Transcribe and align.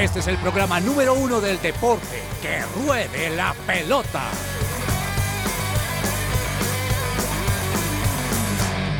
Este 0.00 0.20
es 0.20 0.28
el 0.28 0.38
programa 0.38 0.80
número 0.80 1.12
uno 1.12 1.42
del 1.42 1.60
deporte. 1.60 2.22
¡Que 2.40 2.62
ruede 2.86 3.36
la 3.36 3.54
pelota! 3.66 4.22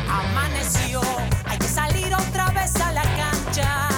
Amaneció, 0.07 1.01
hay 1.45 1.57
que 1.57 1.65
salir 1.65 2.13
otra 2.13 2.51
vez 2.51 2.75
a 2.75 2.91
la 2.91 3.01
cancha. 3.01 3.89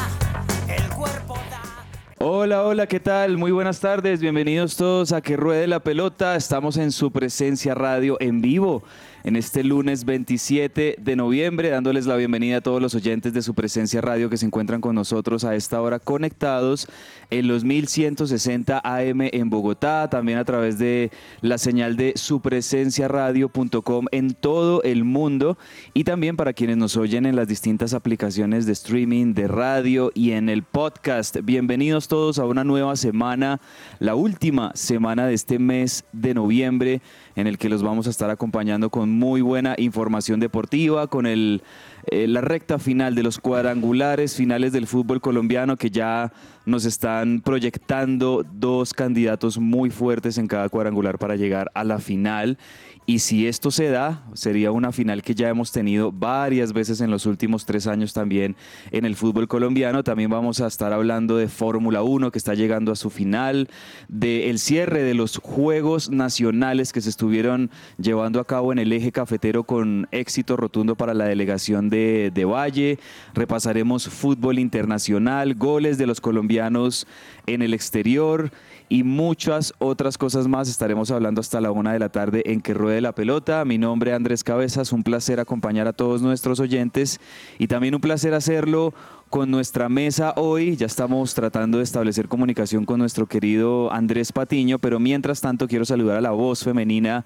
El 0.69 0.87
cuerpo 0.95 1.35
da. 1.51 1.85
Hola, 2.19 2.63
hola, 2.63 2.87
¿qué 2.87 3.01
tal? 3.01 3.37
Muy 3.37 3.51
buenas 3.51 3.81
tardes, 3.81 4.21
bienvenidos 4.21 4.77
todos 4.77 5.11
a 5.11 5.19
Que 5.19 5.35
Ruede 5.35 5.67
la 5.67 5.81
Pelota. 5.81 6.37
Estamos 6.37 6.77
en 6.77 6.93
su 6.93 7.11
presencia 7.11 7.75
radio 7.75 8.15
en 8.21 8.39
vivo 8.39 8.81
en 9.23 9.37
este 9.37 9.63
lunes 9.63 10.03
27 10.03 10.97
de 10.99 11.15
noviembre, 11.15 11.69
dándoles 11.69 12.05
la 12.05 12.17
bienvenida 12.17 12.57
a 12.57 12.61
todos 12.61 12.81
los 12.81 12.93
oyentes 12.93 13.33
de 13.33 13.41
su 13.41 13.53
presencia 13.53 14.01
radio 14.01 14.29
que 14.29 14.35
se 14.37 14.45
encuentran 14.45 14.81
con 14.81 14.95
nosotros 14.95 15.45
a 15.45 15.55
esta 15.55 15.81
hora 15.81 15.99
conectados 15.99 16.87
en 17.29 17.47
los 17.47 17.63
1160 17.63 18.81
AM 18.83 19.21
en 19.21 19.49
Bogotá, 19.49 20.09
también 20.09 20.37
a 20.39 20.45
través 20.45 20.77
de 20.77 21.09
la 21.41 21.57
señal 21.57 21.95
de 21.95 22.13
supresenciaradio.com 22.15 24.05
en 24.11 24.33
todo 24.33 24.83
el 24.83 25.05
mundo 25.05 25.57
y 25.93 26.03
también 26.03 26.35
para 26.35 26.53
quienes 26.53 26.77
nos 26.77 26.97
oyen 26.97 27.25
en 27.25 27.37
las 27.37 27.47
distintas 27.47 27.93
aplicaciones 27.93 28.65
de 28.65 28.73
streaming, 28.73 29.33
de 29.33 29.47
radio 29.47 30.11
y 30.13 30.31
en 30.31 30.49
el 30.49 30.63
podcast. 30.63 31.37
Bienvenidos 31.43 32.09
todos 32.09 32.39
a 32.39 32.45
una 32.45 32.65
nueva 32.65 32.97
semana, 32.97 33.61
la 33.99 34.15
última 34.15 34.71
semana 34.75 35.25
de 35.27 35.33
este 35.33 35.59
mes 35.59 36.03
de 36.11 36.33
noviembre 36.33 37.01
en 37.35 37.47
el 37.47 37.57
que 37.57 37.69
los 37.69 37.83
vamos 37.83 38.07
a 38.07 38.09
estar 38.09 38.29
acompañando 38.29 38.89
con 38.89 39.09
muy 39.09 39.41
buena 39.41 39.75
información 39.77 40.39
deportiva, 40.39 41.07
con 41.07 41.25
el, 41.25 41.61
eh, 42.07 42.27
la 42.27 42.41
recta 42.41 42.79
final 42.79 43.15
de 43.15 43.23
los 43.23 43.39
cuadrangulares, 43.39 44.35
finales 44.35 44.71
del 44.71 44.87
fútbol 44.87 45.21
colombiano 45.21 45.77
que 45.77 45.89
ya 45.89 46.31
nos 46.65 46.85
están 46.85 47.41
proyectando 47.41 48.45
dos 48.53 48.93
candidatos 48.93 49.57
muy 49.57 49.89
fuertes 49.89 50.37
en 50.37 50.47
cada 50.47 50.69
cuadrangular 50.69 51.17
para 51.17 51.35
llegar 51.35 51.71
a 51.73 51.83
la 51.83 51.99
final. 51.99 52.57
Y 53.05 53.19
si 53.19 53.47
esto 53.47 53.69
se 53.69 53.89
da, 53.89 54.23
sería 54.33 54.71
una 54.71 54.93
final 54.93 55.23
que 55.23 55.35
ya 55.35 55.49
hemos 55.49 55.73
tenido 55.73 56.13
varias 56.13 56.71
veces 56.71 57.01
en 57.01 57.11
los 57.11 57.25
últimos 57.25 57.65
tres 57.65 57.85
años 57.85 58.13
también 58.13 58.55
en 58.91 59.03
el 59.03 59.17
fútbol 59.17 59.49
colombiano. 59.49 60.05
También 60.05 60.29
vamos 60.29 60.61
a 60.61 60.67
estar 60.67 60.93
hablando 60.93 61.35
de 61.35 61.49
Fórmula 61.49 62.01
1 62.01 62.31
que 62.31 62.37
está 62.37 62.53
llegando 62.53 62.93
a 62.93 62.95
su 62.95 63.09
final, 63.09 63.69
del 64.07 64.57
cierre 64.57 65.03
de 65.03 65.15
los 65.15 65.37
Juegos 65.37 66.11
Nacionales 66.11 66.93
que 66.93 67.01
se 67.01 67.09
estuvieron 67.09 67.71
llevando 67.97 68.39
a 68.39 68.45
cabo 68.45 68.71
en 68.71 68.79
el 68.79 68.93
eje 68.93 69.11
cafetero 69.11 69.65
con 69.65 70.07
éxito 70.11 70.55
rotundo 70.55 70.95
para 70.95 71.13
la 71.13 71.25
delegación 71.25 71.89
de, 71.89 72.31
de 72.33 72.45
Valle. 72.45 72.99
Repasaremos 73.33 74.07
fútbol 74.07 74.59
internacional, 74.59 75.55
goles 75.55 75.97
de 75.97 76.07
los 76.07 76.21
colombianos 76.21 77.05
en 77.47 77.61
el 77.61 77.73
exterior 77.73 78.51
y 78.93 79.01
muchas 79.01 79.73
otras 79.79 80.19
cosas 80.19 80.47
más. 80.47 80.69
Estaremos 80.69 81.09
hablando 81.09 81.41
hasta 81.41 81.59
la 81.59 81.71
una 81.71 81.93
de 81.93 81.97
la 81.99 82.09
tarde 82.09 82.43
en 82.45 82.61
que 82.61 82.75
ruede 82.75 83.01
la 83.01 83.11
pelota. 83.15 83.65
Mi 83.65 83.79
nombre 83.79 84.11
es 84.11 84.15
Andrés 84.15 84.43
Cabezas, 84.43 84.91
un 84.93 85.01
placer 85.01 85.39
acompañar 85.39 85.87
a 85.87 85.93
todos 85.93 86.21
nuestros 86.21 86.59
oyentes 86.59 87.19
y 87.57 87.65
también 87.65 87.95
un 87.95 88.01
placer 88.01 88.35
hacerlo 88.35 88.93
con 89.31 89.49
nuestra 89.49 89.89
mesa 89.89 90.33
hoy. 90.37 90.75
Ya 90.75 90.85
estamos 90.85 91.33
tratando 91.33 91.79
de 91.79 91.85
establecer 91.85 92.27
comunicación 92.27 92.85
con 92.85 92.99
nuestro 92.99 93.25
querido 93.25 93.91
Andrés 93.91 94.31
Patiño, 94.31 94.77
pero 94.77 94.99
mientras 94.99 95.41
tanto 95.41 95.67
quiero 95.67 95.85
saludar 95.85 96.17
a 96.17 96.21
la 96.21 96.29
voz 96.29 96.63
femenina 96.63 97.25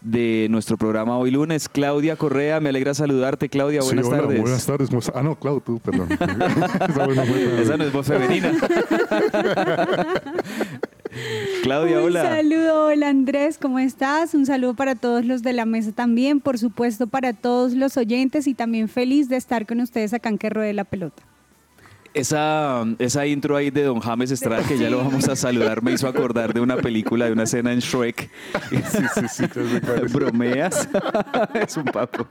de 0.00 0.48
nuestro 0.50 0.76
programa 0.76 1.16
hoy 1.16 1.30
lunes. 1.30 1.66
Claudia 1.68 2.16
Correa, 2.16 2.60
me 2.60 2.68
alegra 2.68 2.92
saludarte. 2.92 3.48
Claudia, 3.48 3.80
Sí, 3.80 3.86
buenas 3.86 4.06
hola, 4.06 4.18
tardes. 4.18 4.40
Buenas 4.40 4.66
tardes. 4.66 4.90
Ah, 5.14 5.22
no, 5.22 5.34
Clau, 5.38 5.60
tú, 5.62 5.78
perdón. 5.80 6.08
Esa 6.90 7.06
buena 7.06 7.24
fue- 7.24 7.62
Esa 7.62 7.76
no 7.78 7.84
es 7.84 7.92
voz 7.92 8.06
femenina. 8.06 8.52
Claudia, 11.62 11.98
Un 11.98 12.04
hola. 12.06 12.22
saludo, 12.22 12.86
hola 12.86 13.08
Andrés, 13.08 13.58
¿cómo 13.60 13.78
estás? 13.78 14.34
Un 14.34 14.46
saludo 14.46 14.74
para 14.74 14.94
todos 14.94 15.24
los 15.24 15.42
de 15.42 15.52
la 15.52 15.64
mesa 15.66 15.92
también, 15.92 16.40
por 16.40 16.58
supuesto 16.58 17.06
para 17.06 17.32
todos 17.32 17.72
los 17.74 17.96
oyentes 17.96 18.46
y 18.46 18.54
también 18.54 18.88
feliz 18.88 19.28
de 19.28 19.36
estar 19.36 19.66
con 19.66 19.80
ustedes 19.80 20.12
acá 20.14 20.28
en 20.28 20.38
Que 20.38 20.50
Ruede 20.50 20.72
la 20.72 20.84
Pelota. 20.84 21.22
Esa, 22.14 22.84
esa 23.00 23.26
intro 23.26 23.56
ahí 23.56 23.70
de 23.70 23.82
Don 23.82 23.98
James 23.98 24.30
Estrada, 24.30 24.62
que 24.62 24.78
ya 24.78 24.88
lo 24.88 24.98
vamos 24.98 25.28
a 25.28 25.34
saludar, 25.34 25.82
me 25.82 25.90
hizo 25.92 26.06
acordar 26.06 26.54
de 26.54 26.60
una 26.60 26.76
película, 26.76 27.24
de 27.26 27.32
una 27.32 27.42
escena 27.42 27.72
en 27.72 27.80
Shrek. 27.80 28.30
Sí, 28.70 28.78
sí, 29.14 29.28
sí. 29.28 29.44
¿Bromeas? 30.12 30.88
es 31.54 31.76
un 31.76 31.84
papo. 31.86 32.28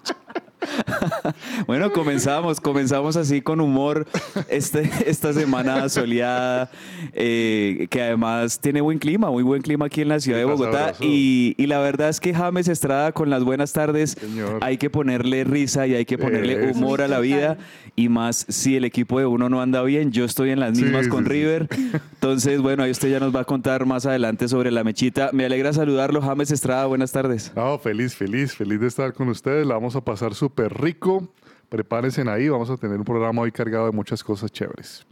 bueno, 1.68 1.92
comenzamos, 1.92 2.60
comenzamos 2.60 3.16
así 3.16 3.42
con 3.42 3.62
humor 3.62 4.08
este, 4.50 4.90
esta 5.06 5.34
semana 5.34 5.90
soleada, 5.90 6.72
eh, 7.14 7.88
que 7.90 8.02
además 8.02 8.60
tiene 8.60 8.82
buen 8.82 9.00
clima, 9.00 9.30
muy 9.30 9.44
buen 9.44 9.62
clima 9.62 9.86
aquí 9.86 10.02
en 10.02 10.10
la 10.10 10.20
ciudad 10.20 10.40
de 10.40 10.46
Bogotá. 10.46 10.94
Y, 11.00 11.56
y 11.58 11.68
la 11.68 11.80
verdad 11.80 12.10
es 12.10 12.20
que 12.20 12.34
James 12.34 12.68
Estrada 12.68 13.12
con 13.12 13.30
las 13.30 13.44
buenas 13.44 13.74
tardes 13.74 14.12
Señor. 14.12 14.60
hay 14.62 14.78
que 14.78 14.90
ponerle 14.90 15.44
risa 15.44 15.88
y 15.88 15.96
hay 15.96 16.06
que 16.06 16.18
ponerle 16.18 16.72
humor 16.72 17.02
a 17.02 17.08
la 17.08 17.20
vida. 17.20 17.58
Y 17.96 18.10
más 18.10 18.46
si 18.50 18.76
el 18.76 18.86
equipo 18.86 19.20
de 19.20 19.26
uno 19.26 19.50
no 19.50 19.62
anda 19.62 19.84
bien, 19.84 20.12
yo 20.12 20.26
estoy 20.26 20.50
en 20.50 20.60
las 20.60 20.78
mismas 20.78 21.06
sí, 21.06 21.10
con 21.10 21.26
sí. 21.26 21.30
River. 21.30 21.68
Entonces, 22.14 22.60
bueno, 22.62 22.84
ahí 22.84 22.92
usted 22.92 23.10
ya 23.10 23.20
nos 23.20 23.36
va 23.36 23.42
a 23.42 23.44
contar 23.44 23.86
más 23.86 24.06
adelante 24.06 24.48
sobre 24.48 24.72
la 24.72 24.84
mechita. 24.84 25.30
Me 25.34 25.46
alegra 25.46 25.74
saludarlo, 25.74 26.22
James 26.22 26.52
Estrada, 26.52 26.86
buenas 26.86 27.12
tardes. 27.12 27.52
No, 27.56 27.78
feliz, 27.78 28.16
feliz, 28.16 28.56
feliz 28.56 28.80
de 28.80 28.88
estar 28.88 29.14
con 29.14 29.30
ustedes. 29.30 29.68
La 29.68 29.76
vamos 29.76 29.96
a 29.96 30.02
pasar 30.02 30.34
súper 30.34 30.53
rico. 30.58 31.28
Prepárense 31.70 32.24
ahí, 32.30 32.50
vamos 32.50 32.70
a 32.70 32.78
tener 32.78 32.98
un 33.00 33.04
programa 33.04 33.42
hoy 33.42 33.52
cargado 33.52 33.88
de 33.88 33.92
muchas 33.92 34.24
cosas 34.24 34.52
chéveres. 34.52 35.06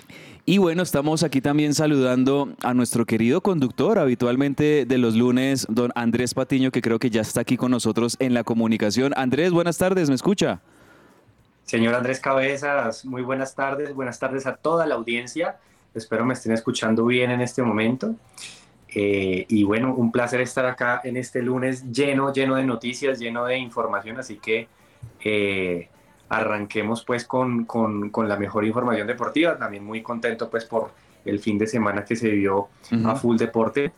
Y 0.46 0.59
bueno, 0.59 0.84
estamos 0.84 1.24
aquí 1.24 1.41
también 1.41 1.74
saludando 1.74 2.50
a 2.63 2.74
nuestro 2.74 3.06
querido 3.06 3.41
conductor 3.41 3.97
habitualmente 3.97 4.85
de 4.85 4.97
los 5.00 5.16
lunes, 5.16 5.66
don 5.69 5.91
Andrés 5.96 6.34
Patiño, 6.34 6.72
que 6.72 6.81
creo 6.81 7.00
que 7.00 7.09
ya 7.09 7.22
está 7.22 7.41
aquí 7.41 7.57
con 7.57 7.72
nosotros 7.72 8.16
en 8.19 8.34
la 8.34 8.44
comunicación. 8.44 9.13
Andrés, 9.16 9.52
buenas 9.52 9.78
tardes, 9.78 10.09
¿me 10.09 10.16
escucha? 10.16 10.62
Señor 11.63 11.96
Andrés 11.96 12.19
Cabezas, 12.19 13.06
muy 13.06 13.22
buenas 13.22 13.56
tardes, 13.56 13.94
buenas 13.96 14.19
tardes 14.19 14.46
a 14.46 14.56
toda 14.56 14.85
la 14.85 14.96
audiencia. 14.96 15.58
Espero 15.94 16.25
me 16.25 16.34
estén 16.34 16.52
escuchando 16.52 17.06
bien 17.06 17.31
en 17.31 17.41
este 17.41 17.63
momento. 17.63 18.16
Eh, 18.94 19.46
y 19.47 19.63
bueno, 19.63 19.94
un 19.96 20.12
placer 20.12 20.41
estar 20.41 20.66
acá 20.66 21.02
en 21.03 21.18
este 21.18 21.41
lunes 21.41 21.91
lleno, 21.91 22.34
lleno 22.34 22.56
de 22.56 22.66
noticias, 22.66 23.19
lleno 23.19 23.46
de 23.46 23.58
información, 23.58 24.19
así 24.19 24.35
que 24.38 24.68
eh, 25.23 25.89
arranquemos 26.29 27.03
pues 27.03 27.25
con, 27.25 27.66
con- 27.66 28.09
con 28.09 28.28
la 28.29 28.38
mejor 28.38 28.66
información 28.66 29.07
deportiva. 29.07 29.57
También 29.57 29.84
muy 29.84 30.01
contento 30.01 30.50
pues 30.50 30.66
por 30.66 30.91
el 31.25 31.39
fin 31.39 31.57
de 31.57 31.67
semana 31.67 32.03
que 32.06 32.16
se 32.16 32.29
vivió 32.29 32.67
Ujú. 32.91 33.07
a 33.07 33.16
full 33.16 33.38
deporte, 33.38 33.91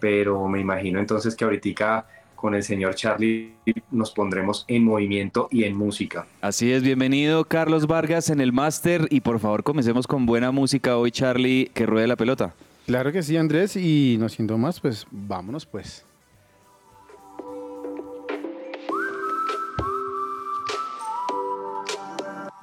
pero 0.00 0.46
me 0.48 0.60
imagino 0.60 0.98
entonces 0.98 1.34
que 1.36 1.44
ahorita 1.44 2.06
con 2.36 2.54
el 2.54 2.62
señor 2.64 2.94
Charlie 2.96 3.52
nos 3.92 4.10
pondremos 4.10 4.64
en 4.66 4.84
movimiento 4.84 5.48
y 5.52 5.62
en 5.64 5.76
música. 5.76 6.26
Así 6.40 6.72
es, 6.72 6.82
bienvenido 6.82 7.44
Carlos 7.44 7.86
Vargas 7.86 8.30
en 8.30 8.40
el 8.40 8.52
máster 8.52 9.06
y 9.10 9.20
por 9.20 9.38
favor 9.38 9.62
comencemos 9.62 10.08
con 10.08 10.26
buena 10.26 10.50
música 10.50 10.96
hoy, 10.96 11.12
Charlie, 11.12 11.70
que 11.72 11.86
ruede 11.86 12.08
la 12.08 12.16
pelota. 12.16 12.54
Claro 12.86 13.12
que 13.12 13.22
sí, 13.22 13.36
Andrés, 13.36 13.76
y 13.76 14.16
no 14.18 14.28
siendo 14.28 14.58
más, 14.58 14.80
pues 14.80 15.06
vámonos 15.12 15.66
pues. 15.66 16.04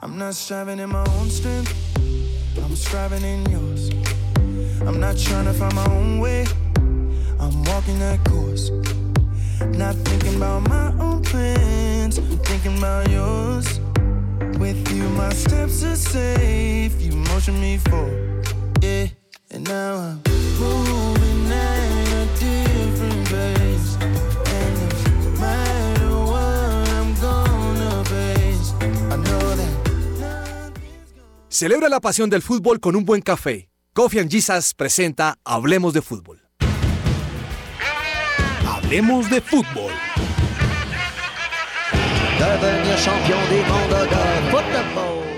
I'm 0.01 0.17
not 0.17 0.33
striving 0.33 0.79
in 0.79 0.89
my 0.89 1.05
own 1.17 1.29
strength, 1.29 1.73
I'm 2.63 2.73
striving 2.77 3.21
in 3.21 3.45
yours. 3.51 3.89
I'm 4.87 4.97
not 4.97 5.17
trying 5.17 5.43
to 5.43 5.53
find 5.53 5.75
my 5.75 5.85
own 5.87 6.19
way, 6.19 6.45
I'm 7.37 7.63
walking 7.65 7.99
that 7.99 8.23
course. 8.23 8.69
Not 9.77 9.95
thinking 9.95 10.37
about 10.37 10.69
my 10.69 10.93
own 11.03 11.21
plans, 11.21 12.17
thinking 12.17 12.77
about 12.77 13.09
yours. 13.09 13.81
With 14.57 14.89
you, 14.95 15.03
my 15.09 15.33
steps 15.33 15.83
are 15.83 15.97
safe, 15.97 17.01
you 17.01 17.11
motion 17.11 17.59
me 17.59 17.77
forward. 17.79 18.47
Yeah, 18.81 19.07
and 19.51 19.67
now 19.67 19.95
I'm 19.95 20.21
moving 20.59 21.18
Celebra 31.49 31.89
la 31.89 31.99
pasión 31.99 32.29
del 32.29 32.43
fútbol 32.43 32.79
con 32.79 32.95
un 32.95 33.05
buen 33.05 33.21
café. 33.21 33.69
Coffee 33.93 34.19
and 34.19 34.29
Jesus 34.29 34.75
presenta 34.75 35.39
Hablemos 35.43 35.93
de 35.93 36.03
Fútbol. 36.03 36.41
Hablemos 38.67 39.29
de 39.31 39.41
Fútbol. 39.41 39.91
devenir 42.37 42.95
champion 42.97 43.39
du 43.49 43.57
monde 43.67 44.07
de 44.07 44.51
football. 44.51 45.28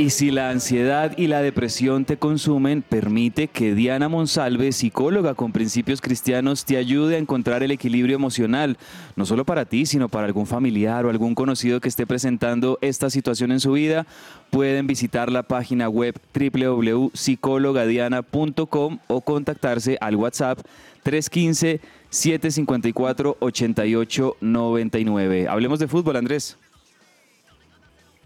Y 0.00 0.08
si 0.08 0.30
la 0.30 0.48
ansiedad 0.48 1.12
y 1.18 1.26
la 1.26 1.42
depresión 1.42 2.06
te 2.06 2.16
consumen, 2.16 2.80
permite 2.80 3.48
que 3.48 3.74
Diana 3.74 4.08
Monsalve, 4.08 4.72
psicóloga 4.72 5.34
con 5.34 5.52
principios 5.52 6.00
cristianos, 6.00 6.64
te 6.64 6.78
ayude 6.78 7.16
a 7.16 7.18
encontrar 7.18 7.62
el 7.62 7.70
equilibrio 7.70 8.16
emocional, 8.16 8.78
no 9.14 9.26
solo 9.26 9.44
para 9.44 9.66
ti, 9.66 9.84
sino 9.84 10.08
para 10.08 10.26
algún 10.26 10.46
familiar 10.46 11.04
o 11.04 11.10
algún 11.10 11.34
conocido 11.34 11.80
que 11.80 11.90
esté 11.90 12.06
presentando 12.06 12.78
esta 12.80 13.10
situación 13.10 13.52
en 13.52 13.60
su 13.60 13.72
vida. 13.72 14.06
Pueden 14.48 14.86
visitar 14.86 15.30
la 15.30 15.42
página 15.42 15.90
web 15.90 16.18
www.psicologadiana.com 16.32 18.98
o 19.06 19.20
contactarse 19.20 19.98
al 20.00 20.16
WhatsApp 20.16 20.60
315 21.02 21.78
754 22.08 23.36
8899. 23.38 25.46
Hablemos 25.46 25.78
de 25.78 25.88
fútbol, 25.88 26.16
Andrés. 26.16 26.56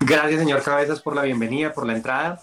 Gracias, 0.07 0.39
señor 0.41 0.63
Cabezas, 0.63 1.01
por 1.01 1.17
la 1.17 1.23
bienvenida, 1.23 1.73
por 1.73 1.87
la 1.87 1.95
entrada. 1.95 2.43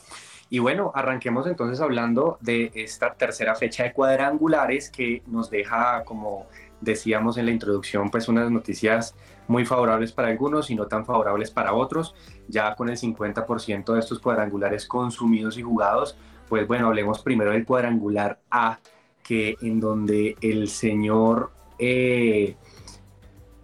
Y 0.49 0.57
bueno, 0.57 0.91
arranquemos 0.95 1.45
entonces 1.45 1.79
hablando 1.79 2.39
de 2.41 2.71
esta 2.73 3.13
tercera 3.13 3.53
fecha 3.53 3.83
de 3.83 3.93
cuadrangulares 3.93 4.89
que 4.89 5.21
nos 5.27 5.51
deja, 5.51 6.03
como 6.03 6.47
decíamos 6.81 7.37
en 7.37 7.45
la 7.45 7.51
introducción, 7.51 8.09
pues 8.09 8.27
unas 8.27 8.49
noticias 8.49 9.13
muy 9.47 9.63
favorables 9.63 10.11
para 10.11 10.29
algunos 10.29 10.71
y 10.71 10.75
no 10.75 10.87
tan 10.87 11.05
favorables 11.05 11.51
para 11.51 11.73
otros. 11.73 12.15
Ya 12.47 12.73
con 12.73 12.89
el 12.89 12.97
50% 12.97 13.93
de 13.93 13.99
estos 13.99 14.17
cuadrangulares 14.17 14.87
consumidos 14.87 15.55
y 15.59 15.61
jugados, 15.61 16.17
pues 16.49 16.67
bueno, 16.67 16.87
hablemos 16.87 17.21
primero 17.21 17.51
del 17.51 17.63
cuadrangular 17.63 18.39
A, 18.49 18.79
que 19.21 19.55
en 19.61 19.79
donde 19.79 20.35
el 20.41 20.67
señor... 20.67 21.51
Eh, 21.77 22.55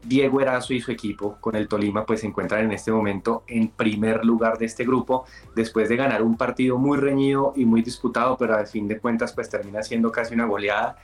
Diego 0.08 0.40
Erazo 0.40 0.74
y 0.74 0.80
su 0.80 0.92
equipo 0.92 1.38
con 1.40 1.56
el 1.56 1.68
Tolima 1.68 2.06
pues 2.06 2.22
se 2.22 2.28
encuentran 2.28 2.64
en 2.64 2.72
este 2.72 2.92
momento 2.92 3.44
en 3.48 3.68
primer 3.70 4.24
lugar 4.24 4.58
de 4.58 4.66
este 4.66 4.86
grupo 4.86 5.26
después 5.56 5.90
de 5.90 5.98
ganar 5.98 6.24
un 6.24 6.38
partido 6.38 6.78
muy 6.78 6.98
reñido 6.98 7.54
y 7.56 7.66
muy 7.66 7.82
disputado 7.82 8.38
pero 8.38 8.56
al 8.56 8.68
fin 8.68 8.88
de 8.88 9.00
cuentas 9.00 9.34
pues 9.34 9.50
termina 9.50 9.84
siendo 9.84 10.12
casi 10.12 10.34
una 10.34 10.46
goleada 10.46 10.98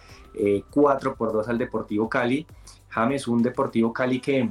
4 0.70 1.12
eh, 1.12 1.14
por 1.18 1.34
2 1.34 1.48
al 1.50 1.58
Deportivo 1.58 2.10
Cali. 2.10 2.48
James 2.90 3.28
un 3.28 3.44
Deportivo 3.44 3.92
Cali 3.92 4.20
que 4.20 4.50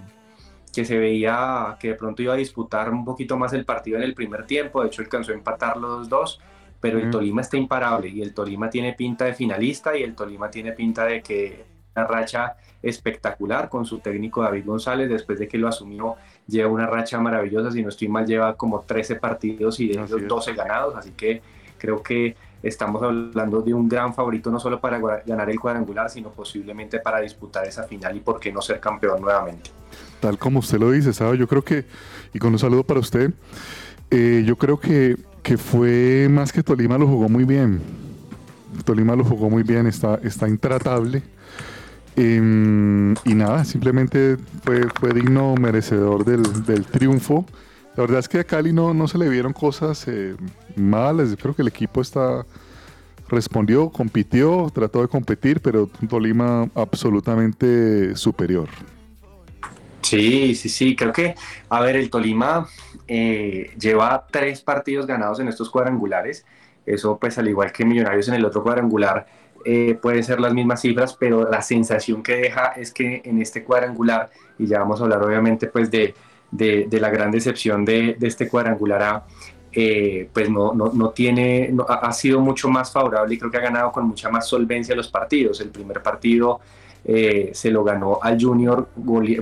que 0.72 0.84
se 0.86 0.98
veía 0.98 1.76
que 1.78 1.88
de 1.88 1.94
pronto 1.94 2.22
iba 2.22 2.32
a 2.32 2.36
disputar 2.36 2.90
un 2.90 3.04
poquito 3.04 3.36
más 3.36 3.52
el 3.52 3.66
partido 3.66 3.98
en 3.98 4.04
el 4.04 4.14
primer 4.14 4.46
tiempo 4.46 4.80
de 4.80 4.88
hecho 4.88 5.02
alcanzó 5.02 5.32
a 5.32 5.34
empatar 5.34 5.76
los 5.76 6.08
dos 6.08 6.40
pero 6.80 6.98
el 6.98 7.10
Tolima 7.10 7.42
está 7.42 7.56
imparable 7.56 8.08
y 8.08 8.22
el 8.22 8.34
Tolima 8.34 8.68
tiene 8.68 8.94
pinta 8.94 9.26
de 9.26 9.34
finalista 9.34 9.96
y 9.96 10.02
el 10.02 10.16
Tolima 10.16 10.50
tiene 10.50 10.72
pinta 10.72 11.04
de 11.04 11.22
que 11.22 11.71
una 11.94 12.06
racha 12.06 12.56
espectacular 12.82 13.68
con 13.68 13.84
su 13.84 14.00
técnico 14.00 14.42
David 14.42 14.64
González, 14.66 15.08
después 15.08 15.38
de 15.38 15.46
que 15.46 15.56
lo 15.56 15.68
asumió, 15.68 16.16
lleva 16.46 16.70
una 16.70 16.86
racha 16.86 17.20
maravillosa, 17.20 17.70
si 17.70 17.82
no 17.82 17.88
estoy 17.88 18.08
mal, 18.08 18.26
lleva 18.26 18.56
como 18.56 18.80
13 18.80 19.16
partidos 19.16 19.78
y 19.80 19.88
de 19.88 20.02
ellos 20.02 20.20
12 20.26 20.54
ganados, 20.54 20.96
así 20.96 21.12
que 21.12 21.42
creo 21.78 22.02
que 22.02 22.36
estamos 22.62 23.02
hablando 23.02 23.60
de 23.60 23.74
un 23.74 23.88
gran 23.88 24.14
favorito 24.14 24.50
no 24.50 24.60
solo 24.60 24.80
para 24.80 24.98
ganar 25.24 25.50
el 25.50 25.58
cuadrangular, 25.58 26.10
sino 26.10 26.30
posiblemente 26.30 26.98
para 26.98 27.20
disputar 27.20 27.66
esa 27.66 27.84
final 27.84 28.16
y 28.16 28.20
por 28.20 28.40
qué 28.40 28.52
no 28.52 28.60
ser 28.60 28.80
campeón 28.80 29.20
nuevamente. 29.20 29.70
Tal 30.20 30.38
como 30.38 30.60
usted 30.60 30.78
lo 30.78 30.90
dice, 30.90 31.12
¿sabe? 31.12 31.36
Yo 31.38 31.48
creo 31.48 31.62
que, 31.62 31.84
y 32.32 32.38
con 32.38 32.52
un 32.52 32.58
saludo 32.58 32.84
para 32.84 33.00
usted, 33.00 33.32
eh, 34.10 34.44
yo 34.46 34.56
creo 34.56 34.78
que, 34.78 35.16
que 35.42 35.56
fue 35.56 36.28
más 36.30 36.52
que 36.52 36.62
Tolima 36.62 36.98
lo 36.98 37.06
jugó 37.06 37.28
muy 37.28 37.44
bien. 37.44 37.80
Tolima 38.84 39.16
lo 39.16 39.24
jugó 39.24 39.50
muy 39.50 39.64
bien, 39.64 39.86
está, 39.86 40.20
está 40.22 40.48
intratable 40.48 41.22
Em, 42.16 43.14
y 43.24 43.34
nada, 43.34 43.64
simplemente 43.64 44.36
fue, 44.64 44.88
fue 45.00 45.12
digno, 45.14 45.54
merecedor 45.54 46.24
del, 46.24 46.84
triunfo. 46.86 47.46
La 47.96 48.02
verdad 48.02 48.20
es 48.20 48.28
que 48.28 48.38
a 48.38 48.44
Cali 48.44 48.72
no, 48.72 48.94
no 48.94 49.08
se 49.08 49.18
le 49.18 49.28
vieron 49.28 49.52
cosas 49.52 50.06
eh, 50.08 50.34
malas. 50.76 51.36
Creo 51.40 51.54
que 51.54 51.62
el 51.62 51.68
equipo 51.68 52.00
está 52.00 52.44
respondió, 53.32 53.88
compitió, 53.88 54.70
trató 54.74 55.00
de 55.00 55.08
competir, 55.08 55.60
pero 55.60 55.88
Tolima 56.08 56.68
absolutamente 56.74 58.14
superior. 58.14 58.68
Sí, 60.02 60.54
sí, 60.54 60.68
sí, 60.68 60.94
creo 60.94 61.12
que, 61.12 61.34
a 61.70 61.80
ver, 61.80 61.96
el 61.96 62.10
Tolima 62.10 62.68
eh, 63.08 63.70
lleva 63.78 64.26
tres 64.30 64.60
partidos 64.60 65.06
ganados 65.06 65.40
en 65.40 65.48
estos 65.48 65.70
cuadrangulares. 65.70 66.44
Eso, 66.84 67.18
pues, 67.18 67.38
al 67.38 67.48
igual 67.48 67.72
que 67.72 67.86
Millonarios 67.86 68.28
en 68.28 68.34
el 68.34 68.44
otro 68.44 68.62
cuadrangular, 68.62 69.26
eh, 69.64 69.98
pueden 70.00 70.22
ser 70.24 70.40
las 70.40 70.52
mismas 70.52 70.80
cifras, 70.80 71.14
pero 71.14 71.48
la 71.48 71.62
sensación 71.62 72.22
que 72.22 72.36
deja 72.36 72.72
es 72.76 72.92
que 72.92 73.22
en 73.24 73.40
este 73.40 73.64
cuadrangular, 73.64 74.30
y 74.58 74.66
ya 74.66 74.80
vamos 74.80 75.00
a 75.00 75.04
hablar 75.04 75.22
obviamente 75.22 75.66
pues 75.66 75.90
de, 75.90 76.14
de, 76.50 77.00
la 77.00 77.10
gran 77.10 77.30
decepción 77.30 77.84
de, 77.84 78.16
este 78.20 78.48
cuadrangular 78.48 79.02
A, 79.02 79.24
eh, 79.72 80.28
pues 80.32 80.50
no, 80.50 80.74
no, 80.74 80.90
no 80.92 81.10
tiene, 81.10 81.74
ha 81.88 82.12
sido 82.12 82.40
mucho 82.40 82.68
más 82.68 82.92
favorable 82.92 83.34
y 83.34 83.38
creo 83.38 83.50
que 83.50 83.56
ha 83.56 83.62
ganado 83.62 83.90
con 83.90 84.06
mucha 84.06 84.28
más 84.30 84.46
solvencia 84.46 84.94
los 84.94 85.08
partidos. 85.08 85.60
El 85.60 85.70
primer 85.70 86.02
partido 86.02 86.60
eh, 87.04 87.50
se 87.54 87.70
lo 87.70 87.82
ganó 87.82 88.18
al 88.22 88.38
Junior, 88.40 88.88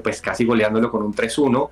pues 0.02 0.20
casi 0.20 0.44
goleándolo 0.44 0.90
con 0.90 1.02
un 1.02 1.14
3-1, 1.14 1.70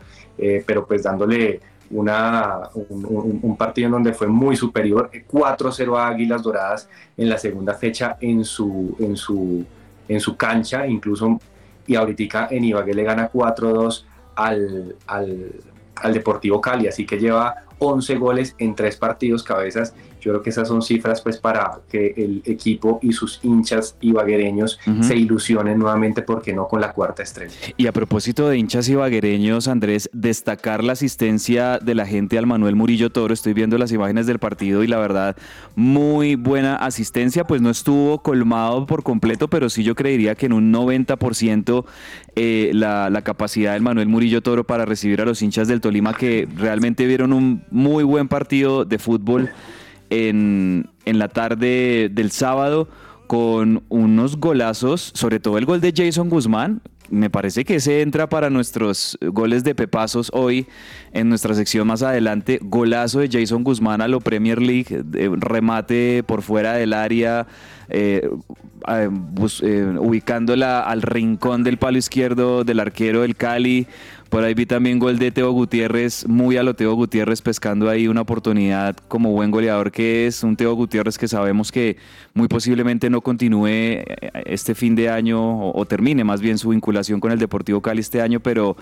pero 0.67 0.87
pues 0.87 1.03
dándole 1.03 1.61
una, 1.91 2.69
un, 2.75 3.57
partido 3.57 3.87
en 3.87 3.93
donde 3.93 4.13
fue 4.13 4.27
muy 4.27 4.57
superior, 4.57 5.11
4-0 5.31 5.97
a 5.97 6.09
Águilas 6.09 6.43
Doradas 6.43 6.89
en 7.17 7.29
la 7.29 7.39
segunda 7.39 7.75
fecha 7.75 8.17
en 8.21 8.45
su, 8.45 8.97
en 8.99 9.17
su, 9.17 9.65
en 10.09 10.21
su 10.21 10.37
cancha, 10.37 10.87
incluso, 10.87 11.41
y 11.87 11.95
ahorita 11.95 12.49
en 12.51 12.65
Ibagué 12.65 12.95
le 12.95 13.05
gana 13.05 13.31
4-2 13.31 14.05
al, 14.37 14.97
al, 15.07 15.53
al 15.97 16.13
Deportivo 16.13 16.61
Cali, 16.61 16.89
así 16.89 17.07
que 17.07 17.19
lleva 17.19 17.65
11 17.79 18.17
goles 18.17 18.55
en 18.59 18.75
tres 18.75 18.97
partidos 18.97 19.43
cabezas. 19.43 19.95
Yo 20.21 20.33
creo 20.33 20.43
que 20.43 20.51
esas 20.51 20.69
son 20.69 20.83
cifras 20.83 21.21
pues 21.21 21.39
para 21.39 21.81
que 21.91 22.15
el 22.17 22.43
equipo 22.45 22.99
y 23.03 23.13
sus 23.13 23.41
hinchas 23.43 23.97
ibaguereños 24.01 24.79
se 25.01 25.17
ilusionen 25.17 25.79
nuevamente, 25.79 26.23
porque 26.23 26.53
no 26.53 26.67
con 26.67 26.81
la 26.81 26.93
cuarta 26.93 27.23
estrella. 27.23 27.55
Y 27.77 27.87
a 27.87 27.93
propósito 27.93 28.49
de 28.49 28.59
hinchas 28.59 28.89
ibaguereños, 28.89 29.69
Andrés, 29.69 30.11
destacar 30.13 30.83
la 30.85 30.93
asistencia 30.93 31.79
de 31.79 31.95
la 31.95 32.07
gente 32.07 32.39
al 32.39 32.47
Manuel 32.47 32.77
Murillo 32.77 33.11
Toro. 33.11 33.35
Estoy 33.35 33.53
viendo 33.53 33.79
las 33.79 33.93
imágenes 33.93 34.27
del 34.27 34.39
partido 34.39 34.83
y 34.83 34.87
la 34.87 34.99
verdad, 34.99 35.37
muy 35.75 36.35
buena 36.35 36.77
asistencia. 36.77 37.45
Pues 37.45 37.61
no 37.61 37.71
estuvo 37.71 38.23
colmado 38.23 38.87
por 38.87 39.03
completo, 39.03 39.49
pero 39.49 39.69
sí 39.69 39.83
yo 39.85 39.95
creería 39.95 40.35
que 40.35 40.47
en 40.47 40.53
un 40.53 40.73
90% 40.73 41.85
eh, 42.37 42.71
la, 42.75 43.11
la 43.11 43.23
capacidad 43.23 43.73
del 43.73 43.83
Manuel 43.83 44.09
Murillo 44.09 44.43
Toro 44.43 44.65
para 44.65 44.85
recibir 44.85 45.21
a 45.21 45.25
los 45.25 45.43
hinchas 45.43 45.69
del 45.69 45.81
Tolima 45.81 46.15
que 46.15 46.49
realmente 46.57 47.07
vieron 47.07 47.33
un 47.33 47.63
muy 47.71 48.05
buen 48.05 48.29
partido 48.29 48.85
de 48.85 48.99
fútbol 48.99 49.51
en, 50.11 50.91
en 51.05 51.19
la 51.19 51.29
tarde 51.29 52.11
del 52.13 52.31
sábado 52.31 52.89
con 53.27 53.85
unos 53.89 54.39
golazos, 54.39 55.11
sobre 55.15 55.39
todo 55.39 55.59
el 55.59 55.67
gol 55.67 55.81
de 55.81 55.93
Jason 55.95 56.29
Guzmán, 56.29 56.81
me 57.11 57.31
parece 57.31 57.65
que 57.65 57.77
ese 57.77 58.03
entra 58.03 58.29
para 58.29 58.51
nuestros 58.51 59.19
goles 59.21 59.65
de 59.65 59.75
pepazos 59.75 60.31
hoy 60.35 60.67
en 61.13 61.29
nuestra 61.29 61.55
sección 61.55 61.87
más 61.87 62.03
adelante. 62.03 62.59
Golazo 62.63 63.21
de 63.21 63.29
Jason 63.31 63.65
Guzmán 63.65 64.01
a 64.01 64.09
lo 64.09 64.21
Premier 64.21 64.61
League, 64.61 65.03
remate 65.39 66.23
por 66.27 66.43
fuera 66.43 66.75
del 66.75 66.93
área, 66.93 67.47
eh, 67.89 68.29
eh, 68.89 69.09
ubicándola 69.99 70.81
al 70.81 71.03
rincón 71.03 71.65
del 71.65 71.79
palo 71.79 71.99
izquierdo 71.99 72.65
del 72.65 72.81
arquero 72.81 73.23
del 73.23 73.37
Cali. 73.37 73.87
Por 74.29 74.45
ahí 74.45 74.53
vi 74.53 74.67
también 74.67 74.99
gol 74.99 75.19
de 75.19 75.31
Teo 75.31 75.53
Gutiérrez, 75.53 76.29
muy 76.29 76.59
a 76.59 76.63
lo 76.63 76.75
Teo 76.75 76.93
Gutiérrez, 76.93 77.41
pescando 77.41 77.89
ahí 77.89 78.09
una 78.09 78.21
oportunidad 78.21 78.95
como 79.09 79.33
buen 79.33 79.51
goleador 79.51 79.91
que 79.91 80.27
es. 80.27 80.43
Un 80.43 80.55
Teo 80.55 80.75
Gutiérrez 80.75 81.17
que 81.17 81.29
sabemos 81.29 81.73
que 81.73 81.97
muy 82.35 82.47
posiblemente 82.47 83.09
no 83.09 83.23
continúe 83.23 83.69
eh, 83.69 84.05
este 84.45 84.75
fin 84.75 84.95
de 84.95 85.09
año 85.09 85.71
o, 85.71 85.85
termine 85.87 86.25
más 86.25 86.43
bien 86.43 86.59
su 86.59 86.71
vinculación 86.71 87.21
con 87.21 87.33
el 87.33 87.39
Deportivo 87.39 87.81
Cali 87.81 88.01
este 88.01 88.21
año, 88.21 88.41
pero 88.41 88.77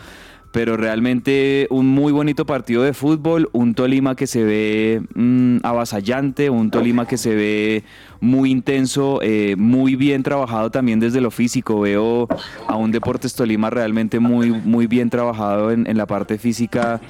pero 0.52 0.76
realmente 0.76 1.66
un 1.70 1.86
muy 1.86 2.12
bonito 2.12 2.46
partido 2.46 2.82
de 2.82 2.94
fútbol, 2.94 3.50
un 3.52 3.74
Tolima 3.74 4.16
que 4.16 4.26
se 4.26 4.42
ve 4.42 5.02
mm, 5.14 5.58
avasallante, 5.62 6.48
un 6.50 6.70
Tolima 6.70 7.06
que 7.06 7.18
se 7.18 7.34
ve 7.34 7.84
muy 8.20 8.50
intenso, 8.50 9.20
eh, 9.22 9.54
muy 9.56 9.96
bien 9.96 10.22
trabajado 10.22 10.70
también 10.70 11.00
desde 11.00 11.20
lo 11.20 11.30
físico. 11.30 11.80
Veo 11.80 12.28
a 12.66 12.76
un 12.76 12.90
Deportes 12.90 13.34
Tolima 13.34 13.70
realmente 13.70 14.20
muy, 14.20 14.50
muy 14.50 14.86
bien 14.86 15.10
trabajado 15.10 15.70
en, 15.70 15.96
la 15.96 16.06
parte 16.06 16.38
física, 16.38 17.00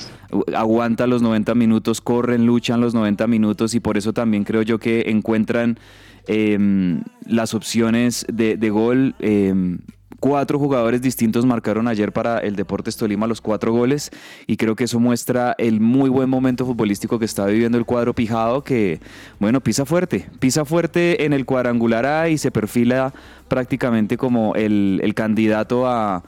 aguanta 0.55 1.07
los 1.07 1.23
90 1.23 1.55
minutos, 1.55 2.01
corren, 2.01 2.47
luchan 2.47 2.81
los 2.81 2.95
90 2.95 3.27
minutos 3.27 3.75
y 3.75 3.81
por 3.81 3.97
eso 3.97 4.13
también 4.13 4.45
creo 4.45 4.63
yo 4.63 4.79
que 4.79 5.05
encuentran 5.09 5.79
em, 6.27 7.03
las 7.27 7.55
opciones 7.55 8.27
de, 8.33 8.71
gol. 8.71 9.15
Em, 9.19 9.79
Cuatro 10.19 10.59
jugadores 10.59 11.03
distintos 11.03 11.45
marcaron 11.45 11.89
ayer 11.89 12.11
para 12.11 12.39
el 12.39 12.57
Deportes 12.57 12.97
Tolima 12.97 13.27
los 13.27 13.43
cuatro 13.43 13.73
goles 13.73 14.11
y 14.47 14.57
creo 14.57 14.75
que 14.75 14.85
eso 14.85 14.99
muestra 14.99 15.55
el 15.59 15.81
muy 15.81 16.09
buen 16.09 16.31
momento 16.31 16.65
futbolístico 16.65 17.19
que 17.19 17.27
está 17.27 17.45
viviendo 17.45 17.77
el 17.77 17.85
cuadro 17.85 18.15
Pijado 18.15 18.65
que, 18.65 19.01
bueno, 19.41 19.61
pisa 19.61 19.85
fuerte, 19.85 20.29
pisa 20.39 20.65
fuerte 20.65 21.25
en 21.27 21.35
el 21.35 21.45
cuadrangular 21.45 22.07
A 22.07 22.29
y 22.31 22.39
se 22.39 22.51
perfila 22.51 23.13
prácticamente 23.49 24.17
como 24.17 24.55
el, 24.55 25.13
candidato 25.15 25.87
a, 25.87 26.23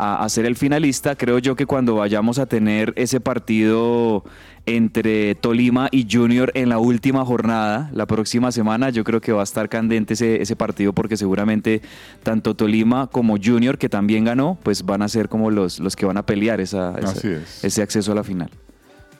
a, 0.00 0.24
a 0.24 0.28
ser 0.28 0.46
el 0.46 0.56
finalista. 0.56 1.14
Creo 1.16 1.38
yo 1.38 1.54
que 1.56 1.66
cuando 1.66 1.96
vayamos 1.96 2.38
a 2.38 2.46
tener 2.46 2.92
ese 2.96 3.20
partido 3.20 4.24
entre 4.66 5.34
Tolima 5.34 5.88
y 5.90 6.06
Junior 6.10 6.52
en 6.54 6.68
la 6.68 6.78
última 6.78 7.24
jornada, 7.24 7.90
la 7.92 8.06
próxima 8.06 8.52
semana, 8.52 8.90
yo 8.90 9.04
creo 9.04 9.20
que 9.20 9.32
va 9.32 9.40
a 9.40 9.44
estar 9.44 9.68
candente 9.68 10.14
ese, 10.14 10.40
ese 10.42 10.54
partido 10.56 10.92
porque 10.92 11.16
seguramente 11.16 11.80
tanto 12.22 12.54
Tolima 12.54 13.06
como 13.08 13.36
Junior, 13.42 13.78
que 13.78 13.88
también 13.88 14.24
ganó, 14.24 14.58
pues 14.62 14.84
van 14.84 15.02
a 15.02 15.08
ser 15.08 15.28
como 15.28 15.50
los, 15.50 15.80
los 15.80 15.96
que 15.96 16.06
van 16.06 16.16
a 16.18 16.24
pelear 16.26 16.60
esa, 16.60 16.94
esa- 16.98 17.10
Así 17.10 17.28
es. 17.28 17.64
ese 17.64 17.82
acceso 17.82 18.12
a 18.12 18.14
la 18.14 18.24
final. 18.24 18.50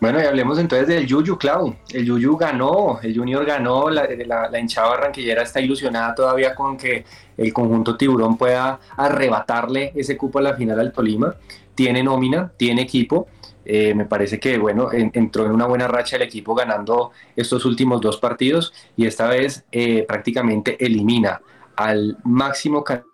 Bueno, 0.01 0.19
y 0.19 0.25
hablemos 0.25 0.59
entonces 0.59 0.89
del 0.89 1.07
Yuyu, 1.07 1.37
Clau. 1.37 1.77
El 1.93 2.07
Yuyu 2.07 2.35
ganó, 2.37 2.99
el 3.03 3.15
Junior 3.15 3.45
ganó, 3.45 3.91
la, 3.91 4.09
la, 4.27 4.49
la 4.49 4.59
hinchada 4.59 4.89
barranquillera 4.89 5.43
está 5.43 5.61
ilusionada 5.61 6.15
todavía 6.15 6.55
con 6.55 6.79
que 6.79 7.05
el 7.37 7.53
conjunto 7.53 7.97
tiburón 7.99 8.39
pueda 8.39 8.81
arrebatarle 8.97 9.93
ese 9.95 10.17
cupo 10.17 10.39
a 10.39 10.43
la 10.43 10.55
final 10.55 10.81
al 10.81 10.93
Tolima. 10.93 11.35
Tiene 11.75 12.03
nómina, 12.03 12.51
tiene 12.57 12.83
equipo. 12.83 13.29
Eh, 13.63 13.95
me 13.95 14.07
parece 14.07 14.41
que 14.41 14.57
bueno, 14.57 14.91
en- 14.91 15.11
entró 15.13 15.45
en 15.45 15.53
una 15.53 15.67
buena 15.67 15.87
racha 15.87 16.17
el 16.17 16.23
equipo 16.23 16.55
ganando 16.55 17.11
estos 17.37 17.67
últimos 17.67 18.01
dos 18.01 18.17
partidos 18.17 18.73
y 18.97 19.05
esta 19.07 19.29
vez 19.29 19.67
eh, 19.71 20.07
prácticamente 20.09 20.83
elimina 20.85 21.43
al 21.77 22.17
máximo 22.25 22.83
candidato 22.83 23.10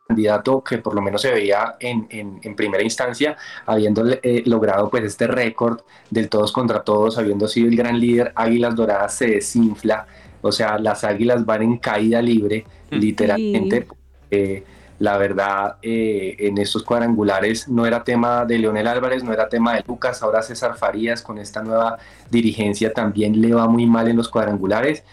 que 0.65 0.79
por 0.79 0.95
lo 0.95 1.03
menos 1.03 1.23
se 1.23 1.33
veía 1.33 1.77
en, 1.81 2.07
en- 2.11 2.39
en 2.43 2.55
primera 2.57 2.83
instancia, 2.83 3.37
habiendo 3.67 4.05
eh, 4.09 4.43
logrado 4.47 4.89
pues 4.91 5.05
este 5.05 5.27
récord 5.27 5.81
del 6.11 6.29
todos 6.29 6.53
contra 6.53 6.83
todos, 6.85 7.19
habiendo 7.19 7.49
sido 7.49 7.69
el 7.69 7.77
gran 7.77 7.99
líder, 7.99 8.33
Águilas 8.37 8.75
Doradas 8.77 9.15
se 9.17 9.27
desinfla, 9.27 10.07
o 10.41 10.53
sea, 10.53 10.79
las 10.79 11.03
Águilas 11.05 11.45
van 11.45 11.63
en 11.63 11.79
caída 11.79 12.23
libre, 12.23 12.65
literalmente. 12.91 13.87
eh, 14.31 14.65
la 14.99 15.19
verdad, 15.19 15.77
eh, 15.83 16.37
en 16.39 16.57
estos 16.57 16.83
cuadrangulares 16.83 17.69
no 17.69 17.85
era 17.85 18.03
tema 18.03 18.47
de 18.47 18.59
Leonel 18.59 18.87
Álvarez, 18.87 19.23
no 19.23 19.33
era 19.33 19.47
tema 19.49 19.75
de 19.75 19.85
Lucas, 19.87 20.23
ahora 20.23 20.41
César 20.41 20.75
Farías 20.79 21.21
con 21.23 21.37
esta 21.39 21.63
nueva 21.63 21.99
dirigencia 22.31 22.95
también 22.95 23.39
le 23.43 23.53
va 23.53 23.69
muy 23.69 23.87
mal 23.87 24.09
en 24.09 24.17
los 24.17 24.29
cuadrangulares. 24.31 25.05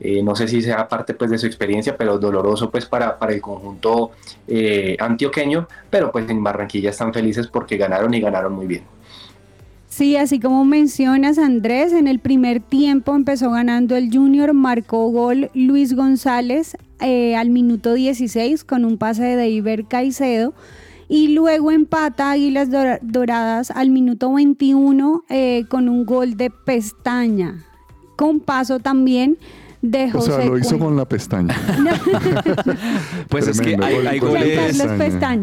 Eh, 0.00 0.22
no 0.22 0.34
sé 0.34 0.48
si 0.48 0.62
sea 0.62 0.88
parte 0.88 1.14
pues 1.14 1.30
de 1.30 1.38
su 1.38 1.46
experiencia, 1.46 1.96
pero 1.96 2.18
doloroso 2.18 2.70
pues 2.70 2.86
para, 2.86 3.18
para 3.18 3.34
el 3.34 3.40
conjunto 3.40 4.12
eh, 4.48 4.96
antioqueño, 4.98 5.68
pero 5.90 6.10
pues 6.10 6.28
en 6.30 6.42
Barranquilla 6.42 6.90
están 6.90 7.12
felices 7.12 7.46
porque 7.48 7.76
ganaron 7.76 8.14
y 8.14 8.20
ganaron 8.20 8.52
muy 8.54 8.66
bien. 8.66 8.82
Sí, 9.88 10.16
así 10.16 10.38
como 10.38 10.64
mencionas 10.64 11.36
Andrés, 11.36 11.92
en 11.92 12.06
el 12.06 12.20
primer 12.20 12.60
tiempo 12.60 13.14
empezó 13.14 13.50
ganando 13.50 13.96
el 13.96 14.10
Junior, 14.10 14.54
marcó 14.54 15.08
gol 15.10 15.50
Luis 15.52 15.94
González 15.94 16.76
eh, 17.00 17.34
al 17.36 17.50
minuto 17.50 17.92
16 17.94 18.64
con 18.64 18.84
un 18.84 18.98
pase 18.98 19.24
de 19.36 19.48
Iber 19.50 19.84
Caicedo 19.86 20.54
y 21.08 21.28
luego 21.34 21.72
empata 21.72 22.30
Águilas 22.30 22.70
Dora- 22.70 23.00
Doradas 23.02 23.72
al 23.72 23.90
minuto 23.90 24.32
21 24.32 25.24
eh, 25.28 25.64
con 25.68 25.88
un 25.88 26.06
gol 26.06 26.36
de 26.36 26.50
pestaña, 26.50 27.64
con 28.16 28.38
paso 28.38 28.78
también 28.78 29.38
de 29.82 30.04
O 30.06 30.10
José 30.18 30.32
sea, 30.32 30.44
lo 30.44 30.58
hizo 30.58 30.78
con 30.78 30.96
la 30.96 31.06
pestaña. 31.06 31.56
Pues 33.28 33.46
es 33.46 33.60
que 33.60 33.76
hay, 33.80 34.06
hay 34.06 34.18
goles, 34.18 34.80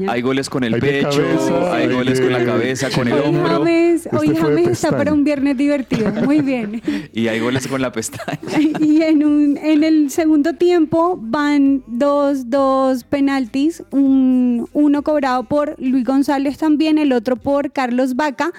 hay 0.07 0.21
goles 0.21 0.49
con 0.49 0.63
el 0.63 0.73
Hay 0.75 0.81
pecho, 0.81 1.09
cabeza, 1.09 1.73
hay 1.73 1.83
hay 1.87 1.93
goles 1.93 2.19
de- 2.19 2.23
con 2.25 2.33
la 2.33 2.45
cabeza, 2.45 2.89
con 2.93 3.07
el 3.07 3.13
Hoy 3.13 3.21
hombro 3.25 3.49
James, 3.59 4.05
Este 4.05 4.17
hoy 4.17 4.27
James 4.35 4.43
está 4.59 4.69
pestaña. 4.69 4.97
para 4.97 5.13
un 5.13 5.23
viernes 5.23 5.57
divertido, 5.57 6.11
muy 6.11 6.41
bien. 6.41 6.81
y 7.13 7.27
hay 7.27 7.39
goles 7.39 7.67
con 7.67 7.81
la 7.81 7.91
pestaña. 7.91 8.39
y 8.79 9.01
en, 9.03 9.23
un, 9.25 9.57
en 9.57 9.83
el 9.83 10.09
segundo 10.11 10.53
tiempo 10.53 11.17
van 11.21 11.83
dos, 11.87 12.49
dos 12.49 13.03
penaltis, 13.05 13.83
un- 13.91 14.67
uno 14.73 15.01
cobrado 15.03 15.43
por 15.43 15.75
Luis 15.79 16.03
González 16.05 16.57
también, 16.57 16.97
el 16.97 17.13
otro 17.13 17.35
por 17.37 17.71
Carlos 17.71 18.15
Vaca 18.15 18.51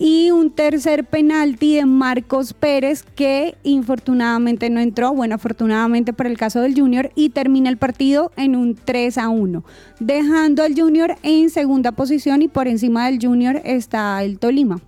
y 0.00 0.30
un 0.30 0.50
tercer 0.50 1.04
penalti 1.04 1.74
de 1.76 1.84
Marcos 1.84 2.52
Pérez 2.52 3.02
que 3.02 3.56
infortunadamente 3.64 4.70
no 4.70 4.80
entró, 4.80 5.12
bueno, 5.12 5.34
afortunadamente 5.34 6.12
para 6.12 6.28
el 6.28 6.38
caso 6.38 6.60
del 6.60 6.78
Junior 6.78 7.10
y 7.16 7.30
termina 7.30 7.68
el 7.68 7.78
partido 7.78 8.30
en 8.36 8.54
un 8.54 8.76
3 8.76 9.18
a 9.18 9.28
1, 9.28 9.64
dejando 9.98 10.62
al 10.62 10.74
Junior 10.78 11.16
en 11.24 11.50
segunda 11.50 11.92
posición 11.92 12.42
y 12.42 12.48
por 12.48 12.68
encima 12.68 13.06
del 13.06 13.18
Junior 13.20 13.60
está 13.64 14.22
el 14.22 14.38
Tolima. 14.38 14.80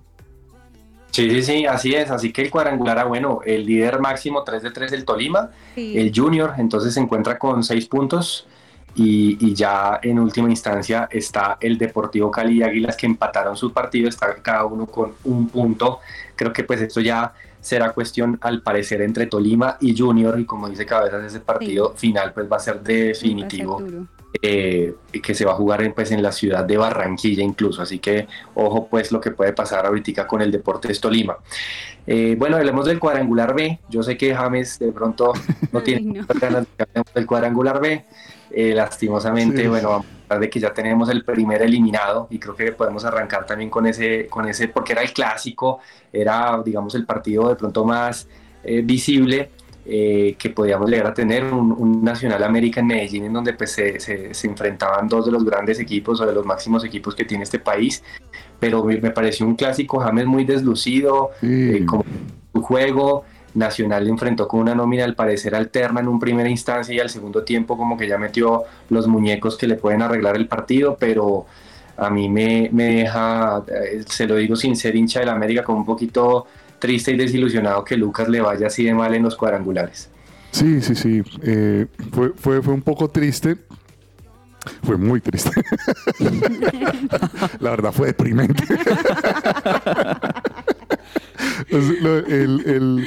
Sí, 1.11 1.29
sí, 1.29 1.43
sí, 1.43 1.67
así 1.67 1.93
es. 1.93 2.09
Así 2.13 2.33
que 2.33 2.43
el 2.43 2.51
cuadrangular, 2.51 3.01
ah, 3.01 3.05
bueno, 3.05 3.41
el 3.45 3.67
líder 3.67 3.99
máximo 3.99 4.45
3 4.45 4.63
de 4.63 4.71
3 4.71 4.93
del 4.93 5.05
Tolima, 5.05 5.51
el 5.75 6.13
Junior 6.15 6.55
entonces 6.57 6.95
se 6.95 7.01
encuentra 7.01 7.37
con 7.37 7.65
6 7.65 7.87
puntos 7.87 8.47
y, 8.95 9.37
y 9.45 9.55
ya 9.55 10.01
en 10.03 10.19
última 10.19 10.51
instancia 10.51 11.09
está 11.11 11.59
el 11.61 11.79
Deportivo 11.79 12.31
Cali 12.31 12.59
y 12.59 12.63
Águilas 12.63 12.97
que 12.97 13.07
empataron 13.07 13.57
su 13.57 13.73
partido, 13.73 14.09
está 14.09 14.35
cada 14.37 14.65
uno 14.65 14.87
con 14.87 15.13
un 15.25 15.49
punto. 15.49 16.01
Creo 16.37 16.53
que 16.53 16.65
pues 16.65 16.81
esto 16.81 17.01
ya 17.01 17.33
será 17.61 17.93
cuestión 17.93 18.39
al 18.41 18.63
parecer 18.63 19.03
entre 19.03 19.27
Tolima 19.27 19.77
y 19.81 19.97
Junior 19.97 20.39
y 20.41 20.45
como 20.47 20.69
dice 20.69 20.87
Cabezas 20.87 21.25
ese 21.25 21.41
partido 21.41 21.93
final 21.95 22.33
pues 22.33 22.51
va 22.51 22.57
a 22.57 22.61
ser 22.61 22.81
definitivo 22.81 23.83
eh, 24.41 24.95
que 25.23 25.35
se 25.35 25.45
va 25.45 25.53
a 25.53 25.57
jugar 25.57 25.83
en, 25.83 25.93
pues, 25.93 26.11
en 26.13 26.23
la 26.23 26.33
ciudad 26.33 26.65
de 26.65 26.77
Barranquilla 26.77 27.43
incluso, 27.43 27.83
así 27.83 27.99
que 27.99 28.29
ojo 28.55 28.87
pues 28.87 29.11
lo 29.11 29.21
que 29.21 29.33
puede 29.33 29.53
pasar 29.53 29.85
ahorita 29.87 30.27
con 30.27 30.41
el 30.41 30.51
Deportes 30.53 31.01
Tolima. 31.01 31.37
Eh, 32.07 32.37
bueno, 32.39 32.57
hablemos 32.57 32.87
del 32.87 32.99
cuadrangular 32.99 33.55
B, 33.55 33.81
yo 33.89 34.03
sé 34.03 34.17
que 34.17 34.35
James 34.35 34.79
de 34.79 34.93
pronto 34.93 35.33
no 35.73 35.83
tiene 35.83 36.01
Ay, 36.01 36.27
no. 36.29 36.41
ganas 36.41 36.67
de 36.77 36.85
hablemos 36.85 37.15
del 37.15 37.27
cuadrangular 37.27 37.81
B, 37.81 38.05
Eh, 38.53 38.75
lastimosamente, 38.75 39.63
Sí. 39.63 39.69
bueno, 39.69 39.91
vamos 39.91 40.07
a 40.07 40.23
hablar 40.35 40.41
de 40.41 40.51
que 40.51 40.59
ya 40.61 40.73
tenemos 40.75 41.09
el 41.09 41.25
primer 41.25 41.63
eliminado 41.63 42.27
y 42.31 42.39
creo 42.39 42.55
que 42.57 42.73
podemos 42.73 43.05
arrancar 43.05 43.47
también 43.47 43.71
con 43.71 43.87
ese, 43.87 44.27
con 44.27 44.49
ese 44.49 44.69
porque 44.69 44.93
era 44.93 45.03
el 45.03 45.13
clásico, 45.13 45.79
era 46.13 46.61
digamos 46.65 46.95
el 46.97 47.07
partido 47.07 47.49
de 47.49 47.55
pronto 47.57 47.85
más 47.85 48.27
eh, 48.65 48.83
visible 48.83 49.51
eh, 49.87 50.35
que 50.39 50.51
podíamos 50.51 50.91
llegar 50.91 51.07
a 51.07 51.15
tener 51.15 51.45
un, 51.45 51.73
un 51.73 52.03
Nacional 52.05 52.43
América 52.43 52.81
en 52.81 52.87
Medellín 52.89 53.25
en 53.25 53.33
donde 53.33 53.55
pues, 53.55 53.73
se, 53.73 53.99
se- 54.01 54.35
se 54.35 54.47
enfrentaban 54.49 55.09
dos 55.09 55.27
de 55.27 55.33
los 55.33 55.45
grandes 55.45 55.79
equipos 55.81 56.21
o 56.21 56.27
de 56.27 56.33
los 56.35 56.45
máximos 56.45 56.85
equipos 56.85 57.15
que 57.15 57.25
tiene 57.25 57.45
este 57.45 57.59
país, 57.61 58.03
pero 58.59 58.85
me, 58.85 58.99
me 59.01 59.11
pareció 59.13 59.47
un 59.47 59.55
clásico 59.55 60.01
James 60.01 60.27
muy 60.27 60.45
deslucido, 60.45 61.31
Sí. 61.41 61.77
eh, 61.77 61.87
como 61.87 62.05
su 62.53 62.63
juego. 62.63 63.25
Nacional 63.55 64.05
le 64.05 64.11
enfrentó 64.11 64.47
con 64.47 64.61
una 64.61 64.75
nómina 64.75 65.05
al 65.05 65.15
parecer 65.15 65.55
alterna 65.55 66.01
en 66.01 66.09
un 66.09 66.21
primera 66.21 66.49
instancia 66.49 66.95
y 66.95 67.01
al 67.01 67.11
segundo 67.11 67.43
tiempo 67.43 67.77
como 67.77 67.97
que 67.97 68.07
ya 68.07 68.19
metió 68.19 68.65
los 68.91 69.07
muñecos 69.09 69.57
que 69.57 69.67
le 69.67 69.77
pueden 69.77 70.03
arreglar 70.03 70.37
el 70.37 70.47
partido, 70.47 70.97
pero 70.99 71.47
a 71.97 72.11
mí 72.11 72.29
me, 72.29 72.69
me 72.73 72.85
deja, 72.95 73.63
eh, 73.69 74.05
se 74.07 74.27
lo 74.27 74.37
digo 74.37 74.57
sin 74.57 74.77
ser 74.77 74.95
hincha 74.97 75.21
del 75.21 75.29
América, 75.31 75.65
como 75.65 75.79
un 75.79 75.87
poquito 75.87 76.47
triste 76.79 77.13
y 77.13 77.17
desilusionado 77.17 77.85
que 77.85 77.97
Lucas 77.97 78.29
le 78.29 78.41
vaya 78.41 78.69
así 78.69 78.85
de 78.85 78.95
mal 78.95 79.15
en 79.15 79.23
los 79.25 79.37
cuadrangulares. 79.37 80.09
Sí, 80.53 80.81
sí, 80.81 80.95
sí. 80.95 81.23
eh, 81.43 81.87
fue, 82.13 82.33
fue, 82.37 82.63
fue 82.63 82.75
un 82.75 82.83
poco 82.83 83.09
triste. 83.09 83.57
Fue 84.83 84.97
muy 84.97 85.21
triste. 85.21 85.51
La 87.61 87.71
verdad 87.71 87.93
fue 87.93 88.09
deprimente. 88.09 88.63
El- 91.71 93.07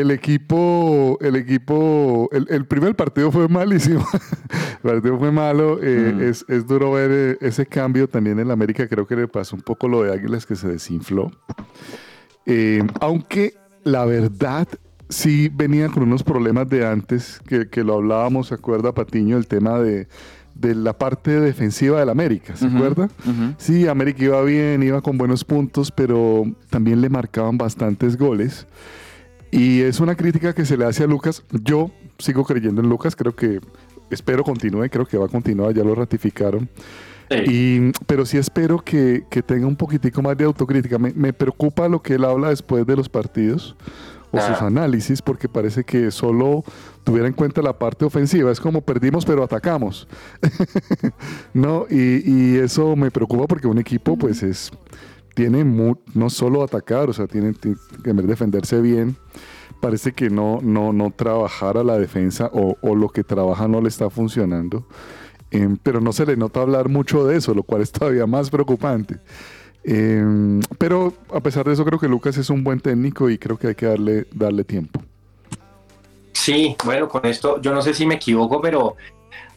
el 0.00 0.10
equipo, 0.10 1.16
el 1.20 1.36
equipo, 1.36 2.28
el, 2.32 2.46
el 2.50 2.66
primer 2.66 2.94
partido 2.96 3.30
fue 3.32 3.48
malísimo. 3.48 4.04
El 4.84 4.90
partido 4.90 5.18
fue 5.18 5.32
malo. 5.32 5.78
eh, 5.82 6.12
Mm. 6.14 6.22
es, 6.22 6.44
es 6.48 6.66
duro 6.66 6.92
ver 6.92 7.10
eh, 7.10 7.38
ese 7.40 7.64
cambio 7.64 8.06
también 8.06 8.38
en 8.38 8.48
la 8.48 8.52
América. 8.54 8.86
Creo 8.86 9.06
que 9.06 9.16
le 9.16 9.26
pasó 9.28 9.56
un 9.56 9.62
poco 9.62 9.88
lo 9.88 10.02
de 10.02 10.12
Águilas 10.12 10.44
que 10.44 10.56
se 10.56 10.68
desinfló. 10.68 11.30
Eh, 12.46 12.82
aunque 13.00 13.54
la 13.84 14.04
verdad 14.04 14.68
sí 15.08 15.50
venía 15.52 15.88
con 15.88 16.02
unos 16.02 16.22
problemas 16.22 16.68
de 16.68 16.86
antes, 16.86 17.40
que, 17.46 17.68
que 17.68 17.82
lo 17.84 17.94
hablábamos, 17.94 18.48
¿se 18.48 18.54
acuerda 18.54 18.92
Patiño? 18.92 19.36
El 19.38 19.46
tema 19.46 19.78
de, 19.78 20.06
de 20.54 20.74
la 20.74 20.92
parte 20.98 21.40
defensiva 21.40 22.00
del 22.00 22.08
América, 22.10 22.54
¿se 22.56 22.66
Ujú, 22.66 22.76
acuerda? 22.76 23.04
ujú. 23.26 23.54
Sí, 23.58 23.88
América 23.88 24.24
iba 24.24 24.42
bien, 24.42 24.82
iba 24.82 25.00
con 25.00 25.16
buenos 25.18 25.44
puntos, 25.44 25.90
pero 25.90 26.44
también 26.70 27.00
le 27.00 27.08
marcaban 27.08 27.56
bastantes 27.56 28.16
goles. 28.18 28.66
Y 29.54 29.82
es 29.82 30.00
una 30.00 30.16
crítica 30.16 30.52
que 30.52 30.64
se 30.64 30.76
le 30.76 30.84
hace 30.84 31.04
a 31.04 31.06
Lucas. 31.06 31.44
Yo 31.62 31.92
sigo 32.18 32.44
creyendo 32.44 32.82
en 32.82 32.88
Lucas, 32.88 33.14
creo 33.14 33.36
que, 33.36 33.60
espero 34.10 34.42
continúe, 34.42 34.88
creo 34.90 35.06
que 35.06 35.16
va 35.16 35.26
a 35.26 35.28
continuar, 35.28 35.72
ya 35.72 35.84
lo 35.84 35.94
ratificaron. 35.94 36.68
Y, 37.46 37.92
pero 38.06 38.26
sí 38.26 38.36
espero 38.36 38.78
que, 38.78 39.24
que 39.30 39.42
tenga 39.42 39.68
un 39.68 39.76
poquitico 39.76 40.20
más 40.22 40.36
de 40.36 40.44
autocrítica. 40.44 40.98
Me, 40.98 41.12
me 41.12 41.32
preocupa 41.32 41.88
lo 41.88 42.02
que 42.02 42.14
él 42.14 42.24
habla 42.24 42.48
después 42.48 42.84
de 42.84 42.96
los 42.96 43.08
partidos 43.08 43.76
o 44.32 44.40
sus 44.40 44.60
análisis, 44.60 45.22
porque 45.22 45.48
parece 45.48 45.84
que 45.84 46.10
solo 46.10 46.64
tuviera 47.04 47.28
en 47.28 47.34
cuenta 47.34 47.62
la 47.62 47.78
parte 47.78 48.04
ofensiva. 48.04 48.50
Es 48.50 48.58
como 48.58 48.80
perdimos, 48.80 49.24
pero 49.24 49.44
atacamos. 49.44 50.08
no, 51.54 51.86
y, 51.88 52.28
y 52.28 52.56
eso 52.56 52.96
me 52.96 53.12
preocupa 53.12 53.46
porque 53.46 53.68
un 53.68 53.78
equipo, 53.78 54.16
pues, 54.16 54.42
es 54.42 54.72
tiene 55.34 55.64
no 55.64 56.30
solo 56.30 56.62
atacar, 56.62 57.10
o 57.10 57.12
sea, 57.12 57.26
tiene, 57.26 57.54
que 57.54 58.12
defenderse 58.12 58.80
bien. 58.80 59.16
Parece 59.80 60.12
que 60.12 60.30
no, 60.30 60.60
no, 60.62 60.92
no 60.92 61.10
trabajara 61.10 61.84
la 61.84 61.98
defensa 61.98 62.50
o, 62.52 62.76
o 62.80 62.94
lo 62.94 63.08
que 63.10 63.24
trabaja 63.24 63.68
no 63.68 63.80
le 63.80 63.88
está 63.88 64.08
funcionando. 64.08 64.86
Em, 65.50 65.76
pero 65.76 66.00
no 66.00 66.12
se 66.12 66.26
le 66.26 66.36
nota 66.36 66.62
hablar 66.62 66.88
mucho 66.88 67.24
de 67.26 67.36
eso, 67.36 67.54
lo 67.54 67.62
cual 67.62 67.82
es 67.82 67.92
todavía 67.92 68.26
más 68.26 68.50
preocupante. 68.50 69.18
Em, 69.84 70.60
pero 70.78 71.12
a 71.32 71.40
pesar 71.40 71.64
de 71.66 71.74
eso, 71.74 71.84
creo 71.84 72.00
que 72.00 72.08
Lucas 72.08 72.36
es 72.38 72.50
un 72.50 72.64
buen 72.64 72.80
técnico 72.80 73.28
y 73.30 73.38
creo 73.38 73.58
que 73.58 73.68
hay 73.68 73.74
que 73.74 73.86
darle, 73.86 74.26
darle 74.32 74.64
tiempo. 74.64 75.00
Sí, 76.32 76.76
bueno, 76.84 77.08
con 77.08 77.24
esto 77.26 77.60
yo 77.60 77.72
no 77.72 77.82
sé 77.82 77.94
si 77.94 78.04
me 78.04 78.16
equivoco, 78.16 78.60
pero 78.60 78.96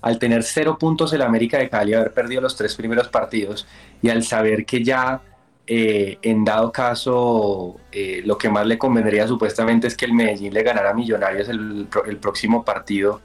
al 0.01 0.19
tener 0.19 0.43
cero 0.43 0.77
puntos 0.79 1.11
el 1.13 1.21
América 1.23 1.57
de 1.57 1.69
Cali, 1.69 1.93
haber 1.95 2.13
perdido 2.13 2.41
los 2.41 2.55
tres 2.55 2.75
primeros 2.75 3.07
partidos 3.07 3.65
y 4.01 4.09
al 4.09 4.23
saber 4.23 4.65
que 4.65 4.83
ya 4.83 5.21
eh, 5.69 6.17
en 6.21 6.45
dado 6.45 6.71
caso 6.71 7.75
eh, 7.91 8.21
lo 8.25 8.37
que 8.37 8.49
más 8.49 8.65
le 8.65 8.77
convendría 8.77 9.27
supuestamente 9.27 9.87
es 9.87 9.97
que 9.97 10.05
el 10.05 10.13
Medellín 10.13 10.53
le 10.53 10.63
ganara 10.63 10.91
a 10.91 10.93
Millonarios 10.93 11.49
el, 11.49 11.87
el 12.07 12.17
próximo 12.17 12.63
partido, 12.63 13.21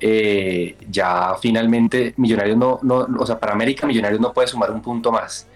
eh, 0.00 0.76
ya 0.90 1.34
finalmente 1.40 2.14
Millonarios 2.16 2.56
no, 2.56 2.78
no, 2.82 3.06
o 3.18 3.26
sea, 3.26 3.38
para 3.38 3.52
América 3.52 3.86
Millonarios 3.86 4.20
no 4.20 4.32
puede 4.32 4.48
sumar 4.48 4.70
un 4.70 4.80
punto 4.80 5.12
más 5.12 5.46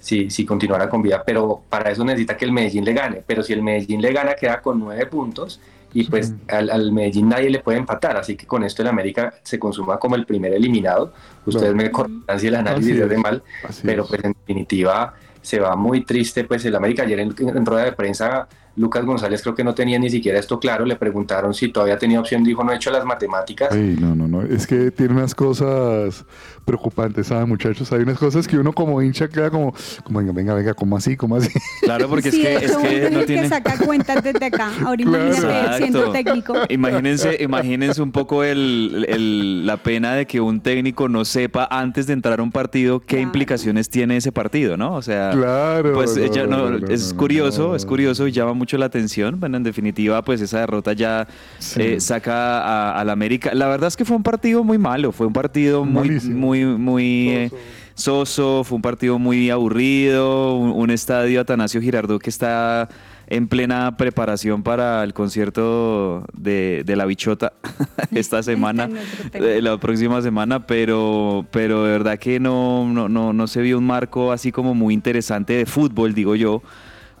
si, 0.00 0.28
si 0.28 0.44
continuara 0.44 0.88
con 0.88 1.02
vida, 1.02 1.22
pero 1.24 1.62
para 1.68 1.90
eso 1.90 2.04
necesita 2.04 2.36
que 2.36 2.44
el 2.44 2.52
Medellín 2.52 2.84
le 2.84 2.92
gane, 2.92 3.22
pero 3.26 3.42
si 3.44 3.52
el 3.52 3.62
Medellín 3.62 4.02
le 4.02 4.12
gana 4.12 4.34
queda 4.34 4.60
con 4.60 4.80
nueve 4.80 5.06
puntos 5.06 5.60
y 5.94 6.04
pues 6.04 6.34
al, 6.48 6.68
al 6.68 6.92
Medellín 6.92 7.28
nadie 7.28 7.48
le 7.48 7.60
puede 7.60 7.78
empatar, 7.78 8.16
así 8.16 8.36
que 8.36 8.44
con 8.44 8.64
esto 8.64 8.82
el 8.82 8.88
América 8.88 9.34
se 9.42 9.58
consuma 9.58 9.98
como 9.98 10.16
el 10.16 10.26
primer 10.26 10.52
eliminado, 10.52 11.12
ustedes 11.44 11.74
me 11.74 11.90
cortarán 11.90 12.40
si 12.40 12.48
el 12.48 12.56
análisis 12.56 12.92
Así 12.92 13.00
es 13.02 13.08
de 13.08 13.18
mal, 13.18 13.42
Así 13.62 13.82
pero 13.84 14.02
es. 14.02 14.08
pues 14.08 14.24
en 14.24 14.32
definitiva 14.32 15.14
se 15.46 15.60
va 15.60 15.76
muy 15.76 16.04
triste 16.04 16.42
pues 16.44 16.64
el 16.64 16.74
América. 16.74 17.04
Ayer 17.04 17.20
en, 17.20 17.34
en 17.38 17.64
rueda 17.64 17.84
de 17.84 17.92
prensa 17.92 18.48
Lucas 18.76 19.04
González 19.04 19.42
creo 19.42 19.54
que 19.54 19.64
no 19.64 19.74
tenía 19.74 19.98
ni 19.98 20.10
siquiera 20.10 20.38
esto 20.38 20.58
claro 20.60 20.84
le 20.84 20.96
preguntaron 20.96 21.54
si 21.54 21.68
todavía 21.68 21.98
tenía 21.98 22.20
opción 22.20 22.44
dijo 22.44 22.62
no 22.62 22.72
he 22.72 22.76
hecho 22.76 22.90
las 22.90 23.04
matemáticas 23.04 23.70
Ay, 23.72 23.96
no, 24.00 24.14
no, 24.14 24.28
no. 24.28 24.42
Es 24.42 24.66
que 24.66 24.90
tiene 24.90 25.14
unas 25.14 25.34
cosas 25.34 26.24
preocupantes, 26.64 27.28
¿saben, 27.28 27.48
muchachos? 27.48 27.92
Hay 27.92 28.00
unas 28.00 28.18
cosas 28.18 28.46
que 28.48 28.58
uno 28.58 28.72
como 28.72 29.00
hincha 29.00 29.28
queda 29.28 29.50
como, 29.50 29.72
como 30.02 30.18
venga, 30.18 30.32
venga, 30.32 30.54
venga, 30.54 30.74
¿cómo 30.74 30.96
así? 30.96 31.16
¿Cómo 31.16 31.36
así? 31.36 31.48
Claro, 31.82 32.08
porque 32.08 32.30
Sí, 32.32 32.44
es 32.44 32.58
que, 32.60 32.64
es 32.66 32.76
que 32.76 33.10
no 33.10 33.20
que 33.20 33.26
tiene... 33.26 33.48
saca 33.48 33.78
cuentas 33.78 34.22
desde 34.24 34.46
acá. 34.46 34.70
Ahora 34.84 35.00
imagínate 35.00 35.40
Claro. 35.40 35.76
siendo 35.78 35.98
Exacto. 36.06 36.12
técnico. 36.24 36.54
Imagínense, 36.68 37.36
imagínense 37.40 38.02
un 38.02 38.10
poco 38.12 38.42
el, 38.42 39.06
el- 39.08 39.64
la 39.66 39.76
pena 39.76 40.14
de 40.14 40.26
que 40.26 40.40
un 40.40 40.60
técnico 40.60 41.08
no 41.08 41.24
sepa 41.24 41.68
antes 41.70 42.06
de 42.08 42.14
entrar 42.14 42.40
a 42.40 42.42
un 42.42 42.50
partido 42.50 42.98
qué 43.00 43.06
Claro. 43.06 43.22
implicaciones 43.22 43.88
tiene 43.88 44.16
ese 44.16 44.32
partido, 44.32 44.76
¿no? 44.76 44.94
O 44.94 45.02
sea, 45.02 45.30
Claro. 45.30 45.92
pues 45.94 46.16
no, 46.16 46.22
ella 46.24 46.46
no- 46.48 46.76
es 46.88 47.12
no, 47.12 47.18
curioso, 47.18 47.68
no. 47.68 47.76
es 47.76 47.86
curioso 47.86 48.26
y 48.26 48.32
llama 48.32 48.54
mucho 48.54 48.65
la 48.76 48.86
atención. 48.86 49.38
Bueno, 49.38 49.56
en 49.56 49.62
definitiva, 49.62 50.22
pues 50.22 50.40
esa 50.40 50.58
derrota 50.60 50.92
ya 50.92 51.28
Sí. 51.58 51.80
eh, 51.80 52.00
saca 52.00 52.60
a- 52.60 53.00
al 53.00 53.08
América. 53.10 53.52
La 53.54 53.68
verdad 53.68 53.86
es 53.88 53.96
que 53.96 54.04
fue 54.04 54.16
un 54.16 54.22
partido 54.24 54.64
muy 54.64 54.78
malo, 54.78 55.12
fue 55.12 55.28
un 55.28 55.32
partido 55.32 55.84
muy, 55.84 56.08
Malísimo. 56.08 56.38
muy, 56.38 56.64
muy 56.64 57.28
eh, 57.28 57.50
soso, 57.94 58.64
fue 58.64 58.76
un 58.76 58.82
partido 58.82 59.18
muy 59.18 59.48
aburrido, 59.50 60.56
un, 60.56 60.70
un 60.72 60.90
estadio 60.90 61.40
Atanasio 61.40 61.80
Girardot 61.80 62.20
que 62.20 62.30
está 62.30 62.88
en 63.28 63.48
plena 63.48 63.96
preparación 63.96 64.62
para 64.62 65.02
el 65.02 65.12
concierto 65.12 66.24
de, 66.32 66.82
de 66.86 66.94
la 66.96 67.06
bichota 67.06 67.54
esta 68.14 68.40
semana, 68.44 68.84
otro 68.84 69.30
tema. 69.30 69.46
eh, 69.46 69.62
la 69.62 69.78
próxima 69.78 70.22
semana, 70.22 70.64
pero, 70.66 71.44
pero 71.50 71.82
de 71.84 71.90
verdad 71.90 72.18
que 72.20 72.38
no, 72.38 72.86
no, 72.88 73.08
no, 73.08 73.32
no 73.32 73.46
se 73.48 73.62
vio 73.62 73.78
un 73.78 73.84
marco 73.86 74.30
así 74.30 74.52
como 74.52 74.74
muy 74.74 74.94
interesante 74.94 75.54
de 75.54 75.66
fútbol, 75.66 76.14
digo 76.14 76.36
yo, 76.36 76.62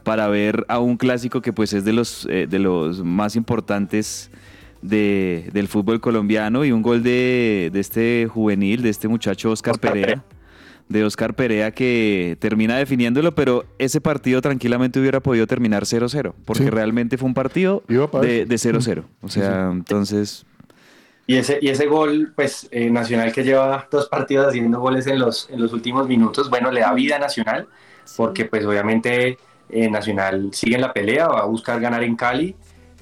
para 0.06 0.28
ver 0.28 0.64
a 0.68 0.78
un 0.78 0.96
clásico 0.96 1.42
que 1.42 1.52
pues 1.52 1.72
es 1.72 1.84
de 1.84 1.92
los, 1.92 2.26
eh, 2.30 2.46
de 2.48 2.58
los 2.60 3.02
más 3.04 3.36
importantes 3.36 4.30
de- 4.82 5.50
del 5.52 5.66
fútbol 5.68 6.00
colombiano 6.00 6.64
y 6.64 6.70
un 6.72 6.80
gol 6.82 7.02
de, 7.02 7.70
de 7.72 7.80
este 7.80 8.28
juvenil, 8.32 8.82
de 8.82 8.90
este 8.90 9.08
muchacho 9.08 9.50
Oscar, 9.50 9.72
Oscar 9.74 9.92
Perea. 9.92 10.06
Perea. 10.06 10.24
De 10.88 11.02
Oscar 11.02 11.34
Perea 11.34 11.72
que 11.72 12.36
termina 12.38 12.76
definiéndolo, 12.76 13.34
pero 13.34 13.64
ese 13.78 14.00
partido 14.00 14.40
tranquilamente 14.40 15.00
hubiera 15.00 15.18
podido 15.18 15.44
terminar 15.48 15.82
0-0, 15.84 16.32
porque 16.44 16.62
Sí. 16.62 16.70
realmente 16.70 17.18
fue 17.18 17.26
un 17.26 17.34
partido 17.34 17.82
de, 17.88 17.96
eso. 17.96 18.46
de 18.46 18.56
0-0. 18.58 19.04
O 19.20 19.28
Sí, 19.28 19.40
sea, 19.40 19.70
entonces, 19.72 20.46
y 21.26 21.34
ese 21.34 21.58
y 21.60 21.70
ese 21.70 21.86
gol 21.86 22.32
pues 22.36 22.68
eh, 22.70 22.88
Nacional 22.88 23.32
que 23.32 23.42
lleva 23.42 23.88
dos 23.90 24.08
partidos 24.08 24.46
haciendo 24.46 24.78
goles 24.78 25.08
en 25.08 25.18
los 25.18 25.50
en 25.50 25.60
los 25.60 25.72
últimos 25.72 26.06
minutos 26.06 26.48
bueno 26.50 26.70
le 26.70 26.82
da 26.82 26.94
vida 26.94 27.16
a 27.16 27.18
Nacional 27.18 27.66
porque 28.16 28.44
pues 28.44 28.64
obviamente 28.64 29.36
eh, 29.70 29.90
Nacional 29.90 30.50
sigue 30.52 30.76
en 30.76 30.82
la 30.82 30.92
pelea 30.92 31.28
va 31.28 31.40
a 31.40 31.46
buscar 31.46 31.80
ganar 31.80 32.02
en 32.02 32.16
Cali 32.16 32.54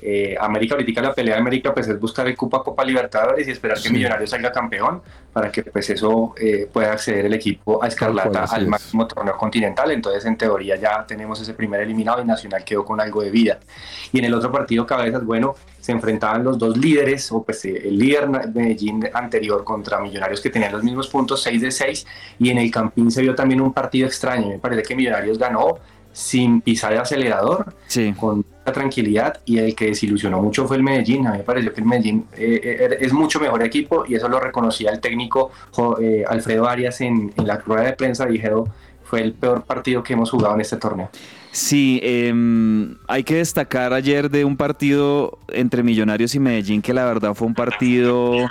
Eh, 0.07 0.37
América 0.39 0.75
ahorita 0.75 1.01
la 1.01 1.15
pelea 1.15 1.37
de 1.37 1.41
América 1.41 1.73
pues 1.73 1.89
es 1.89 1.99
buscar 1.99 2.27
el 2.27 2.37
cupo 2.37 2.59
a 2.59 2.63
Copa 2.63 2.85
Libertadores 2.85 3.49
y 3.49 3.53
esperar 3.53 3.79
que. 3.81 3.89
Millonarios 3.89 4.29
salga 4.29 4.53
campeón 4.53 5.01
para 5.33 5.51
que 5.51 5.63
pues 5.63 5.89
eso 5.89 6.35
eh, 6.39 6.69
pueda 6.71 6.93
acceder 6.93 7.25
el 7.25 7.33
equipo 7.33 7.83
a 7.83 7.89
Escarlata 7.89 8.45
al 8.45 8.65
es. 8.65 8.69
máximo 8.69 9.07
torneo 9.07 9.35
continental 9.39 9.91
entonces 9.93 10.23
en 10.27 10.37
teoría 10.37 10.77
ya 10.77 11.07
tenemos 11.07 11.41
ese 11.41 11.55
primer 11.55 11.81
eliminado 11.81 12.21
y 12.21 12.27
Nacional 12.27 12.63
quedó 12.65 12.85
con 12.85 13.01
algo 13.01 13.23
de 13.23 13.31
vida 13.31 13.59
y 14.13 14.19
en 14.19 14.27
el 14.27 14.35
otro 14.35 14.53
partido 14.53 14.85
cabezas 14.85 15.25
bueno 15.25 15.55
se 15.81 15.93
enfrentaban 15.93 16.45
los 16.45 16.59
dos 16.59 16.77
líderes 16.77 17.33
o 17.33 17.43
pues 17.43 17.65
eh, 17.65 17.89
el 17.89 17.99
líder 17.99 18.29
Medellín 18.29 19.09
anterior 19.15 19.65
contra 19.65 20.01
Millonarios 20.01 20.43
que 20.43 20.51
tenían 20.51 20.73
los 20.73 20.83
mismos 20.83 21.09
puntos 21.09 21.43
6 21.43 21.63
de 21.63 21.71
6 21.71 22.07
y 22.41 22.51
en 22.51 22.59
el 22.59 22.71
Campín 22.71 23.11
se 23.11 23.23
vio 23.23 23.35
también 23.35 23.63
un 23.63 23.73
partido 23.73 24.07
extraño 24.07 24.49
me 24.49 24.59
parece 24.59 24.83
que 24.83 24.95
Millonarios 24.95 25.39
ganó 25.39 25.79
sin 26.15 26.61
pisar 26.61 26.93
el 26.93 27.01
acelerador 27.01 27.75
sí. 27.89 28.15
con 28.19 28.37
mucha 28.37 28.73
tranquilidad 28.73 29.41
y 29.45 29.59
el 29.59 29.75
que 29.75 29.87
desilusionó 29.87 30.41
mucho 30.41 30.67
fue 30.67 30.77
el 30.77 30.83
Medellín. 30.83 31.27
A 31.27 31.33
mí 31.33 31.39
me 31.39 31.45
pareció 31.45 31.75
que 31.75 31.81
el 31.81 31.87
Medellín 31.87 32.25
eh, 32.37 32.61
eh, 32.63 32.97
es 33.01 33.13
mucho 33.13 33.41
mejor 33.41 33.63
equipo 33.65 34.05
y 34.09 34.15
eso 34.15 34.29
lo 34.29 34.39
reconocía 34.39 34.93
el 34.93 35.01
técnico 35.01 35.51
eh, 36.01 36.25
Alfredo 36.27 36.69
Arias 36.69 37.01
en, 37.01 37.33
en 37.37 37.47
la 37.47 37.59
rueda 37.59 37.83
de 37.83 37.93
prensa. 37.95 38.27
Dijeron, 38.27 38.71
fue 39.03 39.23
el 39.23 39.33
peor 39.33 39.65
partido 39.65 40.03
que 40.05 40.13
hemos 40.13 40.31
jugado 40.31 40.55
en 40.55 40.61
este 40.61 40.77
torneo. 40.77 41.11
Sí, 41.55 42.01
em, 42.03 42.97
hay 43.07 43.23
que 43.23 43.37
destacar 43.37 43.93
ayer 43.93 44.29
de 44.29 44.45
un 44.45 44.57
partido 44.57 45.39
entre 45.49 45.85
Millonarios 45.85 46.35
y 46.35 46.41
Medellín 46.41 46.83
que 46.83 46.93
la 46.93 47.05
verdad 47.05 47.35
fue 47.35 47.47
un 47.47 47.55
partido, 47.55 48.49